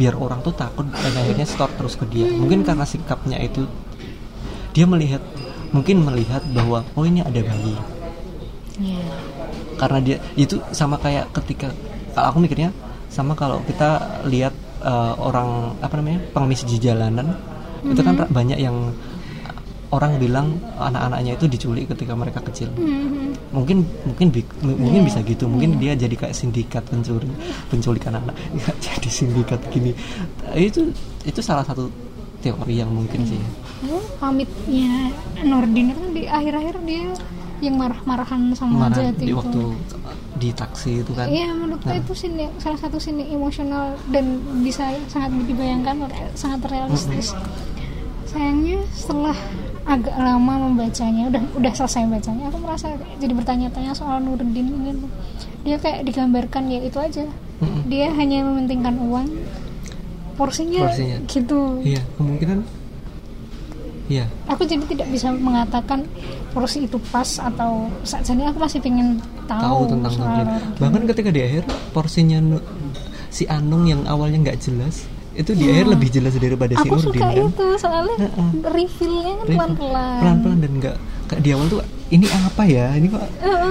biar 0.00 0.16
orang 0.16 0.40
tuh 0.40 0.56
takut 0.56 0.88
dan 0.88 1.12
akhirnya 1.12 1.44
store 1.44 1.74
terus 1.76 2.00
ke 2.00 2.08
dia. 2.08 2.24
Mungkin 2.32 2.64
karena 2.64 2.88
sikapnya 2.88 3.36
itu 3.44 3.68
dia 4.72 4.88
melihat 4.88 5.20
mungkin 5.68 6.00
melihat 6.00 6.40
bahwa 6.56 6.80
oh 6.96 7.04
ini 7.04 7.20
ada 7.20 7.44
bayi. 7.44 7.76
Iya. 8.78 9.02
karena 9.74 9.98
dia 9.98 10.16
itu 10.38 10.54
sama 10.70 11.02
kayak 11.02 11.34
ketika 11.34 11.74
kalau 12.14 12.30
aku 12.30 12.38
mikirnya 12.46 12.70
sama 13.10 13.34
kalau 13.34 13.58
kita 13.66 14.22
lihat 14.30 14.54
eh, 14.86 15.14
orang 15.18 15.74
apa 15.82 15.98
namanya 15.98 16.22
pengemis 16.30 16.62
di 16.62 16.78
jalanan 16.78 17.34
itu 17.82 17.98
kan 17.98 18.14
ra- 18.14 18.30
banyak 18.30 18.58
yang 18.58 18.94
orang 19.90 20.16
bilang 20.16 20.46
anak-anaknya 20.74 21.32
itu 21.34 21.46
diculik 21.46 21.88
ketika 21.88 22.12
mereka 22.12 22.40
kecil 22.42 22.68
Mhm. 22.70 23.50
mungkin 23.50 23.78
mungkin 24.04 24.28
bi- 24.28 24.44
mungkin 24.60 25.00
bisa 25.02 25.20
gitu 25.22 25.44
mungkin 25.44 25.76
dia 25.76 25.94
jadi 25.94 26.12
kayak 26.12 26.32
sindikat 26.32 26.84
pencuri 26.84 27.24
penculikan 27.66 28.12
anak 28.14 28.36
Nggak 28.54 28.76
jadi 28.78 29.08
sindikat 29.08 29.60
gini 29.68 29.96
itu 30.52 30.92
itu 31.22 31.40
salah 31.40 31.64
satu 31.64 31.88
teori 32.38 32.76
yang 32.76 32.88
mungkin 32.88 33.24
sih 33.24 33.40
Lalu 33.80 33.98
pamitnya 34.18 35.08
Nurdin 35.40 35.86
itu 35.88 35.98
kan 35.98 36.10
di 36.12 36.22
akhir-akhir 36.26 36.76
dia 36.82 37.08
yang 37.58 37.74
marah-marahan 37.74 38.54
sama 38.54 38.86
marah 38.86 39.02
Jati 39.02 39.18
di 39.18 39.26
itu. 39.26 39.34
waktu 39.34 39.60
di 40.36 40.50
taksi 40.52 41.02
itu 41.02 41.10
kan 41.10 41.26
Iya 41.26 41.50
menurutku 41.50 41.88
Nah. 41.88 41.98
itu 41.98 42.12
yang- 42.38 42.54
salah 42.56 42.76
satu 42.76 42.96
scene 42.96 43.18
yang 43.20 43.34
emosional 43.34 43.84
dan 44.06 44.24
bisa 44.62 44.84
sangat 45.08 45.32
dibayangkan 45.42 46.06
sangat 46.34 46.60
realistis. 46.68 47.34
Sayangnya 48.28 48.78
setelah 48.92 49.36
agak 49.88 50.12
lama 50.20 50.68
membacanya, 50.68 51.32
udah 51.32 51.42
udah 51.56 51.72
selesai 51.72 52.04
bacanya, 52.12 52.52
aku 52.52 52.60
merasa 52.60 52.92
jadi 53.16 53.32
bertanya-tanya 53.32 53.96
soal 53.96 54.20
Nurdin 54.20 54.68
ini. 54.68 54.92
tuh. 55.00 55.10
Dia 55.64 55.80
kayak 55.80 56.04
digambarkan 56.04 56.68
ya 56.68 56.80
itu 56.84 56.98
aja. 57.00 57.24
Dia 57.88 58.12
hanya 58.12 58.44
mementingkan 58.44 59.00
uang. 59.00 59.26
Porsinya, 60.38 60.86
Porsinya. 60.86 61.18
gitu. 61.26 61.82
iya 61.82 61.98
kemungkinan 62.14 62.62
iya 64.06 64.30
Aku 64.46 64.62
jadi 64.62 64.86
tidak 64.86 65.10
bisa 65.10 65.34
mengatakan 65.34 66.06
porsi 66.54 66.86
itu 66.86 66.94
pas 67.10 67.26
atau 67.42 67.90
saat 68.06 68.22
ini 68.30 68.46
aku 68.46 68.62
masih 68.62 68.78
pengen 68.78 69.18
tahu, 69.50 69.58
tahu 69.60 69.82
tentang 69.98 70.12
soal 70.14 70.46
bahkan 70.78 71.02
ketika 71.10 71.30
di 71.34 71.40
akhir 71.42 71.62
porsinya 71.90 72.38
si 73.28 73.44
Anung 73.50 73.84
yang 73.90 74.06
awalnya 74.06 74.48
nggak 74.48 74.62
jelas 74.62 75.10
itu 75.38 75.52
di 75.54 75.64
akhir 75.70 75.86
lebih 75.94 76.08
jelas 76.10 76.34
daripada 76.34 76.74
si 76.74 76.82
aku 76.82 76.94
Nurdin 76.98 77.06
suka 77.14 77.26
kan? 77.30 77.46
itu 77.46 77.66
soalnya 77.78 78.16
Heeh. 78.26 78.50
reveal-nya 78.66 79.34
kan 79.38 79.46
pelan-pelan. 79.46 80.18
Pelan-pelan 80.18 80.58
dan 80.58 80.72
nggak 80.82 80.96
kayak 81.30 81.40
di 81.46 81.50
awal 81.54 81.66
tuh 81.70 81.80
ini 82.10 82.26
apa 82.26 82.62
ya? 82.66 82.86
Ini 82.98 83.06
kok 83.06 83.22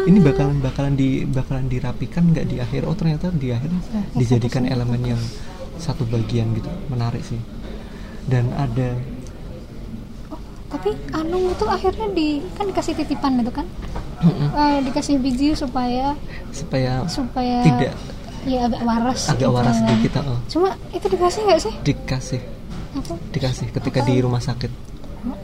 ini 0.07 0.17
bakalan 0.23 0.57
bakalan 0.63 0.93
di 0.95 1.09
bakalan 1.27 1.65
dirapikan 1.67 2.23
nggak 2.31 2.45
di 2.47 2.55
akhir? 2.63 2.81
Oh 2.87 2.95
ternyata 2.95 3.27
di 3.35 3.51
akhir 3.51 3.69
dijadikan 4.15 4.63
elemen 4.63 5.01
yang 5.03 5.21
satu 5.75 6.07
bagian 6.07 6.55
gitu. 6.55 6.71
Menarik 6.87 7.21
sih. 7.27 7.39
Dan 8.27 8.47
ada 8.55 8.95
tapi 10.67 10.91
Anung 11.15 11.47
itu 11.47 11.63
akhirnya 11.63 12.11
di 12.11 12.43
kan 12.59 12.67
dikasih 12.67 12.95
titipan 12.95 13.39
itu 13.39 13.51
kan. 13.51 13.67
Eh, 14.23 14.77
dikasih 14.87 15.15
biji 15.21 15.53
supaya 15.53 16.17
supaya 16.49 17.05
supaya 17.05 17.61
Tidak. 17.63 18.16
Ya 18.47 18.59
agak 18.71 18.81
waras 18.87 19.21
agak 19.27 19.39
gitu 19.43 19.51
waras 19.53 19.75
kan. 19.75 19.83
sedikit 19.91 20.11
oh. 20.23 20.39
cuma 20.47 20.69
itu 20.95 21.05
dikasih 21.11 21.41
nggak 21.43 21.59
sih 21.59 21.73
dikasih 21.83 22.41
apa 22.97 23.13
dikasih 23.35 23.67
ketika 23.75 23.99
di 24.07 24.13
rumah 24.23 24.41
sakit 24.41 24.71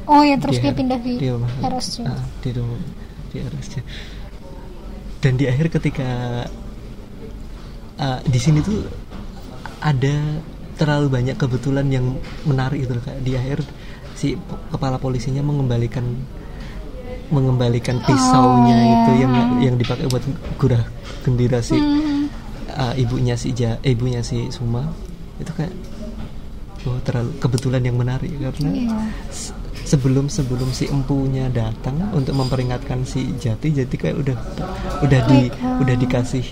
oh 0.07 0.21
ya 0.23 0.35
terus 0.39 0.57
Di- 0.57 0.63
dia 0.63 0.73
pindah 0.73 0.99
di, 1.03 1.13
di 1.19 1.27
rumah 1.29 1.49
sakit. 1.51 2.07
Ah, 2.07 2.23
di 2.39 2.49
rumah 2.55 2.79
di 3.33 3.37
dan 5.23 5.33
di 5.39 5.45
akhir 5.47 5.65
ketika 5.79 6.09
ah, 7.99 8.19
di 8.23 8.39
sini 8.39 8.63
tuh 8.63 8.87
ada 9.83 10.15
terlalu 10.79 11.07
banyak 11.11 11.35
kebetulan 11.37 11.85
yang 11.91 12.05
menarik 12.47 12.87
itu 12.87 12.97
kayak 12.97 13.21
di 13.21 13.31
akhir 13.37 13.59
si 14.17 14.39
kepala 14.71 14.97
polisinya 14.97 15.43
mengembalikan 15.43 16.05
mengembalikan 17.33 17.97
pisaunya 18.03 18.77
iya. 18.77 18.93
itu 18.93 19.11
yang 19.21 19.33
yang 19.61 19.75
dipakai 19.77 20.05
buat 20.09 20.21
gurah 20.61 20.83
gembira 21.25 21.59
si 21.61 21.77
Hmm. 21.77 22.12
Uh, 22.75 22.93
ibunya 22.93 23.33
si 23.33 23.51
ja, 23.51 23.77
eh, 23.79 23.91
ibunya 23.91 24.19
si 24.19 24.49
Suma 24.49 24.89
itu 25.35 25.49
kayak 25.49 25.73
oh 26.83 26.99
terlalu 27.01 27.31
kebetulan 27.37 27.81
yang 27.81 27.95
menarik 27.95 28.29
karena 28.33 28.69
Iya. 28.69 28.97
se- 29.29 29.55
sebelum 29.83 30.27
sebelum 30.27 30.69
si 30.69 30.85
empunya 30.85 31.47
datang 31.47 31.95
untuk 32.11 32.33
memperingatkan 32.33 33.03
si 33.03 33.31
Jati 33.33 33.71
Jati 33.71 33.95
kayak 33.95 34.17
udah 34.17 34.37
udah 35.01 35.19
di 35.27 35.47
uh, 35.49 35.79
udah 35.79 35.95
dikasih 35.95 36.43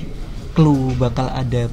clue 0.51 0.95
bakal 0.95 1.27
ada 1.27 1.67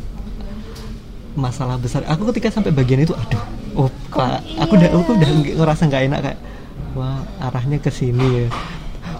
masalah 1.34 1.78
besar. 1.78 2.02
Aku 2.04 2.26
ketika 2.28 2.50
sampai 2.50 2.70
bagian 2.70 2.98
itu 3.00 3.14
aduh 3.14 3.42
oh 3.76 3.88
pak 4.08 4.42
aku 4.58 4.74
udah 4.74 4.88
aku 4.90 5.10
udah 5.14 5.30
nge- 5.30 5.54
ngerasa 5.54 5.82
nggak 5.86 6.02
enak 6.04 6.20
kayak 6.20 6.38
wah 6.92 7.20
arahnya 7.40 7.78
ke 7.78 7.90
sini 7.90 8.26
ya 8.26 8.46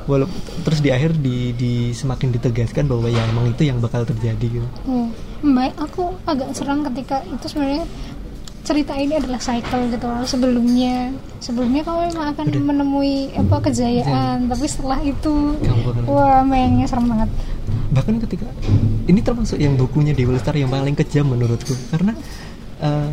walaupun 0.08 0.34
terus 0.64 0.80
di 0.80 0.88
akhir 0.88 1.20
di, 1.20 1.52
di 1.52 1.72
semakin 1.92 2.32
ditegaskan 2.32 2.88
bahwa 2.88 3.06
ya 3.06 3.20
emang 3.28 3.52
itu 3.52 3.68
yang 3.68 3.78
bakal 3.78 4.02
terjadi 4.02 4.46
gitu 4.60 4.68
Iya. 4.88 5.06
Mbak, 5.38 5.70
aku 5.78 6.02
agak 6.26 6.50
serang 6.50 6.82
ketika 6.90 7.22
itu 7.22 7.46
sebenarnya 7.46 7.86
cerita 8.66 8.92
ini 8.98 9.16
adalah 9.16 9.38
cycle 9.38 9.86
gitu 9.88 10.04
loh. 10.04 10.24
Sebelumnya, 10.26 11.14
sebelumnya 11.38 11.80
kamu 11.86 12.10
memang 12.10 12.26
akan 12.34 12.46
Udah. 12.50 12.62
menemui 12.68 13.16
apa 13.32 13.56
kejayaan, 13.64 14.50
tapi 14.50 14.66
setelah 14.66 14.98
itu, 15.00 15.54
wah 16.04 16.42
mainnya 16.42 16.84
serem 16.84 17.06
banget. 17.06 17.30
bahkan 17.88 18.20
ketika 18.20 18.44
ini 19.08 19.24
termasuk 19.24 19.56
yang 19.56 19.72
bukunya 19.72 20.12
Dewa 20.12 20.36
Lestari 20.36 20.60
yang 20.60 20.68
paling 20.68 20.92
kejam 20.92 21.24
menurutku 21.32 21.72
karena 21.88 22.12
eh, 22.84 23.12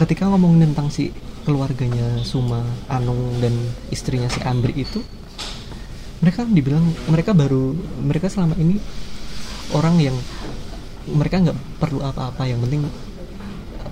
ketika 0.00 0.24
ngomongin 0.32 0.72
tentang 0.72 0.88
si 0.88 1.12
keluarganya 1.44 2.24
Suma, 2.24 2.64
Anung 2.88 3.36
dan 3.44 3.52
istrinya 3.92 4.28
si 4.32 4.40
Andri 4.46 4.72
itu 4.80 5.04
mereka 6.18 6.42
dibilang 6.44 6.82
mereka 7.06 7.30
baru 7.32 7.72
mereka 8.00 8.26
selama 8.26 8.54
ini 8.54 8.78
orang 9.70 9.96
yang 9.98 10.16
mereka 11.08 11.40
nggak 11.40 11.58
perlu 11.78 12.00
apa-apa 12.00 12.42
yang 12.44 12.60
penting 12.60 12.84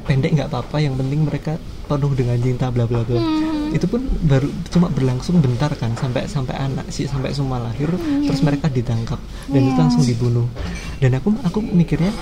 pendek 0.05 0.31
nggak 0.33 0.49
apa-apa 0.49 0.77
yang 0.79 0.95
penting 0.95 1.20
mereka 1.22 1.53
penuh 1.87 2.12
dengan 2.12 2.37
cinta 2.37 2.66
bla 2.68 2.85
bla 2.85 3.03
bla 3.03 3.20
Hmm. 3.66 3.74
itu 3.74 3.83
pun 3.85 3.99
baru 4.22 4.47
cuma 4.68 4.87
berlangsung 4.87 5.43
bentar 5.43 5.66
kan 5.74 5.91
sampai 5.93 6.22
sampai 6.24 6.55
anak 6.55 6.87
sih 6.87 7.03
sampai 7.03 7.35
Suma 7.35 7.59
lahir 7.59 7.91
terus 8.22 8.39
mereka 8.39 8.70
ditangkap 8.70 9.18
dan 9.49 9.59
itu 9.61 9.74
Iya. 9.74 9.81
langsung 9.83 10.03
dibunuh 10.03 10.47
dan 10.97 11.18
aku 11.18 11.35
aku 11.43 11.59
mikirnya 11.61 12.14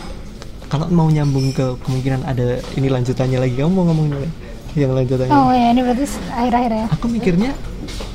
kalau 0.67 0.89
mau 0.89 1.05
nyambung 1.07 1.53
ke 1.53 1.77
kemungkinan 1.79 2.25
ada 2.25 2.57
ini 2.73 2.89
lanjutannya 2.89 3.37
lagi 3.37 3.55
kamu 3.55 3.71
mau 3.71 3.85
ngomong 3.85 4.07
ini 4.09 4.29
yang 4.75 4.97
lanjutannya 4.97 5.31
Oh 5.31 5.53
ya, 5.53 5.69
ini 5.71 5.81
berarti 5.81 6.05
akhir-akhir 6.31 6.73
ya. 6.73 6.87
aku 6.89 7.07
mikirnya 7.07 7.51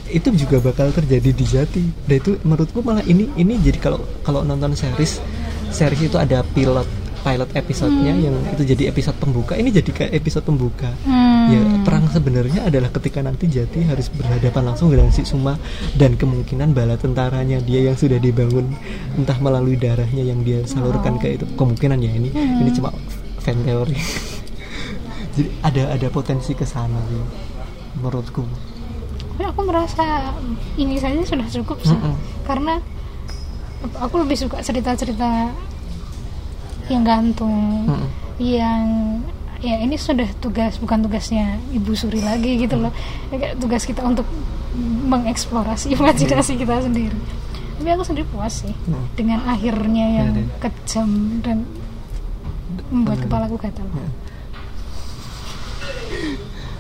itu 0.09 0.33
juga 0.35 0.59
bakal 0.59 0.89
terjadi 0.91 1.29
di 1.31 1.45
Jati. 1.45 1.83
Dan 2.05 2.15
itu 2.19 2.31
menurutku 2.41 2.81
malah 2.81 3.05
ini 3.05 3.29
ini 3.37 3.57
jadi 3.61 3.77
kalau 3.79 4.01
kalau 4.25 4.41
nonton 4.41 4.73
series 4.73 5.21
series 5.69 6.09
itu 6.09 6.17
ada 6.17 6.41
pilot 6.41 6.85
pilot 7.19 7.51
episodenya 7.51 8.15
yang 8.15 8.35
itu 8.55 8.63
jadi 8.63 8.89
episode 8.89 9.17
pembuka. 9.19 9.53
Ini 9.59 9.69
jadi 9.69 9.91
kayak 9.91 10.11
episode 10.23 10.45
pembuka. 10.47 10.89
Hmm. 11.03 11.49
ya 11.49 11.59
perang 11.81 12.05
sebenarnya 12.13 12.69
adalah 12.69 12.93
ketika 12.93 13.25
nanti 13.25 13.49
Jati 13.49 13.81
harus 13.81 14.07
berhadapan 14.13 14.69
langsung 14.69 14.93
dengan 14.93 15.09
si 15.09 15.25
Suma 15.25 15.57
dan 15.97 16.13
kemungkinan 16.13 16.77
bala 16.77 16.93
tentaranya 16.95 17.57
dia 17.59 17.89
yang 17.89 17.97
sudah 17.97 18.21
dibangun 18.21 18.69
entah 19.17 19.35
melalui 19.41 19.75
darahnya 19.75 20.21
yang 20.21 20.45
dia 20.45 20.61
salurkan 20.69 21.17
ke 21.17 21.41
itu. 21.41 21.45
Kemungkinan 21.57 21.97
ya 21.99 22.11
ini 22.13 22.29
ini 22.33 22.69
cuma 22.71 22.93
fan 23.39 23.57
teori 23.63 23.95
jadi 25.35 25.49
ada 25.63 25.83
ada 25.95 26.07
potensi 26.11 26.51
ke 26.53 26.67
sana 26.67 26.99
sih 27.07 27.23
menurutku 27.99 28.43
Tapi 29.39 29.47
aku 29.47 29.61
merasa 29.63 30.35
ini 30.75 30.99
saja 30.99 31.15
sudah 31.23 31.47
cukup 31.49 31.79
sih. 31.81 31.95
Mm-mm. 31.95 32.11
Karena 32.43 32.75
aku 33.95 34.19
lebih 34.19 34.35
suka 34.35 34.59
cerita-cerita 34.59 35.47
yang 36.91 37.07
gantung, 37.07 37.87
Mm-mm. 37.87 38.07
yang 38.35 38.83
ya 39.59 39.79
ini 39.79 39.95
sudah 39.95 40.27
tugas 40.37 40.75
bukan 40.75 40.99
tugasnya 40.99 41.55
Ibu 41.71 41.91
Suri 41.93 42.19
lagi 42.19 42.59
gitu 42.59 42.75
loh. 42.75 42.91
Tugas 43.55 43.87
kita 43.87 44.03
untuk 44.03 44.27
mengeksplorasi 45.07 45.91
imajinasi 45.95 46.59
kita 46.59 46.83
sendiri. 46.83 47.15
Tapi 47.79 47.87
aku 47.89 48.03
sendiri 48.03 48.27
puas 48.27 48.59
sih 48.59 48.75
Mm. 48.75 49.05
dengan 49.15 49.39
akhirnya 49.47 50.05
yang 50.19 50.29
Iya, 50.35 50.43
iya. 50.43 50.55
kejam 50.59 51.09
dan 51.39 51.63
membuat 52.91 53.23
Mm. 53.23 53.23
kepalaku 53.23 53.55
gatal. 53.55 53.87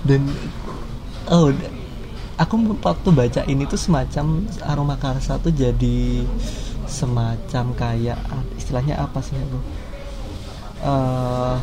dan 0.01 0.21
oh 1.27 1.51
aku 2.39 2.55
waktu 2.79 3.09
baca 3.11 3.41
ini 3.51 3.67
tuh 3.67 3.75
semacam 3.75 4.47
aroma 4.63 4.95
karsa 4.95 5.35
tuh 5.43 5.51
jadi 5.51 6.23
semacam 6.87 7.65
kayak 7.75 8.17
ah, 8.31 8.43
istilahnya 8.55 8.95
apa 8.97 9.19
sih 9.19 9.35
aku? 9.35 9.59
Eh, 10.79 11.55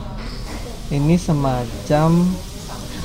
ini 1.01 1.17
semacam 1.17 2.11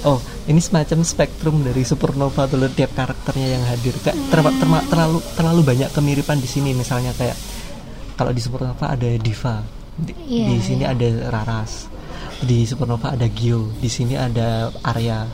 oh 0.04 0.20
ini 0.52 0.60
semacam 0.60 1.00
spektrum 1.08 1.64
dari 1.64 1.88
supernova 1.88 2.46
tuh 2.52 2.68
tiap 2.76 2.92
karakternya 2.92 3.48
yang 3.56 3.64
hadir. 3.64 3.96
Kak, 4.04 4.14
ter- 4.14 4.58
terma- 4.60 4.86
terlalu 4.92 5.24
terlalu 5.34 5.62
banyak 5.64 5.90
kemiripan 5.96 6.38
di 6.44 6.50
sini. 6.52 6.76
Misalnya 6.76 7.16
kayak 7.16 7.40
kalau 8.20 8.36
di 8.36 8.42
supernova 8.44 8.92
ada 8.92 9.10
diva 9.16 9.64
di, 9.96 10.14
Iya, 10.28 10.46
di 10.52 10.58
sini 10.60 10.84
ada 10.84 11.08
raras 11.32 11.88
di 12.42 12.66
supernova 12.66 13.14
ada 13.14 13.28
Gio 13.30 13.70
di 13.78 13.86
sini 13.86 14.18
ada 14.18 14.74
Arya 14.82 15.30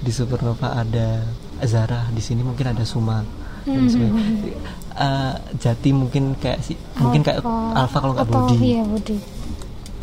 di 0.00 0.12
supernova 0.12 0.76
ada 0.76 1.24
Zara 1.66 2.08
di 2.10 2.22
sini 2.22 2.42
mungkin 2.42 2.72
ada 2.74 2.84
Suma 2.86 3.22
dan 3.62 3.86
sebagainya. 3.86 4.58
Eh, 4.92 5.34
jati 5.56 5.88
mungkin 5.88 6.36
kayak 6.36 6.60
si 6.60 6.76
mungkin 7.00 7.24
kayak 7.24 7.40
alfa 7.72 7.96
kalau 7.96 8.12
nggak 8.12 8.28
body 8.28 8.56
iya 8.60 8.84
body 8.84 9.16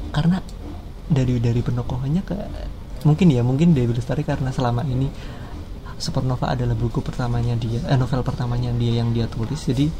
karena 0.09 0.41
dari 1.05 1.37
dari 1.37 1.61
penokohannya 1.61 2.21
ke 2.25 2.37
mungkin 3.05 3.29
ya 3.29 3.45
mungkin 3.45 3.77
Dewi 3.77 3.93
Lestari 3.93 4.25
karena 4.25 4.49
selama 4.49 4.81
ini 4.89 5.07
Supernova 5.99 6.55
adalah 6.55 6.73
buku 6.79 7.03
pertamanya 7.03 7.59
dia 7.59 7.83
eh, 7.85 7.99
novel 7.99 8.23
pertamanya 8.23 8.71
dia 8.71 9.03
yang 9.03 9.11
dia 9.11 9.27
tulis. 9.27 9.59
Jadi 9.59 9.91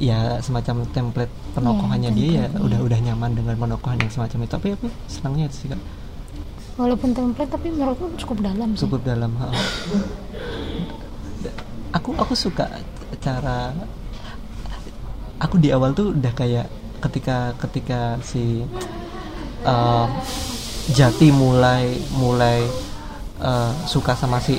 ya 0.00 0.40
semacam 0.40 0.88
template 0.88 1.28
penokohannya 1.52 2.10
Iya, 2.10 2.16
dia 2.16 2.28
ya 2.48 2.56
udah 2.56 2.80
udah 2.80 2.98
nyaman 3.04 3.30
dengan 3.36 3.54
penokohan 3.60 4.00
yang 4.00 4.08
semacam 4.08 4.48
itu. 4.48 4.52
Tapi 4.56 4.66
aku 4.80 4.86
senangnya 5.12 5.44
itu 5.52 5.56
sih 5.60 5.68
kak. 5.68 5.80
Walaupun 6.80 7.12
template 7.12 7.52
tapi 7.52 7.68
menurutku 7.68 8.08
cukup 8.16 8.48
dalam 8.48 8.72
sih. 8.72 8.88
Cukup 8.88 9.04
dalam 9.04 9.36
ha. 9.44 9.52
Aku 11.90 12.14
aku 12.14 12.34
suka 12.38 12.66
cara 13.18 13.74
aku 15.40 15.56
di 15.58 15.72
awal 15.74 15.90
tuh 15.96 16.14
udah 16.14 16.32
kayak 16.34 16.66
ketika 17.00 17.56
ketika 17.66 18.00
si 18.20 18.62
uh, 19.64 20.06
Jati 20.90 21.30
mulai 21.30 21.96
mulai 22.18 22.66
uh, 23.38 23.72
suka 23.86 24.16
sama 24.18 24.42
si 24.42 24.58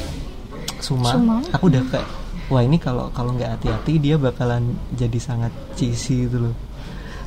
Suma, 0.82 1.13
Suma. 1.13 1.38
aku 1.53 1.69
udah 1.69 1.84
kayak 1.91 2.07
wah 2.49 2.63
ini 2.65 2.82
kalau 2.82 3.13
kalau 3.13 3.36
nggak 3.38 3.59
hati-hati 3.59 4.01
dia 4.01 4.15
bakalan 4.17 4.75
jadi 4.95 5.19
sangat 5.21 5.53
cheesy 5.77 6.25
gitu 6.27 6.49
loh 6.49 6.55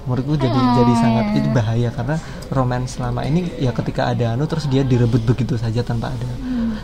menurutku 0.04 0.36
jadi 0.36 0.52
Ah. 0.52 0.76
jadi 0.76 0.92
sangat 1.00 1.26
itu 1.40 1.48
bahaya 1.48 1.88
karena 1.88 2.16
romance 2.52 3.00
selama 3.00 3.24
ini 3.24 3.48
ya 3.56 3.72
ketika 3.72 4.12
ada 4.12 4.36
anu 4.36 4.44
terus 4.44 4.68
dia 4.68 4.84
direbut 4.84 5.24
begitu 5.24 5.56
saja 5.56 5.80
tanpa 5.80 6.12
ada 6.12 6.28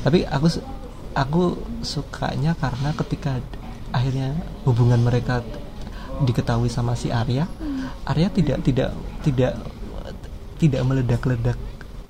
tapi 0.00 0.24
aku 0.24 0.48
aku 1.20 1.42
sukanya 1.82 2.56
karena 2.56 2.96
ketika 2.96 3.36
akhirnya 3.90 4.32
hubungan 4.64 4.96
mereka 4.98 5.44
diketahui 6.18 6.68
sama 6.68 6.94
si 6.94 7.12
Arya 7.12 7.44
Arya 8.02 8.28
tidak 8.28 8.62
tidak 8.62 8.90
tidak 9.20 9.52
tidak 10.56 10.80
meledak-ledak 10.82 11.58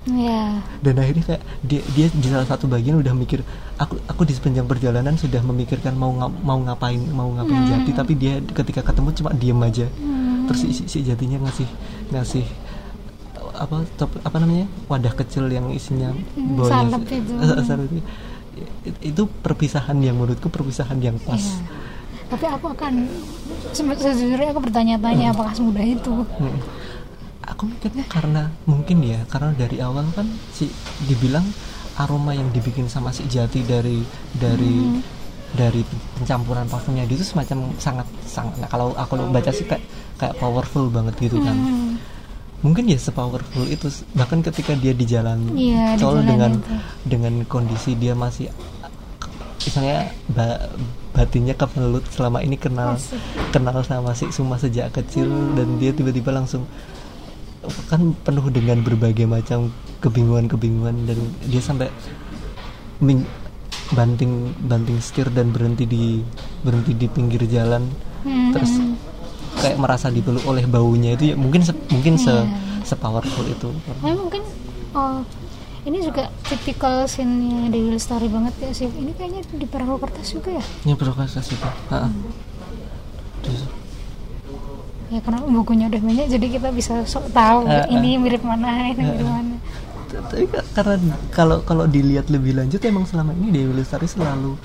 ya 0.03 0.57
dan 0.79 0.95
akhirnya 0.97 1.23
kayak 1.27 1.43
dia, 1.61 1.81
dia 1.91 2.07
di 2.09 2.25
salah 2.25 2.47
satu 2.47 2.65
bagian 2.65 2.97
udah 2.97 3.13
mikir 3.13 3.43
aku 3.77 3.99
aku 4.03 4.21
di 4.23 4.33
sepanjang 4.33 4.65
perjalanan 4.65 5.13
sudah 5.13 5.39
memikirkan 5.41 5.93
mau 5.93 6.09
nga- 6.11 6.31
mau 6.41 6.57
ngapain 6.57 6.97
mau 7.07 7.29
ngapain 7.29 7.61
Hmm. 7.61 7.71
jati 7.71 7.91
tapi 7.91 8.13
dia 8.15 8.39
ketika 8.41 8.81
ketemu 8.81 9.09
cuma 9.13 9.29
diem 9.31 9.59
aja 9.61 9.85
Hmm. 9.91 10.47
terus 10.47 10.59
si, 10.63 10.87
si- 10.89 11.03
jatinya 11.03 11.37
ngasih 11.41 11.69
ngasih 12.09 12.45
apa 13.53 13.83
top, 13.93 14.09
apa 14.19 14.37
namanya 14.37 14.65
wadah 14.87 15.13
kecil 15.13 15.45
yang 15.47 15.69
isinya 15.69 16.09
Hmm, 16.33 16.57
bawahnya 16.57 16.97
salep 16.97 17.03
itu. 17.05 17.33
Itu. 18.61 18.71
It- 18.85 19.01
itu 19.03 19.23
perpisahan 19.41 19.97
yang 19.99 20.15
menurutku 20.15 20.47
perpisahan 20.47 20.97
yang 20.97 21.17
pas 21.19 21.37
Iya. 21.37 21.57
tapi 22.27 22.45
aku 22.47 22.65
akan 22.69 22.93
se- 23.69 23.83
sejujurnya 23.97 24.49
aku 24.49 24.61
bertanya-tanya 24.61 25.33
apakah 25.33 25.51
semudah 25.51 25.83
itu 25.83 26.13
Mm. 26.37 26.59
Aku 27.41 27.65
mikirnya 27.65 28.05
karena 28.07 28.47
mungkin 28.63 29.01
ya 29.01 29.25
karena 29.27 29.51
dari 29.51 29.81
awal 29.81 30.05
kan 30.13 30.23
si 30.51 30.69
dibilang 31.03 31.43
aroma 31.97 32.31
yang 32.31 32.47
dibikin 32.49 32.85
sama 32.85 33.09
si 33.09 33.25
Jati 33.25 33.61
dari 33.61 33.99
dari 34.31 35.01
dari 35.51 35.81
pencampuran 36.15 36.63
parfumnya 36.65 37.03
dia 37.03 37.17
itu 37.17 37.27
semacam 37.27 37.75
sangat 37.75 38.07
sangat 38.23 38.55
nah, 38.55 38.69
kalau 38.69 38.95
aku 38.95 39.19
baca 39.27 39.51
sih 39.51 39.67
kayak 39.67 39.83
kayak 40.15 40.37
powerful 40.37 40.87
banget 40.87 41.17
gitu 41.19 41.41
kan. 41.41 41.51
Hmm. 41.51 41.99
Mungkin 42.61 42.85
ya 42.85 42.95
sepowerful 42.95 43.65
itu 43.65 43.85
bahkan 44.11 44.39
ketika 44.39 44.73
dia 44.73 44.93
di 44.93 45.03
jalan 45.03 45.49
di 45.49 45.73
tol 45.97 46.21
dengan 46.21 46.55
itu. 46.55 46.73
dengan 47.03 47.33
kondisi 47.43 47.93
dia 47.93 48.13
masih 48.13 48.53
misalnya 49.59 49.99
ba- 50.27 50.69
batinnya 51.11 51.53
kemelut 51.53 52.05
selama 52.07 52.39
ini 52.39 52.55
kenal 52.55 52.95
Asik. 52.95 53.17
kenal 53.51 53.81
sama 53.81 54.13
si 54.13 54.29
Suma 54.29 54.57
sejak 54.57 54.89
kecil 54.91 55.25
dan 55.53 55.77
dia 55.77 55.89
tiba-tiba 55.89 56.31
langsung 56.31 56.65
kan 57.87 58.17
penuh 58.19 58.47
dengan 58.47 58.79
berbagai 58.79 59.25
macam 59.25 59.69
kebingungan-kebingungan 59.99 61.05
dan 61.05 61.17
dia 61.43 61.61
sampai 61.61 61.89
ming- 62.99 63.27
banting 63.91 64.33
banting 64.61 64.97
setir 64.97 65.27
dan 65.29 65.49
berhenti 65.49 65.83
di 65.83 66.21
berhenti 66.61 66.93
di 66.93 67.07
pinggir 67.07 67.41
jalan 67.45 67.85
Hmm. 68.21 68.53
terus 68.53 68.69
kayak 69.61 69.77
merasa 69.77 70.07
dipeluk 70.07 70.41
oleh 70.43 70.65
baunya 70.65 71.13
itu 71.13 71.23
ya 71.27 71.35
mungkin 71.35 71.61
se- 71.61 71.77
mungkin 71.87 72.15
se 72.15 72.29
Iya. 72.29 72.45
sepowerful 72.83 73.45
itu 73.45 73.69
Tapi 73.69 74.11
mungkin 74.11 74.41
oh, 74.91 75.21
ini 75.81 75.97
juga 75.99 76.27
tipikal 76.43 77.05
scene-nya 77.05 77.67
Dewi 77.67 77.89
Lestari 77.91 78.27
banget 78.27 78.53
ya 78.59 78.69
sih. 78.71 78.85
Ini 78.85 79.11
kayaknya 79.11 79.41
di 79.51 79.65
perahu 79.65 79.97
kertas 79.97 80.29
juga 80.29 80.53
ya. 80.53 80.63
ini 80.81 80.93
proses 80.93 81.41
itu 81.43 81.57
Ha-ha. 81.87 82.09
Terus, 83.41 83.65
Ya 85.07 85.19
karena 85.19 85.43
bukunya 85.43 85.85
udah 85.85 85.99
banyak 85.99 86.27
jadi 86.29 86.47
kita 86.49 86.69
bisa 86.71 87.03
sok 87.03 87.29
tahu 87.31 87.67
Eh, 87.67 87.83
ini 87.91 88.15
mirip 88.15 88.41
mana, 88.41 88.87
ini 88.87 89.01
mirip 89.01 89.27
mana. 89.27 89.55
tapi 90.09 90.43
ka- 90.45 90.67
karena 90.73 90.95
kalau 91.29 91.57
kalau 91.61 91.83
dilihat 91.85 92.27
lebih 92.27 92.51
lanjut 92.53 92.79
emang 92.81 93.03
selama 93.03 93.31
ini 93.33 93.51
Dewi 93.53 93.73
Lestari 93.73 94.05
selalu 94.05 94.55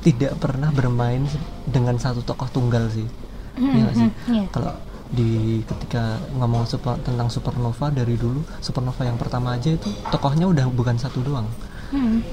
tidak 0.00 0.34
pernah 0.36 0.70
bermain 0.70 1.22
dengan 1.64 1.94
satu 1.96 2.18
tokoh 2.20 2.46
tunggal 2.48 2.86
sih 2.88 3.06
Iya 3.58 3.80
nggak 3.84 3.96
sih? 3.96 4.08
Hmm, 4.08 4.32
iya. 4.32 4.44
kalau 4.48 4.72
di 5.12 5.60
ketika 5.68 6.16
ngomong 6.40 6.64
super, 6.64 6.96
tentang 7.04 7.28
supernova 7.28 7.92
dari 7.92 8.16
dulu 8.16 8.40
supernova 8.64 9.04
yang 9.04 9.20
pertama 9.20 9.60
aja 9.60 9.76
itu 9.76 9.92
tokohnya 10.08 10.48
udah 10.48 10.66
bukan 10.72 10.96
satu 10.96 11.20
doang. 11.20 11.48
Hmm. 11.92 12.24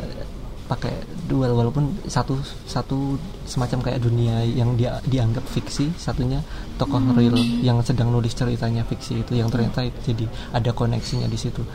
pakai 0.70 0.94
duel 1.26 1.58
walaupun 1.58 1.98
satu 2.06 2.38
satu 2.70 3.18
semacam 3.50 3.90
kayak 3.90 4.06
dunia 4.06 4.46
yang 4.46 4.78
dia 4.78 5.02
dianggap 5.02 5.42
fiksi 5.50 5.90
satunya 5.98 6.46
tokoh 6.78 7.02
real 7.18 7.34
yang 7.66 7.82
sedang 7.82 8.14
nulis 8.14 8.38
ceritanya 8.38 8.86
fiksi 8.86 9.26
itu 9.26 9.34
yang 9.34 9.50
ternyata 9.50 9.82
itu 9.82 10.14
jadi 10.14 10.30
ada 10.54 10.70
koneksinya 10.70 11.26
di 11.26 11.42
situ. 11.42 11.66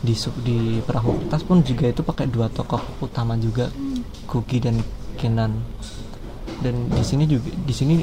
Di 0.00 0.16
di 0.40 0.80
perahu 0.80 1.28
kertas 1.28 1.44
pun 1.44 1.60
juga 1.60 1.92
itu 1.92 2.00
pakai 2.00 2.24
dua 2.24 2.48
tokoh 2.48 2.80
utama 3.04 3.36
juga 3.36 3.68
Kuki 4.24 4.64
dan 4.64 4.80
Kenan. 5.20 5.52
Dan 6.64 6.88
di 6.88 7.04
sini 7.04 7.28
juga 7.28 7.52
di 7.52 7.74
sini 7.76 8.00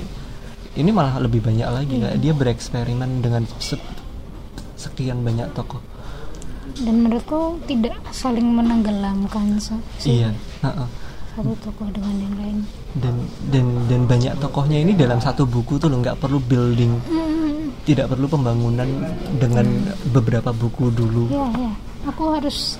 ini 0.75 0.89
malah 0.89 1.17
lebih 1.17 1.39
banyak 1.39 1.65
lagi 1.65 1.95
kayak 1.97 2.17
dia 2.17 2.31
bereksperimen 2.31 3.19
dengan 3.19 3.43
se- 3.57 3.79
sekian 4.75 5.19
banyak 5.19 5.47
tokoh 5.51 5.79
Dan 6.75 7.01
menurutku 7.01 7.55
tidak 7.63 7.95
saling 8.09 8.51
menenggelamkan 8.51 9.55
se- 9.57 9.79
si 9.97 10.19
iya 10.19 10.35
satu 11.31 11.51
tokoh 11.61 11.87
dengan 11.89 12.15
yang 12.17 12.35
lain. 12.35 12.57
dan 12.95 13.15
dan 13.49 13.65
dan 13.87 14.01
banyak 14.05 14.33
tokohnya 14.37 14.79
ini 14.79 14.91
dalam 14.93 15.17
satu 15.17 15.43
buku 15.43 15.75
tuh 15.75 15.87
lo 15.87 15.99
nggak 15.99 16.15
perlu 16.17 16.39
building 16.39 16.95
Hmm. 17.05 17.71
tidak 17.83 18.07
perlu 18.07 18.25
pembangunan 18.25 18.87
dengan 19.35 19.67
beberapa 20.09 20.51
buku 20.51 20.89
dulu 20.89 21.27
Ya, 21.27 21.47
ya. 21.53 21.71
Aku 22.05 22.31
harus 22.31 22.77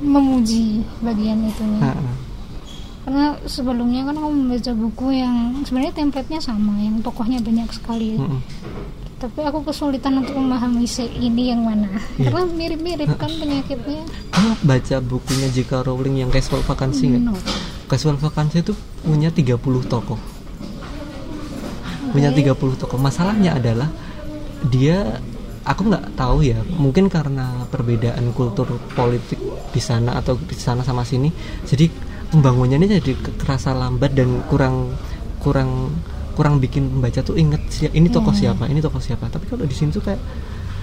memuji 0.00 0.82
bagian. 0.98 1.46
Ha-ha. 1.78 1.94
Karena 3.04 3.36
sebelumnya 3.44 4.08
kan 4.08 4.16
aku 4.16 4.28
membaca 4.32 4.72
buku 4.72 5.06
yang 5.12 5.36
sebenarnya 5.68 5.94
template-nya 5.94 6.40
sama, 6.40 6.72
yang 6.80 7.04
tokohnya 7.04 7.38
banyak 7.44 7.68
sekali. 7.68 8.16
Mm-mm. 8.16 8.40
Tapi 9.20 9.40
aku 9.44 9.64
kesulitan 9.64 10.20
untuk 10.20 10.36
memahami 10.36 10.84
si 10.88 11.04
ini 11.20 11.52
yang 11.52 11.64
mana. 11.64 11.88
Iya. 12.16 12.32
Karena 12.32 12.42
mirip-mirip 12.48 13.08
kan 13.16 13.30
penyakitnya. 13.40 14.04
kamu 14.32 14.52
baca 14.64 14.96
bukunya 15.04 15.48
J.K. 15.52 15.84
Rowling 15.84 16.24
yang 16.24 16.30
Casual 16.32 16.64
Vacancy 16.64 17.12
nggak? 17.12 17.22
No. 17.28 17.36
Casual 17.84 18.16
Vacancy 18.16 18.64
itu 18.64 18.72
punya 19.04 19.28
30 19.28 19.60
tokoh 19.84 20.16
punya 22.14 22.30
30 22.30 22.54
tokoh 22.78 22.94
masalahnya 22.94 23.58
adalah 23.58 23.90
dia 24.70 25.18
aku 25.66 25.90
nggak 25.90 26.14
tahu 26.14 26.46
ya 26.46 26.62
mungkin 26.78 27.10
karena 27.10 27.66
perbedaan 27.66 28.30
kultur 28.30 28.78
politik 28.94 29.42
di 29.74 29.82
sana 29.82 30.22
atau 30.22 30.38
di 30.38 30.54
sana 30.54 30.86
sama 30.86 31.02
sini 31.02 31.34
jadi 31.66 31.90
pembangunannya 32.34 32.98
jadi 32.98 33.12
kerasa 33.36 33.70
lambat 33.72 34.12
dan 34.12 34.42
kurang 34.44 34.90
kurang 35.38 35.94
kurang 36.34 36.58
bikin 36.58 36.90
pembaca 36.90 37.20
tuh 37.20 37.34
inget 37.34 37.62
ini 37.88 38.08
tokoh 38.08 38.28
Hmm. 38.28 38.40
siapa 38.50 38.64
ini 38.66 38.80
tokoh 38.80 38.98
siapa 38.98 39.28
tapi 39.28 39.46
kalau 39.46 39.62
di 39.62 39.72
sini 39.72 39.88
tuh 39.88 40.02
kayak 40.02 40.18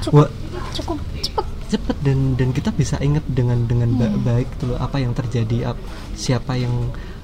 Cukup 0.01 0.15
wah 0.17 0.29
cukup 0.71 0.97
cepet. 1.19 1.45
cepet 1.69 1.97
dan 2.01 2.17
dan 2.33 2.49
kita 2.49 2.71
bisa 2.71 2.95
inget 2.99 3.21
dengan 3.27 3.63
dengan 3.65 3.91
Hmm. 3.91 4.23
baik 4.23 4.47
tuh 4.57 4.73
apa 4.75 4.97
yang 4.97 5.11
terjadi 5.11 5.69
ap- 5.69 5.83
siapa 6.13 6.55
yang 6.55 6.71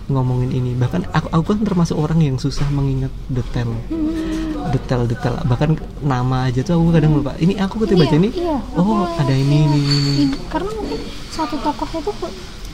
ngomongin 0.08 0.52
ini 0.54 0.72
bahkan 0.74 1.04
aku 1.10 1.28
aku 1.30 1.44
kan 1.50 1.60
termasuk 1.64 1.96
orang 1.96 2.20
yang 2.22 2.36
susah 2.36 2.68
mengingat 2.70 3.12
detail 3.28 3.72
Hmm. 3.88 4.70
detail-detail 4.70 5.44
bahkan 5.46 5.76
nama 6.00 6.48
aja 6.48 6.60
tuh 6.62 6.76
aku 6.76 6.92
kadang 6.92 7.12
lupa 7.14 7.32
ini 7.38 7.56
aku 7.56 7.80
ketika 7.82 8.04
baca 8.04 8.12
Iya, 8.12 8.20
ini 8.20 8.30
iya. 8.34 8.58
oh 8.74 9.08
ada 9.10 9.32
ini 9.32 9.58
ini 9.64 9.80
ini 9.80 10.12
Ini- 10.26 10.40
Karena 10.48 10.70
mungkin 10.70 11.00
satu 11.30 11.56
tokoh 11.58 11.88
itu 11.94 12.12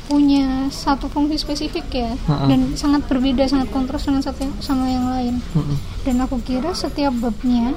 punya 0.06 0.46
satu 0.68 1.08
fungsi 1.08 1.38
spesifik 1.38 1.88
ya 1.90 2.12
Ha-ha. 2.22 2.46
dan 2.46 2.74
sangat 2.74 3.06
berbeda 3.06 3.44
sangat 3.46 3.70
kontras 3.70 4.04
dengan 4.04 4.20
satu 4.20 4.40
yang- 4.42 4.60
sama 4.60 4.86
yang 4.86 5.06
lain 5.08 5.36
Mm-mm. 5.50 5.78
dan 6.02 6.16
aku 6.20 6.38
kira 6.40 6.72
setiap 6.74 7.16
babnya 7.16 7.72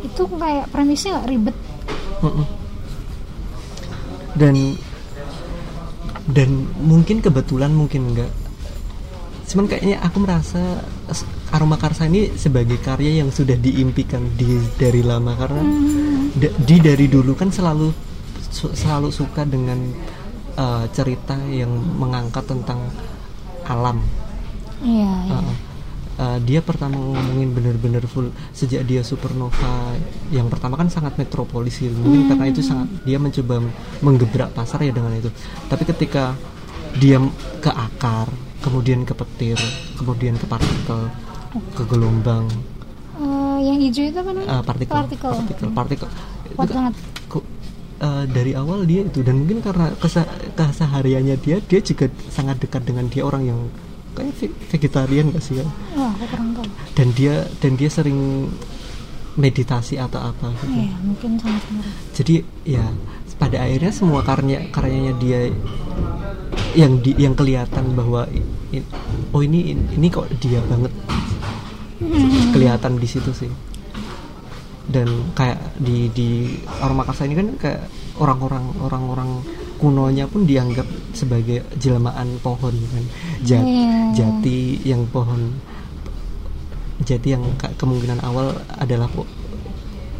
itu 0.00 0.22
kayak 0.28 0.66
premisnya 0.68 1.18
gak 1.18 1.28
ribet 1.28 1.56
Mm-mm. 2.20 2.46
dan 4.34 4.54
dan 6.26 6.50
mungkin 6.78 7.18
kebetulan 7.18 7.70
mungkin 7.70 8.06
enggak 8.08 8.30
cuman 9.44 9.66
kayaknya 9.66 9.98
aku 9.98 10.16
merasa 10.20 10.62
aroma 11.50 11.74
karsa 11.74 12.06
ini 12.06 12.30
sebagai 12.32 12.78
karya 12.78 13.18
yang 13.18 13.28
sudah 13.28 13.58
diimpikan 13.58 14.22
di 14.32 14.46
dari 14.76 15.02
lama 15.02 15.34
karena 15.34 15.58
Hmm. 15.60 16.30
di 16.38 16.76
dari 16.78 17.10
dulu 17.10 17.34
kan 17.34 17.50
selalu 17.50 17.90
su- 18.46 18.70
selalu 18.70 19.10
suka 19.10 19.42
dengan 19.42 19.90
uh, 20.60 20.84
cerita 20.92 21.36
yang 21.48 21.72
mengangkat 21.72 22.44
tentang 22.44 22.92
alam. 23.64 24.04
Iya 24.84 25.12
iya. 25.24 25.38
Uh, 25.40 25.52
uh, 26.20 26.38
dia 26.44 26.60
pertama 26.60 27.00
ngomongin 27.00 27.56
bener-bener 27.56 28.04
full 28.04 28.28
sejak 28.52 28.84
dia 28.84 29.00
supernova 29.00 29.96
yang 30.28 30.52
pertama 30.52 30.76
kan 30.76 30.92
sangat 30.92 31.16
metropolis 31.16 31.80
gitu. 31.80 31.96
Mungkin 31.96 32.36
karena 32.36 32.46
itu 32.52 32.60
sangat 32.60 32.88
dia 33.08 33.16
mencoba 33.16 33.64
menggebrak 34.04 34.52
pasar 34.52 34.84
ya 34.84 34.92
dengan 34.92 35.16
itu. 35.16 35.32
Tapi 35.66 35.82
ketika 35.88 36.36
dia 37.00 37.22
ke 37.62 37.70
akar 37.70 38.28
kemudian 38.60 39.08
ke 39.08 39.14
petir 39.16 39.56
kemudian 39.96 40.36
ke 40.36 40.44
partikel 40.44 41.08
ke 41.72 41.82
gelombang. 41.88 42.50
Eh, 43.20 43.58
yang 43.68 43.78
hijau 43.78 44.04
itu 44.08 44.18
apa 44.18 44.30
namanya? 44.32 44.48
Uh, 44.48 44.62
partikel. 44.64 44.94
Partikel. 44.96 45.30
Partikel 45.32 45.68
partikel. 45.70 46.08
Kuat 46.56 46.66
Itu- 46.66 46.76
banget 46.76 46.94
uh, 48.00 48.24
dari 48.24 48.52
awal 48.52 48.82
dia 48.82 49.00
itu. 49.02 49.20
Dan 49.20 49.44
mungkin 49.44 49.60
karena 49.60 49.92
kesa- 49.94 50.26
kesehariannya 50.52 51.36
dia 51.36 51.60
dia 51.60 51.80
juga 51.80 52.08
sangat 52.28 52.58
dekat 52.58 52.82
dengan 52.82 53.06
dia 53.06 53.22
orang 53.22 53.44
yang 53.44 53.60
kayak 54.10 54.34
ve- 54.34 54.56
vegetarian 54.68 55.30
gak 55.30 55.40
sih 55.40 55.62
aku 55.62 56.24
kurang 56.26 56.50
tahu. 56.52 56.66
Dan 56.92 57.08
dia 57.12 57.34
dan 57.58 57.72
dia 57.74 57.88
sering 57.88 58.50
meditasi 59.30 59.94
atau 59.94 60.18
apa 60.18 60.50
gitu. 60.58 60.74
iya 60.74 60.90
mungkin 61.00 61.38
jadi 62.10 62.42
ya 62.66 62.82
pada 63.38 63.62
akhirnya 63.62 63.94
semua 63.94 64.20
karya 64.20 64.68
karyanya 64.68 65.14
dia 65.16 65.54
yang 66.74 66.98
di 66.98 67.14
yang 67.14 67.32
kelihatan 67.32 67.94
bahwa 67.94 68.26
i- 68.28 68.42
i- 68.74 68.88
oh 69.30 69.40
ini 69.40 69.70
ini 69.74 70.06
kok 70.10 70.26
dia 70.38 70.58
banget. 70.66 70.90
Hmm. 72.00 72.50
kelihatan 72.50 72.96
di 72.96 73.04
situ 73.04 73.28
sih 73.30 73.52
dan 74.90 75.06
kayak 75.32 75.56
di 75.76 76.10
di 76.10 76.28
Aroma 76.78 77.02
Karsa 77.02 77.24
ini 77.24 77.34
kan 77.34 77.48
kayak 77.56 77.82
orang-orang 78.16 78.66
orang-orang 78.76 79.30
kunonya 79.76 80.26
pun 80.26 80.44
dianggap 80.44 80.84
sebagai 81.12 81.62
jelmaan 81.74 82.36
pohon 82.38 82.74
kan. 82.74 83.04
Ja- 83.40 83.62
Iya. 83.62 84.12
jati 84.12 84.58
yang 84.82 85.06
pohon 85.06 85.56
jati 87.00 87.32
yang 87.32 87.44
kemungkinan 87.72 88.20
awal 88.20 88.50
adalah 88.76 89.08
po- 89.08 89.30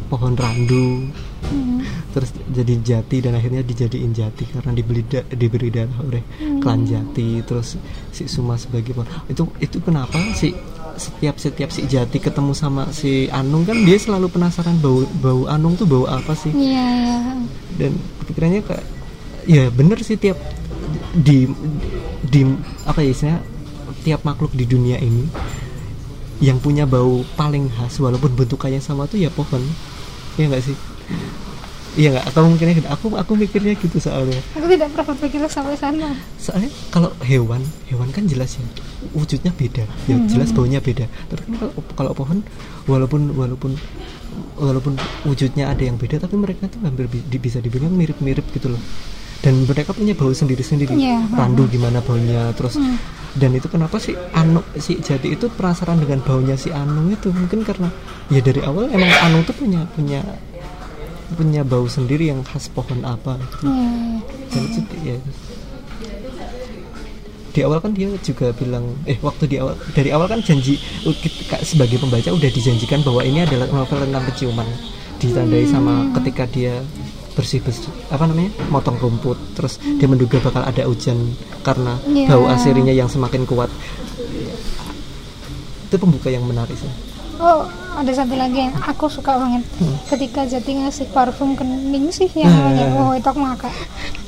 pohon 0.07 0.33
randu. 0.33 1.11
Hmm. 1.41 1.81
terus 2.11 2.31
jadi 2.47 2.73
jati 2.79 3.17
dan 3.19 3.33
akhirnya 3.33 3.59
dijadiin 3.61 4.11
jati 4.11 4.45
karena 4.45 4.71
dibeli 4.71 5.01
da- 5.01 5.25
diberi 5.25 5.67
darah 5.67 5.99
oleh 5.99 6.21
klan 6.59 6.83
jati. 6.83 7.39
Terus 7.41 7.75
si 8.09 8.23
Suma 8.25 8.55
sebagai 8.55 8.91
pohon. 8.91 9.07
Itu 9.25 9.49
itu 9.57 9.79
kenapa 9.79 10.15
si 10.31 10.53
setiap 10.97 11.35
setiap 11.39 11.69
si 11.71 11.85
jati 11.85 12.17
ketemu 12.19 12.51
sama 12.55 12.89
si 12.91 13.27
Anung 13.31 13.63
kan 13.67 13.77
dia 13.83 13.95
selalu 13.99 14.31
penasaran 14.31 14.79
bau 14.79 15.05
bau 15.19 15.47
Anung 15.47 15.75
tuh 15.75 15.87
bau 15.87 16.05
apa 16.07 16.33
sih? 16.35 16.51
Iya. 16.51 16.89
Iya 16.91 17.21
dan 17.81 17.91
pikirannya 18.27 18.61
kayak 18.61 18.85
ya 19.49 19.63
bener 19.73 19.97
sih 20.05 20.19
tiap 20.19 20.37
di 21.15 21.49
di 22.21 22.41
apa 22.85 23.01
ya 23.01 23.09
istilahnya 23.09 23.41
tiap 24.05 24.21
makhluk 24.21 24.53
di 24.53 24.65
dunia 24.69 24.97
ini 25.01 25.25
yang 26.41 26.57
punya 26.57 26.89
bau 26.89 27.21
paling 27.37 27.69
khas 27.69 28.01
walaupun 28.01 28.33
bentukannya 28.33 28.81
sama 28.81 29.05
tuh 29.05 29.21
ya 29.21 29.29
pohon. 29.29 29.61
Ya 30.39 30.49
nggak 30.49 30.63
sih 30.65 30.75
iya 31.95 32.15
nggak? 32.15 32.25
Atau 32.31 32.47
mungkin 32.47 32.67
aku 32.87 33.07
aku 33.15 33.31
mikirnya 33.35 33.73
gitu 33.75 33.97
soalnya. 33.97 34.39
Aku 34.55 34.65
tidak 34.67 34.91
pernah 34.95 35.05
berpikir 35.11 35.39
sampai 35.47 35.75
sana. 35.75 36.15
Soalnya 36.37 36.71
kalau 36.89 37.11
hewan 37.23 37.59
hewan 37.87 38.09
kan 38.15 38.27
jelas 38.27 38.55
ya 38.55 38.63
wujudnya 39.11 39.51
beda. 39.51 39.83
Ya 40.07 40.15
jelas 40.27 40.55
baunya 40.55 40.79
beda. 40.79 41.05
Tapi 41.27 41.41
kan 41.47 41.53
kalau 41.59 41.73
kalau 41.97 42.11
pohon 42.15 42.39
walaupun 42.87 43.35
walaupun 43.35 43.71
walaupun 44.55 44.93
wujudnya 45.27 45.67
ada 45.67 45.83
yang 45.83 45.99
beda 45.99 46.21
tapi 46.21 46.39
mereka 46.39 46.71
tuh 46.71 46.79
hampir 46.85 47.11
bi- 47.11 47.23
bisa 47.37 47.59
dibilang 47.59 47.91
mirip-mirip 47.91 48.45
gitu 48.55 48.71
loh. 48.71 48.81
Dan 49.41 49.65
mereka 49.65 49.97
punya 49.97 50.13
bau 50.13 50.29
sendiri-sendiri. 50.29 50.93
Iya, 50.93 51.25
randu 51.33 51.65
gimana 51.65 51.97
baunya 51.99 52.53
terus 52.53 52.77
dan 53.31 53.55
itu 53.55 53.65
kenapa 53.71 53.95
si 53.95 54.11
Anu 54.35 54.59
si 54.75 54.99
Jati 54.99 55.33
itu 55.33 55.47
penasaran 55.49 55.97
dengan 55.97 56.19
baunya 56.21 56.53
si 56.53 56.69
Anu 56.69 57.09
itu? 57.09 57.31
Mungkin 57.31 57.63
karena 57.65 57.89
ya 58.29 58.37
dari 58.43 58.61
awal 58.61 58.91
emang 58.91 59.09
Anu 59.23 59.41
tuh 59.41 59.55
punya 59.57 59.81
punya 59.97 60.19
punya 61.33 61.61
bau 61.63 61.85
sendiri 61.85 62.27
yang 62.27 62.43
khas 62.43 62.67
pohon 62.67 63.01
apa 63.01 63.39
gitu. 63.39 63.67
Iya. 63.67 63.91
dan 64.51 64.63
itu 64.67 64.81
ya. 65.01 65.17
Di 67.51 67.59
awal 67.67 67.83
kan 67.83 67.91
dia 67.91 68.07
juga 68.23 68.55
bilang 68.55 68.95
eh 69.03 69.19
waktu 69.19 69.43
di 69.51 69.55
awal 69.59 69.75
dari 69.91 70.07
awal 70.15 70.31
kan 70.31 70.39
janji 70.39 70.79
sebagai 71.61 71.99
pembaca 71.99 72.31
udah 72.31 72.47
dijanjikan 72.47 73.03
bahwa 73.03 73.27
ini 73.27 73.43
adalah 73.43 73.67
novel 73.67 74.07
tentang 74.07 74.23
penciuman. 74.31 74.67
Ditandai 75.19 75.67
sama 75.67 76.07
ketika 76.19 76.47
dia 76.47 76.79
bersih 77.31 77.59
bersih 77.63 77.91
apa 78.11 78.27
namanya 78.27 78.51
motong 78.67 78.99
rumput 78.99 79.39
terus 79.55 79.79
dia 79.79 80.03
menduga 80.03 80.39
bakal 80.43 80.63
ada 80.67 80.83
hujan 80.83 81.31
karena 81.63 81.95
Iya. 82.07 82.27
bau 82.27 82.47
asirinya 82.47 82.91
yang 82.95 83.11
semakin 83.11 83.43
kuat. 83.43 83.71
Itu 85.87 85.95
pembuka 85.99 86.31
yang 86.31 86.47
menarik 86.47 86.75
sih 86.79 87.10
Oh, 87.41 87.65
ada 87.91 88.11
satu 88.13 88.37
lagi 88.37 88.69
yang 88.69 88.75
aku 88.77 89.09
suka 89.09 89.33
banget. 89.33 89.65
Hmm. 89.81 89.97
Ketika 90.05 90.45
Jati 90.45 90.77
ngasih 90.77 91.09
parfum 91.09 91.57
ke 91.57 91.65
Ningsih 91.65 92.29
yang 92.37 92.53
namanya, 92.53 92.85
Eh. 92.85 92.99
oh 93.01 93.11
itu 93.11 93.25
aku 93.25 93.41
ngakak. 93.41 93.73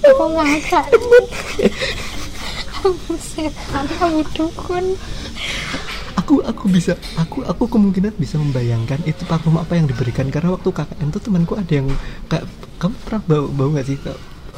Aku 0.03 0.25
ngakak. 0.33 0.85
Setan, 3.15 3.85
kamu 3.95 4.21
dukun. 4.33 4.85
aku 6.13 6.39
aku 6.39 6.65
bisa 6.67 6.95
aku 7.15 7.43
aku 7.43 7.67
kemungkinan 7.67 8.15
bisa 8.15 8.39
membayangkan 8.39 8.95
itu 9.03 9.27
parfum 9.27 9.59
apa 9.59 9.75
yang 9.75 9.91
diberikan 9.91 10.31
karena 10.31 10.55
waktu 10.55 10.71
KKN 10.71 11.11
tuh 11.11 11.19
temanku 11.19 11.59
ada 11.59 11.67
yang 11.67 11.91
kayak 12.31 12.47
kamu 12.79 12.95
pernah 13.03 13.21
bau 13.27 13.45
bau 13.51 13.69
nggak 13.75 13.83
sih 13.83 13.97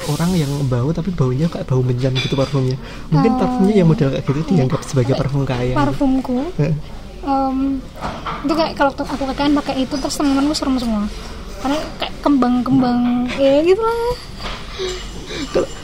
orang 0.05 0.31
yang 0.37 0.51
bau 0.69 0.93
tapi 0.93 1.09
baunya 1.09 1.49
kayak 1.49 1.65
bau 1.65 1.81
menjan 1.81 2.13
gitu 2.21 2.37
parfumnya 2.37 2.77
mungkin 3.09 3.31
Oh, 3.33 3.39
parfumnya 3.41 3.73
yang 3.81 3.89
model 3.89 4.13
kayak 4.13 4.25
gitu 4.29 4.51
dianggap 4.53 4.81
sebagai 4.85 5.17
parfum 5.17 5.41
kaya 5.41 5.73
Parfumku. 5.73 6.37
Em, 7.25 7.81
itu 8.45 8.53
kayak 8.53 8.73
kalau 8.77 8.91
aku 8.93 9.23
kakaknya 9.25 9.57
pakai 9.57 9.75
itu 9.81 9.95
terus 9.97 10.15
teman-temanku 10.15 10.53
serem 10.53 10.77
semua. 10.77 11.09
Karena 11.59 11.77
kayak 11.97 12.13
kembang-kembang 12.21 13.25
ya 13.41 13.65
gitu 13.65 13.81
lah. 13.81 13.97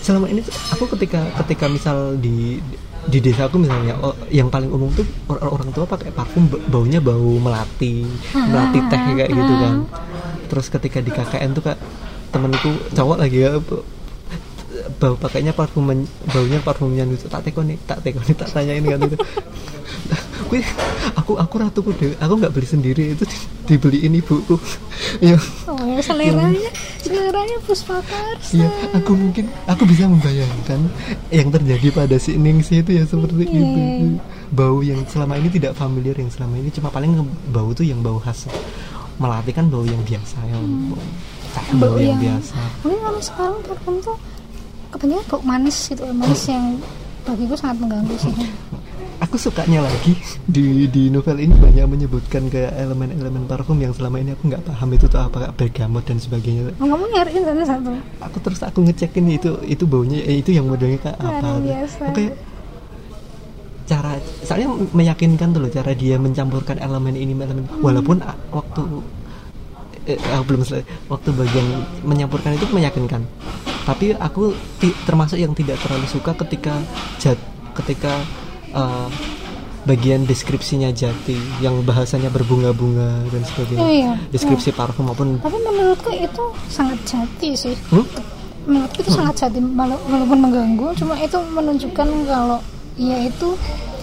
selama 0.05 0.29
ini 0.29 0.45
tuh 0.45 0.53
aku 0.73 0.85
ketika 0.97 1.21
ketika 1.43 1.65
misal 1.65 2.13
di 2.17 2.61
di 3.09 3.17
desa 3.17 3.49
aku 3.49 3.57
misalnya 3.57 3.97
oh, 3.97 4.13
yang 4.29 4.53
paling 4.53 4.69
umum 4.69 4.93
tuh 4.93 5.05
or- 5.25 5.41
orang 5.41 5.73
tua 5.73 5.89
pakai 5.89 6.13
parfum 6.13 6.45
ba- 6.45 6.61
baunya 6.69 7.01
bau 7.01 7.41
melati 7.41 8.05
melati 8.35 8.79
teh 8.85 9.01
kayak 9.17 9.31
gitu 9.33 9.53
kan 9.57 9.75
terus 10.45 10.69
ketika 10.69 11.01
di 11.01 11.09
KKN 11.09 11.57
tuh 11.57 11.63
kak 11.65 11.77
temenku 12.29 12.69
cowok 12.93 13.17
lagi 13.17 13.37
ya 13.41 13.57
bau 15.01 15.15
pakainya 15.17 15.53
parfum 15.57 15.89
baunya 16.29 16.59
parfumnya 16.61 17.03
gitu 17.09 17.25
tak 17.25 17.49
tekoni 17.49 17.81
tak 17.89 18.05
tekoni 18.05 18.33
tak 18.37 18.49
tanyain 18.53 18.85
kan 18.85 18.99
itu 19.01 19.17
Gue, 20.43 20.59
aku 21.13 21.35
aku 21.35 21.55
ratuku 21.57 21.89
dewe 21.93 22.13
aku 22.17 22.33
nggak 22.35 22.51
beli 22.51 22.65
sendiri 22.65 23.03
itu 23.11 23.23
di- 23.23 23.45
dibeliin 23.67 24.13
ibuku 24.15 24.59
ya 25.19 25.39
Oh, 25.65 25.79
ya, 25.81 25.99
seleranya, 25.99 26.69
seleranya 26.97 27.57
Puspa 27.61 28.01
Karsa. 28.01 28.51
Iya, 28.53 28.67
aku 28.93 29.11
mungkin 29.13 29.47
aku 29.63 29.83
bisa 29.83 30.05
membayangkan 30.05 30.91
yang 31.29 31.47
terjadi 31.49 31.87
pada 31.89 32.15
si 32.15 32.35
Ningsih 32.35 32.81
itu 32.81 32.91
ya 32.93 33.03
seperti 33.05 33.43
Iya. 33.43 33.63
itu. 33.63 34.19
Bau 34.49 34.79
yang 34.79 34.99
selama 35.05 35.35
ini 35.35 35.47
tidak 35.47 35.73
familiar 35.73 36.13
yang 36.13 36.27
selama 36.27 36.57
ini 36.57 36.67
cuma 36.69 36.89
paling 36.89 37.15
bau 37.47 37.71
tuh 37.71 37.83
yang 37.83 37.99
bau 37.99 38.17
khas. 38.17 38.51
Melati 39.15 39.51
kan 39.51 39.65
bau 39.65 39.81
yang 39.81 40.01
biasa 40.01 40.35
yang 40.43 40.63
bau, 40.89 40.99
bau 41.77 41.95
yang, 41.95 42.17
biasa. 42.17 42.57
Mungkin 42.81 42.99
kalau 42.99 43.21
sekarang 43.21 43.55
parfum 43.63 43.95
tuh 44.01 44.17
kebanyakan 44.89 45.23
bau 45.29 45.41
manis 45.41 45.77
gitu, 45.87 46.03
manis 46.11 46.43
yang 46.45 46.75
bagiku 47.23 47.55
sangat 47.55 47.77
mengganggu 47.79 48.15
sih. 48.17 48.33
Aku 49.21 49.37
sukanya 49.37 49.85
lagi 49.85 50.17
di 50.43 50.89
di 50.89 51.07
novel 51.07 51.37
ini 51.37 51.53
banyak 51.53 51.85
menyebutkan 51.85 52.49
kayak 52.49 52.73
elemen-elemen 52.73 53.45
parfum 53.45 53.77
yang 53.77 53.93
selama 53.93 54.17
ini 54.17 54.33
aku 54.33 54.49
nggak 54.49 54.65
paham 54.65 54.89
itu 54.91 55.05
tuh 55.05 55.21
apa 55.21 55.53
bergamot 55.53 56.01
dan 56.01 56.17
sebagainya. 56.17 56.73
Oh, 56.81 56.89
kamu 56.89 57.05
nyariin 57.07 57.43
satu-satu. 57.45 57.91
Aku 58.19 58.37
terus 58.41 58.61
aku 58.61 58.81
ngecekin 58.81 59.29
itu 59.29 59.61
itu 59.63 59.85
baunya 59.85 60.25
eh, 60.25 60.41
itu 60.41 60.49
yang 60.49 60.65
modelnya 60.65 60.97
kayak 60.99 61.17
apa. 61.17 61.47
Oke. 62.09 62.25
cara 63.81 64.15
soalnya 64.41 64.71
meyakinkan 64.95 65.51
tuh 65.51 65.59
loh 65.59 65.69
cara 65.69 65.91
dia 65.91 66.15
mencampurkan 66.15 66.79
elemen 66.79 67.11
ini 67.11 67.35
elemen 67.35 67.67
walaupun 67.83 68.23
a- 68.23 68.39
waktu 68.49 69.03
eh, 70.07 70.15
aku 70.31 70.43
belum 70.47 70.61
selesai 70.63 70.87
waktu 71.11 71.29
bagian 71.35 71.67
menyampurkan 72.07 72.55
itu 72.55 72.71
meyakinkan 72.71 73.27
tapi 73.83 74.15
aku 74.15 74.55
termasuk 75.03 75.35
yang 75.35 75.51
tidak 75.51 75.75
terlalu 75.83 76.07
suka 76.07 76.31
ketika 76.39 76.79
jat 77.19 77.35
ketika 77.75 78.23
eh, 78.71 79.07
bagian 79.81 80.23
deskripsinya 80.23 80.89
jati 80.91 81.33
yang 81.57 81.81
bahasanya 81.81 82.29
berbunga-bunga 82.29 83.25
dan 83.27 83.41
sebagainya 83.43 83.81
Oh, 83.81 83.89
iya. 83.89 84.13
deskripsi 84.29 84.71
parfum 84.71 85.05
maupun 85.05 85.37
Tapi 85.37 85.57
menurutku 85.59 86.11
itu 86.11 86.43
sangat 86.67 87.01
jati 87.03 87.49
sih. 87.55 87.73
Hmm? 87.89 88.05
Menurutku 88.63 89.01
itu 89.01 89.11
sangat 89.11 89.35
jati 89.39 89.57
wala- 89.57 89.97
walaupun 90.05 90.37
mengganggu, 90.39 90.93
cuma 90.95 91.17
itu 91.17 91.33
menunjukkan 91.33 92.07
kalau 92.25 92.61
ya 92.93 93.17
itu 93.23 93.57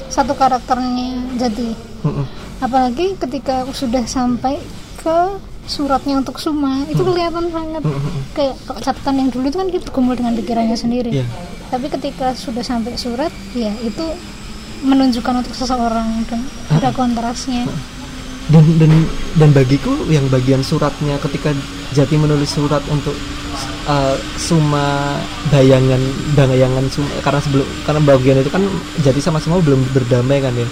satu 0.08 0.32
karakternya 0.32 1.08
jadi 1.36 1.68
Mm-mm. 2.00 2.24
apalagi 2.58 3.12
ketika 3.14 3.68
sudah 3.70 4.02
sampai 4.02 4.56
ke 4.96 5.18
suratnya 5.62 6.16
untuk 6.16 6.40
Suma 6.40 6.80
itu 6.82 6.96
kelihatan 6.98 7.52
banget 7.52 7.84
kayak 8.32 8.56
kalau 8.64 8.80
catatan 8.80 9.14
yang 9.14 9.28
dulu 9.28 9.44
itu 9.46 9.58
kan 9.58 9.68
kita 9.68 9.84
bergumul 9.84 10.16
dengan 10.16 10.32
pikirannya 10.32 10.74
sendiri 10.74 11.12
Iya. 11.12 11.28
tapi 11.68 11.86
ketika 11.88 12.32
sudah 12.32 12.64
sampai 12.64 12.96
surat 12.96 13.28
ya 13.52 13.68
itu 13.78 14.00
menunjukkan 14.82 15.34
untuk 15.44 15.54
seseorang 15.54 16.24
dan 16.28 16.40
ada 16.70 16.90
kontrasnya. 16.94 17.66
Dan 18.48 18.64
dan 18.80 18.92
dan 19.36 19.50
bagiku 19.52 19.92
yang 20.08 20.24
bagian 20.32 20.64
suratnya 20.64 21.20
ketika 21.20 21.52
Jati 21.92 22.16
menulis 22.16 22.48
surat 22.48 22.80
untuk 22.88 23.12
uh, 23.84 24.16
Suma 24.40 25.20
bayangan 25.52 26.00
bayangan 26.32 26.88
Suma 26.88 27.12
karena 27.20 27.40
sebelum 27.44 27.66
karena 27.84 28.00
bagian 28.04 28.40
itu 28.40 28.48
kan 28.48 28.64
Jati 29.04 29.20
sama 29.20 29.36
Suma 29.36 29.60
belum 29.60 29.84
berdamai 29.92 30.40
kan 30.40 30.56
ya? 30.56 30.68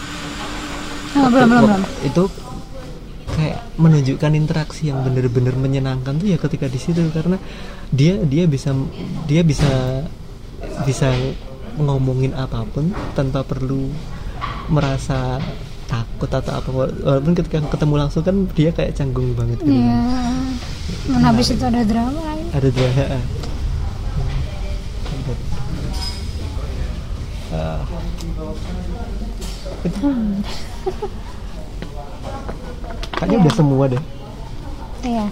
Ah, 1.17 1.29
belum 1.29 1.49
belum 1.49 1.65
belum. 1.69 1.83
itu 2.05 2.25
kayak 3.37 3.61
menunjukkan 3.77 4.33
interaksi 4.33 4.89
yang 4.89 5.05
benar-benar 5.05 5.53
menyenangkan 5.57 6.17
tuh 6.17 6.29
ya 6.33 6.41
ketika 6.41 6.73
di 6.73 6.81
situ 6.81 7.05
karena 7.13 7.37
dia 7.93 8.17
dia 8.25 8.49
bisa 8.49 8.73
dia 9.29 9.45
bisa 9.45 10.01
bisa 10.89 11.13
ngomongin 11.77 12.33
apa 12.33 12.64
pun 12.64 12.89
tanpa 13.12 13.41
perlu 13.41 13.89
merasa 14.66 15.39
takut 15.87 16.27
atau 16.29 16.53
apa. 16.53 16.68
Walaupun 16.68 17.33
ketika 17.33 17.62
ketemu 17.62 17.95
langsung 17.97 18.20
kan 18.20 18.49
dia 18.53 18.70
kayak 18.70 18.93
canggung 18.93 19.33
banget 19.33 19.61
gitu 19.61 19.72
ya 19.72 19.87
kan. 19.87 20.35
dan 21.09 21.22
habis 21.24 21.47
itu 21.49 21.62
ada 21.62 21.83
drama. 21.83 22.22
ada 22.51 22.68
drama 22.68 23.05
Ah. 27.49 27.79
itu 29.81 30.03
kayaknya 33.16 33.33
Iya. 33.33 33.41
udah 33.41 33.55
semua 33.55 33.85
deh. 33.87 34.03
Iya 35.01 35.27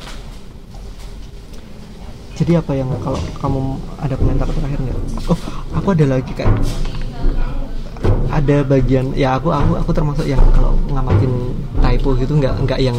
jadi 2.35 2.59
apa 2.59 2.73
yang 2.75 2.91
kalau 2.99 3.19
kamu 3.39 3.61
ada 4.03 4.15
komentar 4.19 4.47
terakhir 4.51 4.79
nggak? 4.83 4.99
Oh 5.31 5.39
aku 5.75 5.89
ada 5.95 6.19
lagi 6.19 6.33
kayak 6.35 6.51
ada 8.35 8.67
bagian 8.67 9.15
ya 9.15 9.39
aku 9.39 9.55
aku 9.55 9.79
aku 9.79 9.91
termasuk 9.95 10.27
yang 10.27 10.43
kalau 10.51 10.75
ngamatin 10.91 11.31
typo 11.79 12.19
gitu 12.19 12.35
nggak 12.35 12.55
nggak 12.67 12.81
yang 12.83 12.99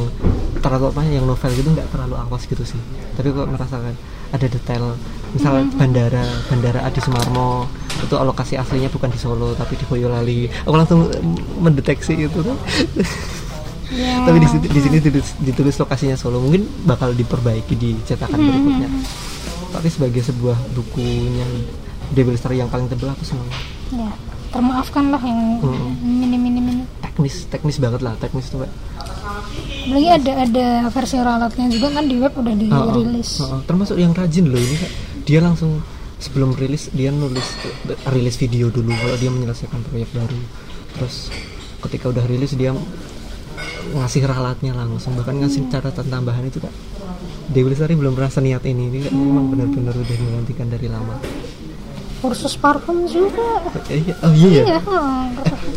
terlalu 0.64 0.90
apa 0.90 1.02
yang 1.06 1.28
novel 1.28 1.52
gitu 1.52 1.68
nggak 1.68 1.88
terlalu 1.92 2.16
awas 2.16 2.48
gitu 2.48 2.64
sih. 2.64 2.80
Tapi 3.20 3.36
kok 3.36 3.52
merasakan 3.52 3.94
ada 4.32 4.46
detail 4.48 4.96
misal 5.36 5.68
bandara 5.76 6.24
bandara 6.48 6.80
Adi 6.88 7.00
Sumarmo 7.04 7.68
itu 7.96 8.16
alokasi 8.16 8.56
aslinya 8.56 8.88
bukan 8.92 9.12
di 9.12 9.20
Solo 9.20 9.52
tapi 9.52 9.76
di 9.76 9.84
Boyolali. 9.84 10.48
Aku 10.64 10.76
langsung 10.80 11.12
mendeteksi 11.60 12.16
itu 12.16 12.40
tuh 12.40 12.56
ya. 13.94 14.26
Tapi 14.26 14.38
di 14.40 14.48
sini 14.48 14.66
di 14.66 14.80
sini 14.82 14.98
ditulis, 14.98 15.30
ditulis 15.42 15.76
lokasinya 15.78 16.16
Solo. 16.16 16.42
Mungkin 16.42 16.66
bakal 16.86 17.14
diperbaiki 17.14 17.74
di 17.76 17.94
cetakan 18.04 18.40
berikutnya. 18.40 18.90
tapi 19.76 19.92
sebagai 19.92 20.24
sebuah 20.24 20.56
bukunya 20.72 21.44
Devil 22.16 22.40
Story 22.40 22.64
yang 22.64 22.72
paling 22.72 22.88
tebal 22.88 23.12
aku 23.12 23.28
senang. 23.28 23.50
Ya 23.92 24.08
termaafkan 24.56 25.12
lah 25.12 25.20
yang 25.20 25.60
Mm. 25.60 25.92
minim-minim 26.00 26.64
ini 26.72 26.84
teknis 27.04 27.44
teknis 27.52 27.76
banget 27.76 28.00
lah 28.00 28.16
teknis 28.16 28.48
tuh 28.48 28.64
Pak. 28.64 28.72
apalagi 29.84 30.08
ada 30.16 30.32
ada 30.48 30.68
versi 30.88 31.20
ralatnya 31.20 31.68
juga 31.68 31.92
kan 31.92 32.08
di 32.08 32.16
web 32.16 32.32
udah 32.32 32.56
dirilis 32.56 33.44
heeh. 33.44 33.60
termasuk 33.68 34.00
yang 34.00 34.16
rajin 34.16 34.48
loh 34.48 34.56
ini 34.56 34.76
Kak. 34.80 34.92
dia 35.28 35.40
langsung 35.44 35.84
sebelum 36.16 36.56
rilis 36.56 36.88
dia 36.96 37.12
nulis 37.12 37.44
rilis 38.10 38.36
video 38.40 38.72
dulu. 38.72 38.96
Kalau 38.96 39.16
dia 39.20 39.30
menyelesaikan 39.30 39.84
proyek 39.84 40.10
baru. 40.16 40.40
Terus 40.96 41.28
ketika 41.84 42.10
udah 42.10 42.24
rilis 42.24 42.56
dia 42.56 42.72
ngasih 43.94 44.24
ralatnya 44.26 44.74
langsung 44.74 45.14
bahkan 45.14 45.38
ngasih 45.38 45.68
catatan 45.70 46.06
tambahan 46.06 46.46
itu 46.46 46.60
kak. 46.60 46.74
Dewi 47.46 47.72
Lestari 47.72 47.94
belum 47.94 48.14
pernah 48.14 48.28
seniat 48.28 48.66
ini 48.66 48.90
ini 48.90 48.98
Kak, 49.06 49.14
memang 49.14 49.46
benar-benar 49.48 49.94
udah 49.94 50.18
menantikan 50.20 50.66
dari 50.66 50.90
lama. 50.90 51.14
Kursus 52.18 52.58
parfum 52.58 53.06
juga. 53.06 53.62
Eh, 53.86 54.02
iya- 54.02 54.18
oh 54.20 54.34
iya 54.34 54.50
ya 54.50 54.64
iya 54.66 54.80
heeh. 54.82 55.24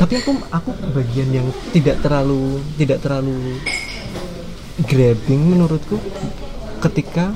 tapi 0.00 0.14
aku 0.16 0.32
aku 0.48 0.70
bagian 0.96 1.28
yang 1.28 1.46
tidak 1.70 2.00
terlalu 2.00 2.56
tidak 2.80 3.04
terlalu 3.04 3.36
grabbing 4.86 5.42
menurutku 5.52 5.98
ketika 6.80 7.34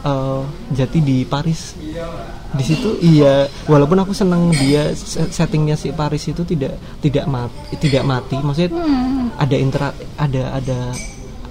eh, 0.00 0.42
Jati 0.70 0.98
di 1.00 1.22
Paris 1.22 1.74
di 2.48 2.62
situ 2.62 2.96
iya 2.98 3.34
walaupun 3.64 3.98
aku 3.98 4.12
seneng 4.12 4.48
dia 4.50 4.88
se- 4.90 5.28
settingnya 5.28 5.74
si 5.74 5.90
Paris 5.90 6.24
itu 6.24 6.42
tidak 6.42 6.72
tidak 6.98 7.26
mati 7.26 7.76
tidak 7.78 8.02
mati 8.02 8.36
maksudnya 8.36 8.70
Hmm. 8.70 9.28
ada 9.36 9.56
intera 9.56 9.88
ada 10.16 10.42
ada 10.54 10.78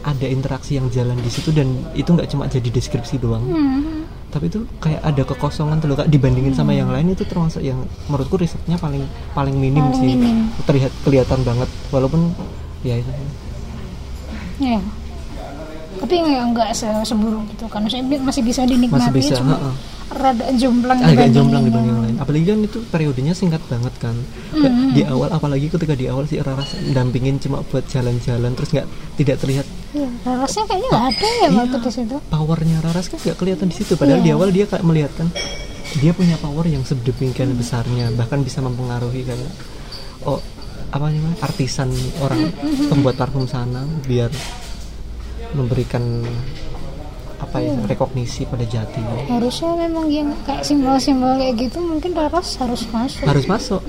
ada 0.01 0.25
interaksi 0.25 0.73
yang 0.73 0.87
jalan 0.87 1.15
di 1.17 1.27
situ 1.27 1.51
dan 1.51 1.67
itu 1.93 2.07
nggak 2.07 2.27
cuma 2.27 2.47
jadi 2.47 2.65
deskripsi 2.65 3.17
doang 3.17 3.43
Hmm. 3.43 4.07
tapi 4.27 4.47
itu 4.47 4.65
kayak 4.77 5.01
ada 5.01 5.21
kekosongan 5.23 5.77
tuh 5.77 5.87
loh 5.87 5.95
kak 5.95 6.07
dibandingin 6.07 6.51
sama 6.51 6.71
yang 6.71 6.87
lain 6.87 7.09
itu 7.09 7.23
termasuk 7.23 7.61
yang 7.61 7.77
menurutku 8.07 8.35
risetnya 8.35 8.75
paling 8.75 9.03
paling 9.31 9.53
minim 9.53 9.83
Paling 9.83 9.97
sih 9.97 10.09
minim. 10.13 10.49
terlihat 10.63 10.91
kelihatan 11.01 11.39
banget 11.41 11.69
walaupun 11.89 12.31
ya 12.81 12.95
itu 12.95 13.11
Iya. 14.57 14.81
Tapi 16.07 16.15
nggak 16.17 16.43
nggak 16.49 16.69
se- 16.71 17.03
seburuk 17.03 17.43
gitu 17.49 17.67
kan. 17.67 17.83
Maksudnya 17.83 18.17
masih 18.17 18.41
bisa 18.41 18.63
dinikmati 18.63 19.03
Masih 19.03 19.11
bisa, 19.13 19.33
cuma 19.37 19.59
heeh. 19.59 19.75
rada 20.07 20.47
jomplang 20.55 20.95
agak 20.97 21.11
dibanding 21.11 21.35
jomplang 21.35 21.63
dibanding 21.67 21.91
yang 21.91 21.99
lain 22.01 22.15
apalagi 22.17 22.45
kan 22.47 22.59
itu 22.63 22.77
periodenya 22.87 23.33
singkat 23.35 23.59
banget 23.61 23.91
kan 23.97 24.15
Kayak 24.49 24.71
Mm-mm. 24.71 24.95
di 24.95 25.03
awal 25.03 25.27
apalagi 25.29 25.67
ketika 25.67 25.93
di 25.93 26.07
awal 26.07 26.23
si 26.23 26.39
Raras 26.39 26.71
dampingin 26.87 27.35
cuma 27.37 27.59
buat 27.61 27.83
jalan-jalan 27.85 28.55
terus 28.55 28.71
nggak 28.71 28.87
tidak 29.13 29.35
terlihat 29.37 29.67
Iya, 29.89 30.07
rasanya 30.23 30.65
kayaknya 30.65 30.87
nggak 30.89 31.05
ada 31.11 31.27
ya 31.27 31.47
waktu 31.51 31.67
Iya. 31.67 31.83
di 31.83 31.91
situ. 31.91 32.15
powernya 32.25 32.77
Raras 32.79 33.05
kan 33.05 33.19
nggak 33.19 33.35
kelihatan 33.35 33.67
di 33.67 33.75
situ 33.75 33.93
padahal 33.93 34.15
Iya. 34.15 34.25
di 34.25 34.31
awal 34.31 34.49
dia 34.49 34.65
kayak 34.65 34.85
melihat 34.85 35.11
kan 35.13 35.27
dia 35.93 36.11
punya 36.13 36.35
power 36.37 36.65
yang 36.65 36.83
sedemikian 36.83 37.51
besarnya 37.53 38.07
bahkan 38.13 38.39
bisa 38.39 38.63
mempengaruhi 38.63 39.21
kan 39.23 39.35
oh 40.23 40.39
apa 40.87 41.03
namanya 41.05 41.35
artisan 41.41 41.91
orang 42.17 42.47
pembuat 42.87 43.19
parfum 43.19 43.43
sana 43.43 43.83
biar 44.01 44.31
memberikan 45.51 46.25
apa 47.37 47.61
ya 47.61 47.69
rekognisi 47.85 48.43
pada 48.43 48.63
jati 48.63 48.97
Harusnya 49.27 49.77
memang 49.77 50.09
yang 50.09 50.33
kayak 50.41 50.63
simbol-simbol 50.63 51.37
kayak 51.37 51.55
gitu 51.61 51.77
mungkin 51.79 52.11
Raras 52.11 52.57
harus 52.57 52.83
masuk. 52.87 53.23
harus 53.23 53.45
masuk 53.45 53.81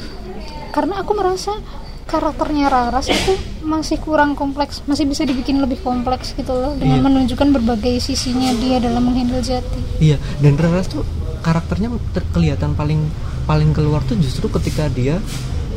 Karena 0.69 1.01
aku 1.01 1.13
merasa 1.13 1.57
karakternya 2.05 2.69
Raras 2.69 3.07
itu 3.07 3.33
masih 3.61 3.97
kurang 3.99 4.33
kompleks, 4.33 4.85
masih 4.85 5.05
bisa 5.05 5.25
dibikin 5.25 5.59
lebih 5.59 5.77
kompleks 5.79 6.33
gitu 6.33 6.51
loh 6.51 6.73
dengan 6.75 7.01
Iya. 7.01 7.05
menunjukkan 7.05 7.49
berbagai 7.51 7.99
sisinya 7.99 8.53
dia 8.55 8.79
dalam 8.79 9.01
menghandle 9.03 9.41
jati. 9.41 9.81
iya 9.99 10.17
dan 10.39 10.55
Raras 10.55 10.87
tuh 10.87 11.05
karakternya 11.39 11.89
ter- 12.11 12.29
kelihatan 12.31 12.73
paling 12.75 13.09
paling 13.45 13.73
keluar 13.73 14.01
tuh 14.03 14.17
justru 14.17 14.49
ketika 14.51 14.89
dia 14.89 15.17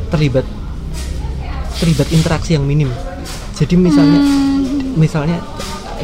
terlibat 0.08 0.44
terlibat 1.74 2.08
interaksi 2.10 2.52
yang 2.52 2.62
minim 2.62 2.92
jadi 3.54 3.74
misalnya 3.74 4.20
Hmm, 4.20 4.61
misalnya 4.96 5.40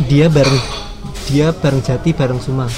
dia 0.07 0.31
bareng 0.31 0.59
dia 1.29 1.53
bareng 1.53 1.83
Jati 1.85 2.11
bareng 2.17 2.41
Suma. 2.41 2.69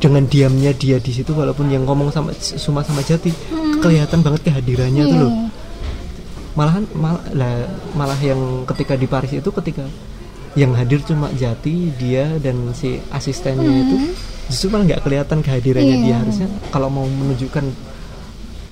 Dengan 0.00 0.24
diamnya 0.24 0.72
dia 0.72 0.96
di 0.96 1.12
situ 1.12 1.36
walaupun 1.36 1.68
yang 1.68 1.84
ngomong 1.84 2.08
sama 2.08 2.32
Suma 2.40 2.80
sama 2.80 3.04
Jati 3.04 3.32
kelihatan 3.84 4.24
banget 4.24 4.48
kehadirannya 4.48 5.04
tuh 5.04 5.16
iya. 5.16 5.24
loh. 5.24 5.32
Malahan 6.56 6.84
malah 6.96 7.24
lah, 7.36 7.54
malah 7.94 8.20
yang 8.20 8.64
ketika 8.64 8.96
di 8.96 9.04
Paris 9.04 9.32
itu 9.36 9.50
ketika 9.52 9.84
yang 10.58 10.74
hadir 10.74 10.98
cuma 11.04 11.30
Jati 11.36 11.94
dia 11.94 12.26
dan 12.42 12.74
si 12.74 12.98
asistennya 13.12 13.70
itu 13.86 13.96
justru 14.50 14.66
malah 14.74 14.84
nggak 14.90 15.02
kelihatan 15.06 15.38
kehadirannya 15.46 15.96
Iya. 16.00 16.04
dia 16.04 16.16
harusnya 16.18 16.48
kalau 16.74 16.90
mau 16.90 17.06
menunjukkan 17.06 17.70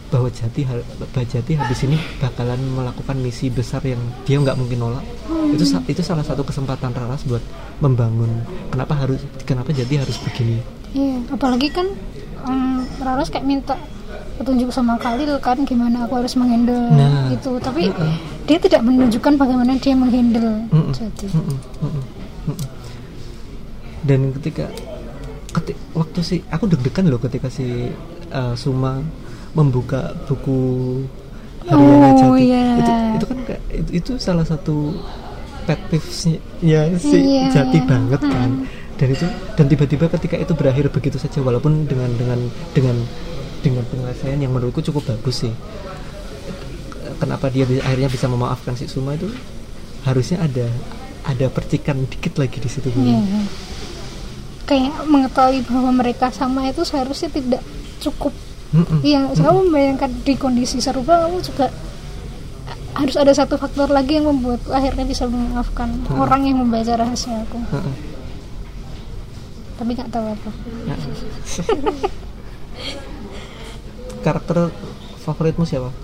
bahwa 0.09 0.29
Jati 0.29 0.61
hal- 0.63 0.87
bahwa 0.97 1.21
Jati 1.23 1.53
habis 1.53 1.81
ini 1.83 1.97
bakalan 2.17 2.57
melakukan 2.71 3.17
misi 3.17 3.49
besar 3.49 3.81
yang 3.83 3.97
dia 4.23 4.37
nggak 4.37 4.57
mungkin 4.57 4.79
nolak 4.79 5.05
itu 5.49 5.65
sa- 5.65 5.85
itu 5.85 6.01
salah 6.01 6.23
satu 6.23 6.41
kesempatan 6.43 6.91
Raras 6.91 7.23
buat 7.23 7.45
membangun 7.79 8.29
kenapa 8.69 8.97
harus 8.97 9.19
kenapa 9.43 9.69
Jati 9.71 9.95
harus 9.97 10.17
begini 10.19 10.59
Iya, 10.89 11.21
apalagi 11.29 11.69
kan 11.69 11.85
um, 12.43 12.81
Raras 12.99 13.29
kayak 13.29 13.45
minta 13.45 13.77
petunjuk 14.35 14.71
sama 14.71 14.97
Khalil 14.97 15.37
kan 15.39 15.61
gimana 15.63 16.03
aku 16.03 16.17
harus 16.17 16.33
menghandle 16.33 16.89
Nah, 16.91 17.29
itu, 17.29 17.51
tapi 17.59 17.87
mm-mm. 17.87 18.15
dia 18.45 18.57
tidak 18.57 18.81
menunjukkan 18.81 19.37
bagaimana 19.37 19.77
dia 19.77 19.93
menghandle 19.93 20.65
Mm-mm. 20.69 20.89
jadi. 20.91 21.27
Mm-mm, 21.29 21.59
mm-mm, 21.79 22.05
mm-mm. 22.47 22.67
dan 24.01 24.21
ketika 24.33 24.67
keti- 25.51 25.77
waktu 25.93 26.21
si 26.23 26.37
aku 26.47 26.65
deg-degan 26.67 27.09
loh 27.09 27.19
ketika 27.19 27.49
si 27.49 27.91
uh, 28.31 28.55
Suma 28.55 29.03
membuka 29.53 30.13
buku 30.25 30.59
hariannya 31.65 32.09
Oh, 32.25 32.37
Jati 32.37 32.43
iya. 32.43 32.65
itu 32.77 32.93
itu 33.15 33.25
kan 33.25 33.39
itu, 33.71 33.91
itu 33.95 34.11
salah 34.17 34.43
satu 34.43 34.97
pet 35.65 35.77
peevesnya 35.89 36.41
ya 36.61 36.89
si 36.97 37.13
Iya. 37.15 37.53
Jati 37.53 37.79
banget 37.85 38.21
kan 38.21 38.51
dan 38.97 39.09
itu 39.09 39.27
dan 39.55 39.67
tiba-tiba 39.67 40.09
ketika 40.11 40.37
itu 40.37 40.53
berakhir 40.53 40.89
begitu 40.89 41.17
saja 41.17 41.39
walaupun 41.39 41.85
dengan 41.85 42.09
dengan 42.17 42.41
dengan 42.73 42.97
dengan 43.61 43.85
penyelesaian 43.87 44.39
yang 44.39 44.51
menurutku 44.51 44.81
cukup 44.81 45.07
bagus 45.09 45.45
sih 45.45 45.53
kenapa 47.19 47.49
dia 47.49 47.67
akhirnya 47.83 48.09
bisa 48.09 48.27
memaafkan 48.27 48.75
si 48.75 48.87
Suma 48.87 49.15
itu 49.15 49.29
harusnya 50.03 50.41
ada 50.41 50.67
ada 51.27 51.47
percikan 51.51 52.07
dikit 52.07 52.39
lagi 52.39 52.59
di 52.59 52.71
situ 52.71 52.89
Iya. 52.89 53.19
kayak 54.65 55.05
mengetahui 55.05 55.61
bahwa 55.65 55.91
mereka 55.95 56.31
sama 56.31 56.69
itu 56.69 56.81
seharusnya 56.83 57.29
tidak 57.29 57.63
cukup 57.99 58.33
Mm-mm. 58.69 59.01
Iya, 59.01 59.33
kamu 59.33 59.59
membayangkan 59.67 60.11
di 60.23 60.35
kondisi 60.35 60.77
serupa 60.79 61.25
kamu 61.25 61.41
juga 61.41 61.73
harus 62.93 63.15
ada 63.15 63.31
satu 63.31 63.55
faktor 63.55 63.89
lagi 63.89 64.19
yang 64.19 64.27
membuat 64.27 64.61
akhirnya 64.69 65.07
bisa 65.07 65.25
memaafkan 65.25 65.89
Hmm. 66.05 66.19
orang 66.19 66.45
yang 66.45 66.59
membaca 66.59 66.93
rahasia 66.93 67.41
aku. 67.43 67.59
Heeh. 67.71 67.95
Tapi 69.79 69.91
nggak 69.95 70.11
tahu 70.11 70.27
apa. 70.27 70.51
karakter 74.19 74.69
favoritmu 75.19 75.63
siapa 75.63 75.95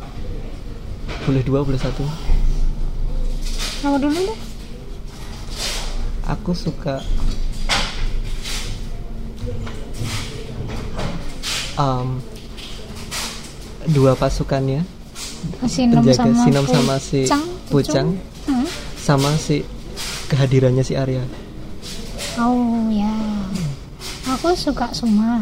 boleh 1.26 1.42
dua 1.42 1.60
boleh 1.60 1.76
satu 1.76 2.06
Kamu 3.82 3.98
dulu 3.98 4.16
deh. 4.16 4.38
aku 6.24 6.56
suka 6.56 7.02
um, 11.76 12.22
dua 13.86 14.14
pasukannya 14.14 14.82
Sinom 15.64 16.02
penjaga 16.02 16.24
sama 16.24 16.42
Sinom 16.42 16.66
sama 16.66 16.94
si 16.98 17.20
Pucang. 17.66 18.08
Hmm. 18.44 18.66
sama 18.96 19.30
si 19.34 19.64
kehadirannya 20.26 20.80
si 20.80 20.94
Arya 20.94 21.22
Oh 22.34 22.58
ya. 22.90 23.14
Aku 24.26 24.50
suka 24.52 24.90
Suma. 24.90 25.38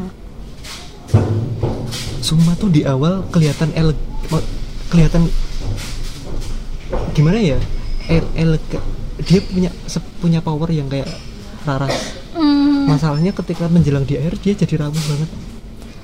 Suma 2.21 2.53
tuh 2.55 2.69
di 2.69 2.83
awal 2.83 3.25
kelihatan 3.29 3.73
ele 3.73 3.97
mo- 4.29 4.45
kelihatan 4.89 5.25
gimana 7.13 7.39
ya 7.39 7.59
el 8.07 8.25
elega- 8.35 8.85
dia 9.21 9.41
punya 9.43 9.71
punya 10.19 10.41
power 10.41 10.69
yang 10.69 10.87
kayak 10.87 11.09
Raras 11.63 11.95
Hmm. 12.33 12.85
masalahnya 12.87 13.33
ketika 13.33 13.67
menjelang 13.67 14.03
di 14.03 14.17
air 14.17 14.33
dia 14.35 14.53
jadi 14.53 14.83
rapuh 14.83 15.03
banget 15.07 15.31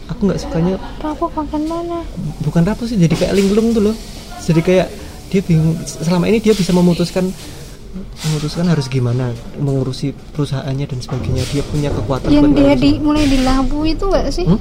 aku 0.08 0.20
nggak 0.24 0.40
sukanya 0.40 0.74
Aku 0.98 1.28
makan 1.30 1.62
mana? 1.64 2.00
bukan 2.40 2.62
rapuh 2.64 2.84
sih 2.84 2.96
jadi 2.96 3.14
kayak 3.14 3.32
linglung 3.32 3.70
tuh 3.70 3.82
loh. 3.82 3.96
Jadi 4.38 4.60
kayak 4.60 4.88
dia 5.28 5.40
bingung 5.40 5.76
selama 5.84 6.24
ini 6.24 6.40
dia 6.40 6.52
bisa 6.52 6.72
memutuskan 6.72 7.28
memutuskan 8.18 8.66
harus 8.66 8.86
gimana 8.86 9.30
mengurusi 9.56 10.10
perusahaannya 10.32 10.86
dan 10.86 10.98
sebagainya. 10.98 11.44
Dia 11.48 11.62
punya 11.62 11.88
kekuatan 11.90 12.28
Yang 12.28 12.46
dia 12.54 12.74
di 12.74 12.90
mulai 12.98 13.24
di 13.24 13.38
labu 13.40 13.84
itu 13.84 14.04
gak 14.06 14.28
sih? 14.28 14.44
Hmm? 14.44 14.60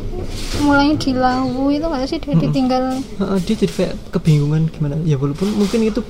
Mulai 0.59 0.95
di 0.95 1.11
labu 1.11 1.69
itu 1.69 1.85
gak 1.85 2.05
sih? 2.05 2.17
Dia 2.17 2.35
ditinggal. 2.35 2.83
Heeh, 2.99 3.37
dia 3.43 3.55
jadi 3.57 3.73
kayak 3.73 3.93
kebingungan 4.11 4.69
gimana. 4.69 4.95
Ya 5.03 5.15
walaupun 5.15 5.53
mungkin 5.53 5.79
itu 5.83 6.01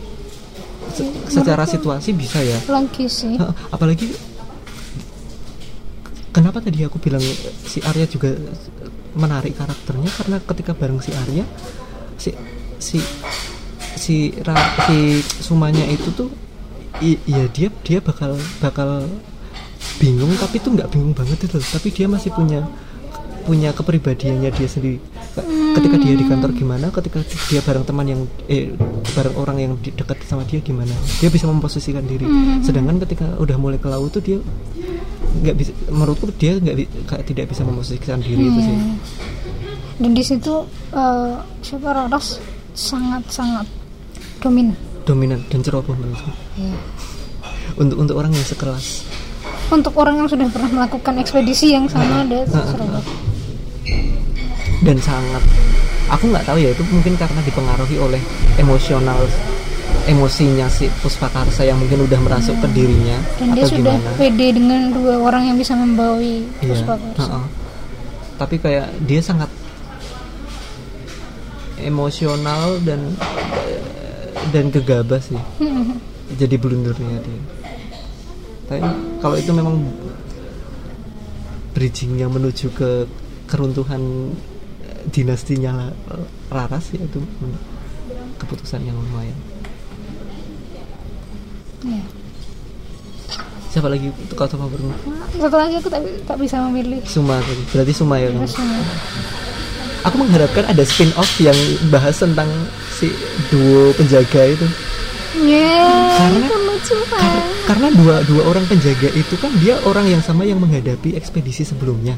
se- 0.91 1.13
secara 1.29 1.63
situasi 1.63 2.11
bisa 2.11 2.39
ya. 2.39 2.57
Lagi 2.65 3.05
sih. 3.07 3.35
Apalagi 3.69 4.11
kenapa 6.37 6.61
tadi 6.61 6.85
aku 6.85 7.01
bilang 7.01 7.23
si 7.65 7.81
Arya 7.81 8.05
juga 8.05 8.37
menarik 9.17 9.57
karakternya? 9.57 10.05
Karena 10.13 10.37
ketika 10.37 10.77
bareng 10.77 11.01
si 11.01 11.09
Arya 11.11 11.41
si 12.21 12.29
si 12.77 12.97
si 13.97 14.15
Ra- 14.45 14.77
si 14.85 15.25
Sumanya 15.41 15.81
itu 15.89 16.13
tuh 16.13 16.29
i- 17.01 17.17
iya 17.25 17.49
dia 17.49 17.73
dia 17.81 17.97
bakal 17.97 18.37
bakal 18.61 19.09
bingung 19.97 20.29
tapi 20.37 20.61
tuh 20.61 20.77
nggak 20.77 20.93
bingung 20.93 21.17
banget 21.17 21.49
itu 21.49 21.57
tapi 21.57 21.89
dia 21.89 22.05
masih 22.05 22.29
punya 22.29 22.61
punya 23.47 23.71
kepribadiannya 23.71 24.51
dia 24.51 24.67
sendiri. 24.67 24.99
Ketika 25.71 25.95
dia 25.95 26.19
di 26.19 26.25
kantor 26.27 26.51
gimana? 26.51 26.91
Ketika 26.91 27.23
dia 27.47 27.63
bareng 27.63 27.87
teman 27.87 28.03
yang 28.03 28.21
eh 28.51 28.75
bareng 29.15 29.35
orang 29.39 29.57
yang 29.57 29.71
dekat 29.79 30.19
sama 30.27 30.43
dia 30.43 30.59
gimana? 30.59 30.91
Dia 31.23 31.31
bisa 31.31 31.47
memposisikan 31.47 32.03
diri. 32.03 32.27
Sedangkan 32.59 32.99
ketika 33.07 33.39
udah 33.39 33.55
mulai 33.55 33.79
ke 33.79 33.87
laut 33.87 34.11
tuh 34.11 34.19
dia 34.19 34.37
nggak 35.17 35.55
bisa 35.55 35.71
menurutku 35.87 36.29
dia 36.31 36.55
nggak 36.55 36.75
tidak 37.23 37.45
bisa 37.47 37.61
memposisikan 37.61 38.19
diri 38.19 38.43
itu 38.43 38.59
sih 38.61 38.75
Hmm. 38.75 38.97
Dan 39.97 40.13
di 40.13 40.21
situ 40.21 40.53
eh, 40.91 41.33
siapa 41.59 41.89
Raras 41.89 42.37
sangat-sangat 42.71 43.65
dominan. 44.37 44.77
dominan 45.03 45.41
dan 45.47 45.59
ceroboh 45.59 45.93
menurutku 45.93 46.29
Iya. 46.55 46.77
untuk 47.75 47.97
untuk 47.97 48.15
orang 48.15 48.29
yang 48.29 48.43
sekelas 48.43 48.85
Untuk 49.67 49.91
orang 49.95 50.15
yang 50.17 50.27
sudah 50.27 50.47
pernah 50.47 50.69
melakukan 50.71 51.17
ekspedisi 51.17 51.71
yang 51.71 51.85
sama 51.85 52.23
ada 52.23 52.45
Surabaya. 52.45 53.01
dan 54.79 54.97
sangat 54.97 55.43
aku 56.07 56.29
nggak 56.29 56.45
tahu 56.45 56.57
ya 56.57 56.69
itu 56.69 56.83
mungkin 56.87 57.13
karena 57.15 57.41
dipengaruhi 57.41 57.97
oleh 57.97 58.21
emosional 58.55 59.17
emosinya 60.07 60.67
si 60.67 60.87
Puspakarsa 61.03 61.61
yang 61.61 61.77
mungkin 61.77 62.07
udah 62.07 62.19
merasuk 62.19 62.55
ke 62.57 62.67
dirinya 62.71 63.19
Dan 63.37 63.53
dia 63.53 63.67
atau 63.67 63.75
sudah 63.75 63.95
gimana? 63.95 64.15
pede 64.15 64.47
dengan 64.55 64.81
dua 64.89 65.15
orang 65.19 65.43
yang 65.45 65.57
bisa 65.59 65.75
membawahi 65.75 66.47
iya 66.63 66.71
Puspakarsa. 66.71 67.27
heeh. 67.27 67.45
tapi 68.37 68.55
kayak 68.57 68.87
dia 69.03 69.19
sangat 69.19 69.51
emosional 71.77 72.81
dan 72.81 73.13
dan 74.49 74.71
gegabah 74.71 75.19
sih. 75.19 75.37
Jadi 76.33 76.55
blundernya 76.55 77.19
dia. 77.19 77.41
Tapi 78.67 78.79
kalau 79.19 79.35
itu 79.35 79.51
memang 79.51 79.75
bridgingnya 81.71 82.27
menuju 82.27 82.73
ke 82.73 83.05
keruntuhan 83.45 84.33
eh, 84.81 85.01
dinastinya 85.07 85.93
Laras 86.49 86.91
ya 86.91 86.99
itu 86.99 87.21
keputusan 88.37 88.83
yang 88.83 88.97
lumayan 88.97 89.37
Iya. 91.79 92.03
siapa 93.67 93.87
lagi 93.87 94.07
kalau 94.31 94.49
favoritmu 94.49 94.93
Satu 95.35 95.55
lagi 95.55 95.75
aku 95.75 95.87
tak, 95.87 96.01
tak 96.25 96.37
bisa 96.37 96.57
memilih. 96.65 96.97
Suma 97.03 97.37
tadi. 97.37 97.61
berarti 97.67 97.93
Suma 97.93 98.15
ya 98.15 98.29
kan? 98.29 98.47
Semua. 98.47 98.81
aku 100.01 100.15
mengharapkan 100.17 100.63
ada 100.65 100.81
spin 100.81 101.11
off 101.13 101.29
yang 101.37 101.53
bahas 101.87 102.15
tentang 102.15 102.47
si 102.91 103.11
duo 103.47 103.91
penjaga 103.93 104.49
itu 104.49 104.67
Ya, 105.37 105.69
Karena- 106.17 106.39
itu 106.41 106.57
lucu 106.57 106.95
Kar- 106.97 107.11
banget. 107.13 107.43
karena 107.67 107.87
dua 107.93 108.15
dua 108.23 108.41
orang 108.47 108.65
penjaga 108.65 109.09
itu 109.11 109.35
kan 109.35 109.53
dia 109.55 109.77
orang 109.83 110.07
yang 110.07 110.17
sama 110.19 110.41
yang 110.41 110.57
menghadapi 110.57 111.13
ekspedisi 111.13 111.61
sebelumnya 111.61 112.17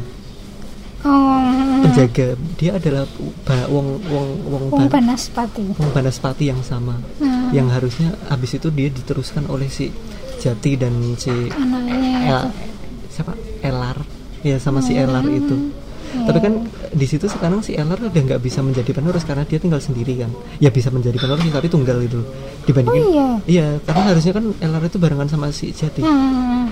Oh, 1.02 1.40
penjaga 1.82 2.36
dia 2.56 2.72
adalah 2.74 3.04
ba- 3.42 3.68
wong 3.68 4.00
wong 4.06 4.28
wong, 4.46 4.64
Wong 4.70 4.80
Ban- 4.86 5.00
Banaspati. 5.02 5.64
wong 5.74 5.90
Banaspati 5.90 6.48
yang 6.48 6.60
sama 6.62 6.96
Nah, 7.50 7.58
yang 7.58 7.68
harusnya 7.74 8.14
habis 8.30 8.54
itu 8.54 8.70
dia 8.70 8.94
diteruskan 8.94 9.50
oleh 9.50 9.66
si 9.66 9.90
Jati 10.38 10.78
dan 10.78 10.94
si 11.18 11.34
anaknya. 11.50 12.14
El, 12.30 12.42
siapa? 13.10 13.34
Elar. 13.66 13.98
Ya 14.46 14.62
sama 14.62 14.86
si 14.86 14.94
Elar 14.94 15.26
itu. 15.26 15.74
Iya. 16.10 16.26
tapi 16.26 16.42
kan 16.42 16.54
di 16.90 17.06
situ 17.06 17.30
sekarang 17.30 17.62
si 17.62 17.78
Elar 17.78 18.02
udah 18.02 18.10
nggak 18.10 18.42
bisa 18.42 18.66
menjadi 18.66 18.98
penerus 18.98 19.22
karena 19.26 19.46
dia 19.46 19.58
tinggal 19.62 19.82
sendiri 19.82 20.18
kan. 20.18 20.30
Ya 20.62 20.70
bisa 20.70 20.90
menjadi 20.90 21.18
penerus 21.18 21.42
tapi 21.50 21.70
tunggal 21.70 21.98
itu. 22.06 22.22
Dibandingin 22.66 23.02
Oh, 23.02 23.10
iya. 23.14 23.28
iya 23.46 23.68
karena 23.82 24.14
harusnya 24.14 24.34
kan 24.34 24.46
Elar 24.62 24.82
itu 24.86 24.98
barengan 25.02 25.30
sama 25.30 25.50
si 25.54 25.70
Jati. 25.74 26.02
Hmm, 26.02 26.70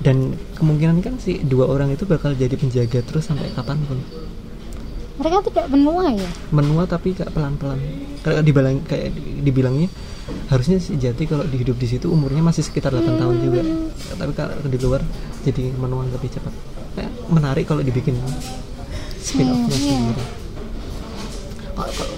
dan 0.00 0.36
kemungkinan 0.56 1.00
kan 1.04 1.14
si 1.20 1.42
dua 1.42 1.66
orang 1.68 1.92
itu 1.92 2.06
bakal 2.06 2.30
jadi 2.36 2.54
penjaga 2.54 3.02
terus 3.02 3.26
sampai 3.26 3.50
kapan 3.56 3.80
pun 3.88 3.98
mereka 5.16 5.48
tidak 5.48 5.66
benua 5.72 6.12
ya? 6.12 6.30
menua 6.52 6.82
tapi 6.84 7.16
kayak 7.16 7.32
pelan-pelan. 7.32 7.80
Kayak 8.20 8.42
dibilang 8.44 8.76
kayak 8.84 9.10
dibilangnya 9.42 9.88
harusnya 10.50 10.82
si 10.82 10.98
Jati 10.98 11.24
kalau 11.30 11.46
dihidup 11.46 11.78
di 11.78 11.86
situ 11.86 12.10
umurnya 12.10 12.42
masih 12.42 12.66
sekitar 12.66 12.92
8 12.92 13.20
tahun 13.20 13.36
juga. 13.40 13.62
Tapi 14.18 14.32
kalau 14.36 14.54
di 14.66 14.78
luar 14.78 15.00
jadi 15.46 15.72
menua 15.76 16.04
lebih 16.08 16.28
cepat. 16.28 16.52
Kayak 16.96 17.12
menarik 17.28 17.64
kalau 17.68 17.80
dibikin 17.84 18.16
spin 19.26 19.50
offnya 19.50 19.74
iya. 19.74 19.98
sendiri 19.98 20.24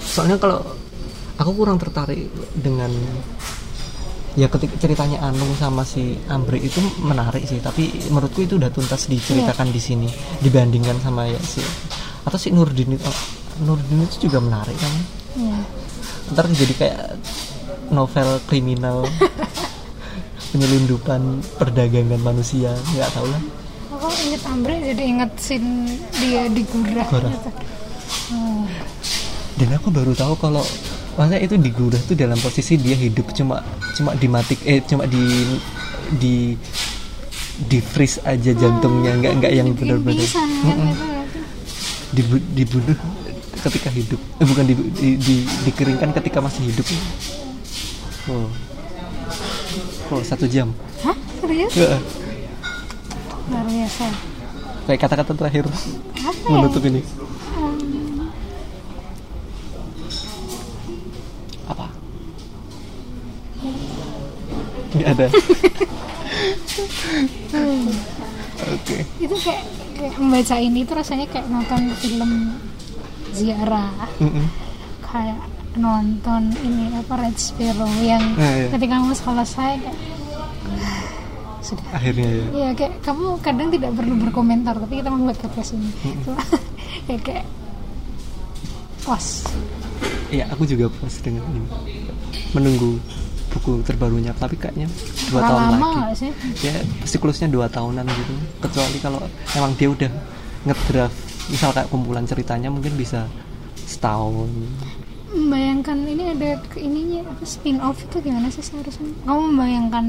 soalnya 0.04 0.36
kalau 0.38 0.60
aku 1.40 1.50
kurang 1.56 1.80
tertarik 1.80 2.30
dengan 2.54 2.92
ya 4.38 4.46
ketika 4.46 4.78
ceritanya 4.78 5.18
Anung 5.26 5.50
sama 5.58 5.82
si 5.82 6.14
Ambre 6.30 6.62
itu 6.62 6.78
menarik 7.02 7.42
sih 7.42 7.58
tapi 7.58 7.90
menurutku 8.12 8.46
itu 8.46 8.54
udah 8.54 8.70
tuntas 8.70 9.10
diceritakan 9.10 9.74
di 9.74 9.80
sini 9.82 10.08
dibandingkan 10.38 11.02
sama 11.02 11.26
ya 11.26 11.40
si 11.42 11.58
atau 12.28 12.36
si 12.36 12.52
Nurdin 12.52 12.92
itu 12.92 13.10
Nurdin 13.58 14.04
itu 14.04 14.28
juga 14.28 14.38
menarik 14.38 14.76
kan 14.76 14.94
Iya. 15.34 15.58
ntar 16.30 16.44
jadi 16.50 16.74
kayak 16.74 17.00
novel 17.88 18.36
kriminal 18.44 19.06
penyelundupan 20.50 21.20
perdagangan 21.56 22.20
manusia 22.20 22.72
nggak 22.92 23.10
tahu 23.12 23.26
lah 23.26 23.42
Aku 23.88 24.06
inget 24.24 24.42
Ambre 24.44 24.74
jadi 24.78 25.02
inget 25.04 25.32
scene 25.36 25.88
dia 26.14 26.46
digurah 26.46 27.02
Gurah. 27.08 27.32
gitu. 27.32 27.50
Oh, 28.30 28.62
dan 29.56 29.68
aku 29.74 29.88
baru 29.90 30.12
tahu 30.12 30.38
kalau 30.38 30.62
masa 31.14 31.34
itu 31.36 31.58
digurah 31.58 31.98
tuh 32.04 32.14
dalam 32.14 32.38
posisi 32.38 32.78
dia 32.78 32.94
hidup 32.94 33.32
cuma 33.32 33.58
cuma 33.94 34.14
dimatik 34.14 34.62
eh 34.62 34.78
cuma 34.80 35.02
di 35.02 35.18
di 36.14 36.54
di 37.58 37.78
freeze 37.80 38.22
aja 38.22 38.54
jantungnya 38.54 39.18
nggak 39.18 39.32
nggak 39.42 39.52
yang 39.52 39.68
benar-benar. 39.74 40.28
Dibu- 42.08 42.48
dibunuh 42.52 42.96
ketika 43.58 43.90
hidup. 43.90 44.20
Eh, 44.38 44.46
bukan 44.46 44.64
di, 44.64 44.74
di, 44.74 45.08
di- 45.18 45.48
dikeringkan 45.66 46.14
ketika 46.16 46.38
masih 46.40 46.64
hidup. 46.68 46.86
Oh. 48.28 48.48
Oh 50.08 50.22
satu 50.24 50.48
jam. 50.48 50.72
Hah? 51.04 51.16
Serius? 51.40 51.72
Ya, 51.76 52.00
luar 53.48 53.64
biasa. 53.64 54.04
Kayak 54.88 55.00
kata-kata 55.04 55.32
terakhir 55.36 55.64
apa 55.68 55.76
ya? 56.32 56.48
menutup 56.48 56.82
ini. 56.88 57.00
Em, 57.04 57.76
apa? 61.68 61.86
Nggak 64.96 65.08
ada. 65.12 65.26
Oke. 68.74 68.96
Itu 69.18 69.34
kayak, 69.38 69.62
kayak 69.64 69.87
membaca 70.14 70.56
ini 70.56 70.80
tuh 70.82 70.96
rasanya 70.96 71.26
kayak 71.26 71.46
nonton 71.46 71.80
film 71.96 72.30
ziarah. 73.30 73.92
Mm-mm. 74.18 74.46
kayak 75.02 75.40
nonton 75.74 76.42
ini 76.60 76.90
apa 76.92 77.14
Red 77.16 77.36
Sparrow 77.36 77.88
yang 77.98 78.20
Ah, 78.34 78.52
iya. 78.56 78.68
ketika 78.68 78.98
kamu 78.98 79.12
selesai 79.12 79.72
kayak 79.78 79.98
sudah. 81.66 81.86
Akhirnya 81.92 82.28
ya 82.28 82.44
Iya 82.50 82.68
kayak 82.74 82.94
kamu 83.00 83.26
kadang 83.38 83.68
tidak 83.68 83.90
perlu 83.92 84.14
berkomentar 84.18 84.74
tapi 84.74 84.98
kita 84.98 85.08
membuat 85.08 85.38
podcast 85.38 85.72
ini. 85.72 85.88
Cuma, 86.22 86.40
ya 87.10 87.16
kayak 87.18 87.46
puas. 89.00 89.48
Iya, 90.28 90.44
aku 90.52 90.62
juga 90.62 90.86
puas 90.90 91.16
dengan 91.18 91.40
ini. 91.48 91.64
Menunggu 92.52 93.00
buku 93.48 93.80
terbarunya, 93.82 94.32
tapi 94.32 94.54
kayaknya 94.54 94.88
dua 95.28 95.40
tahun 95.40 95.62
lagi. 95.74 96.20
sih 96.20 96.30
Ya, 96.62 96.76
siklusnya 97.02 97.48
dua 97.48 97.66
tahunan 97.66 98.04
gitu. 98.04 98.32
Kecuali 98.60 98.98
kalau 99.00 99.20
emang 99.52 99.72
dia 99.74 99.88
udah 99.88 100.10
ngedraft, 100.64 101.16
misal 101.48 101.70
kayak 101.72 101.88
kumpulan 101.88 102.24
ceritanya 102.24 102.68
mungkin 102.68 102.92
bisa 102.94 103.24
setahun. 103.84 104.48
membayangkan 105.28 106.08
ini 106.08 106.24
ada 106.32 106.56
ininya 106.74 107.20
apa 107.20 107.44
spin 107.44 107.76
off 107.84 108.00
itu 108.00 108.16
gimana 108.18 108.48
sih 108.48 108.64
seharusnya 108.64 109.12
kamu 109.28 109.40
membayangkan 109.52 110.06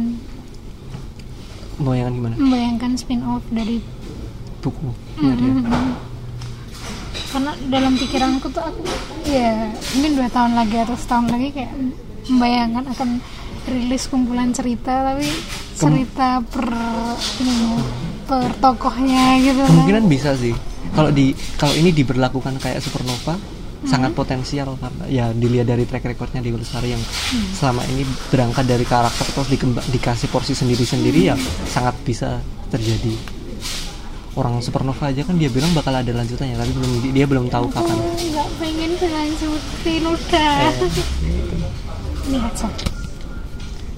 Bayangan 1.76 2.14
gimana? 2.16 2.36
membayangkan 2.40 2.92
spin 2.96 3.22
off 3.24 3.44
dari 3.52 3.84
Buku. 4.60 4.92
Ya, 5.20 5.32
dia. 5.36 5.52
Mhm. 5.52 5.92
karena 7.30 7.52
dalam 7.70 7.94
pikiranku 7.94 8.48
tuh 8.50 8.64
aku 8.64 8.82
ya 9.28 9.70
mungkin 9.94 10.12
dua 10.18 10.28
tahun 10.28 10.52
lagi 10.56 10.76
atau 10.82 10.96
setahun 10.96 11.28
lagi 11.30 11.48
kayak 11.54 11.72
membayangkan 12.30 12.86
akan 12.96 13.10
rilis 13.70 14.10
kumpulan 14.10 14.50
cerita 14.56 15.14
tapi 15.14 15.28
cerita 15.78 16.42
per 16.42 16.68
ini 17.42 17.58
per 18.26 18.54
tokohnya 18.62 19.42
gitu 19.42 19.62
kan. 19.66 19.70
Kemungkinan 19.74 20.06
bisa 20.06 20.38
sih. 20.38 20.54
Kalau 20.94 21.10
di 21.14 21.34
kalau 21.58 21.74
ini 21.78 21.94
diberlakukan 21.94 22.58
kayak 22.62 22.82
Supernova, 22.82 23.38
sangat 23.86 24.12
potensial 24.12 24.76
karena 24.76 25.04
ya 25.08 25.26
dilihat 25.32 25.72
dari 25.72 25.88
track 25.88 26.04
recordnya 26.12 26.44
di 26.44 26.52
Lestari 26.52 26.92
yang 26.92 27.04
selama 27.56 27.86
ini 27.88 28.04
berangkat 28.28 28.66
dari 28.68 28.84
karakter 28.84 29.26
terus 29.32 29.50
dikembang, 29.50 29.86
dikasih 29.88 30.28
porsi 30.28 30.54
sendiri-sendiri 30.58 31.32
ya 31.32 31.36
sangat 31.70 31.96
bisa 32.04 32.44
terjadi. 32.68 33.16
Orang 34.38 34.62
Supernova 34.64 35.10
aja 35.10 35.26
kan 35.26 35.36
dia 35.36 35.50
bilang 35.52 35.74
bakal 35.74 35.96
ada 35.96 36.12
lanjutannya 36.12 36.56
tapi 36.56 36.72
belum 36.76 36.92
dia 37.12 37.26
belum 37.28 37.46
tahu 37.50 37.66
kapan. 37.72 37.98
Aku 37.98 38.14
nggak 38.30 38.50
pengen 38.62 38.92
dilanjutin 39.00 40.04
udah 40.06 40.58
lihat 42.30 42.54
saja 42.56 42.88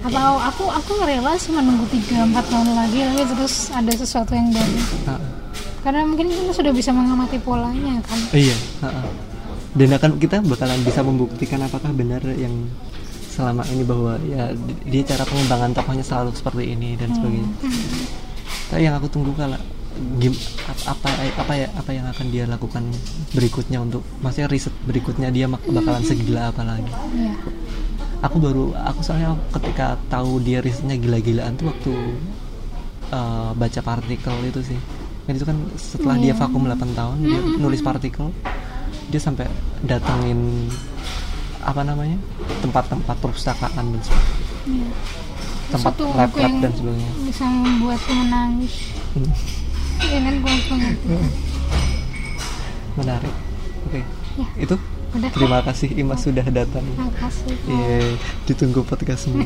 atau 0.02 0.42
aku 0.42 0.66
aku 0.66 0.92
rela 1.00 1.38
sih 1.38 1.52
menunggu 1.52 1.86
3-4 1.86 2.10
tahun 2.34 2.70
lagi 2.74 3.00
tapi 3.06 3.24
terus 3.30 3.70
ada 3.70 3.92
sesuatu 3.92 4.34
yang 4.34 4.50
baru. 4.50 4.78
Karena 5.82 6.02
mungkin 6.04 6.26
kita 6.26 6.54
sudah 6.54 6.74
bisa 6.74 6.90
mengamati 6.90 7.38
polanya 7.38 8.02
kan? 8.02 8.18
Iya 8.32 8.58
dan 9.72 9.88
akan 9.94 10.12
kita 10.18 10.42
bakalan 10.42 10.82
bisa 10.82 11.00
membuktikan 11.00 11.62
apakah 11.62 11.90
benar 11.92 12.20
yang 12.34 12.52
selama 13.32 13.64
ini 13.70 13.82
bahwa 13.82 14.20
ya 14.22 14.52
di- 14.52 14.76
dia 14.92 15.04
cara 15.08 15.24
pengembangan 15.24 15.72
tokohnya 15.72 16.04
selalu 16.04 16.34
seperti 16.34 16.64
ini 16.68 17.00
dan 17.00 17.14
sebagainya. 17.14 17.52
Tapi 18.68 18.82
yang 18.82 18.96
aku 18.96 19.08
tunggu 19.08 19.32
kalau 19.32 19.56
gim, 20.18 20.36
ap- 20.66 20.86
apa 20.92 21.08
apa 21.38 21.54
ya 21.56 21.68
apa 21.72 21.92
yang 21.92 22.04
akan 22.06 22.28
dia 22.28 22.44
lakukan 22.44 22.84
berikutnya 23.32 23.80
untuk 23.80 24.04
maksudnya 24.20 24.50
riset 24.50 24.76
berikutnya 24.84 25.30
dia 25.30 25.48
bakalan 25.48 26.04
segila 26.04 26.52
apa 26.52 26.68
lagi. 26.68 26.92
Iya. 27.16 27.34
Aku 28.22 28.36
baru 28.38 28.64
aku 28.76 29.00
soalnya 29.02 29.36
ketika 29.52 29.96
tahu 30.08 30.40
dia 30.40 30.60
risetnya 30.60 30.96
gila-gilaan 30.96 31.56
tuh 31.56 31.68
waktu 31.68 31.92
uh, 33.10 33.52
baca 33.54 33.80
partikel 33.82 34.36
itu 34.44 34.62
sih. 34.64 34.80
Kan 35.22 35.34
itu 35.34 35.44
kan 35.44 35.56
setelah 35.76 36.16
dia 36.16 36.28
Iya. 36.28 36.36
vakum 36.36 36.64
8 36.64 36.92
tahun 36.92 37.16
dia 37.20 37.40
nulis 37.58 37.80
partikel 37.80 38.30
dia 39.08 39.18
sampai 39.18 39.48
datengin 39.82 40.68
apa 41.62 41.82
namanya 41.82 42.18
tempat-tempat 42.60 43.16
perpustakaan 43.18 43.86
dan 43.88 44.02
sebagainya 44.02 44.40
Iya. 44.62 44.88
tempat 45.70 45.94
lab 46.00 46.32
lab 46.32 46.54
dan 46.58 46.72
sebagainya. 46.72 47.12
bisa 47.22 47.44
membuatku 47.46 48.12
menangis. 48.14 48.74
Hmm, 49.14 49.32
Iya 50.02 50.18
kan 50.20 50.34
gue 50.36 50.54
menarik. 52.98 53.34
Oke. 53.84 54.00
Ya. 54.32 54.48
itu 54.58 54.76
Udah. 55.12 55.30
terima 55.36 55.60
kasih 55.60 55.92
Imas 55.92 56.24
sudah 56.24 56.46
datang 56.48 56.86
terima 56.88 57.12
kasih 57.20 57.52
Iya, 57.68 58.16
ditunggu 58.48 58.82
podcastnya. 58.88 59.44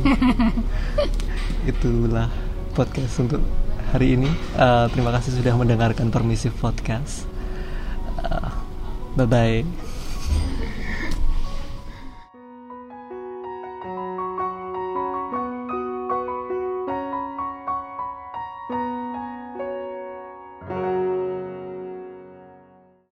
Itulah 1.72 2.30
podcast 2.78 3.18
untuk 3.18 3.41
hari 3.89 4.13
ini. 4.13 4.30
Eh, 4.55 4.86
terima 4.93 5.09
kasih 5.16 5.41
sudah 5.41 5.53
mendengarkan 5.57 6.13
Permisif 6.13 6.53
Podcast. 6.59 7.26
bye 9.16 9.26
bye. 9.26 9.95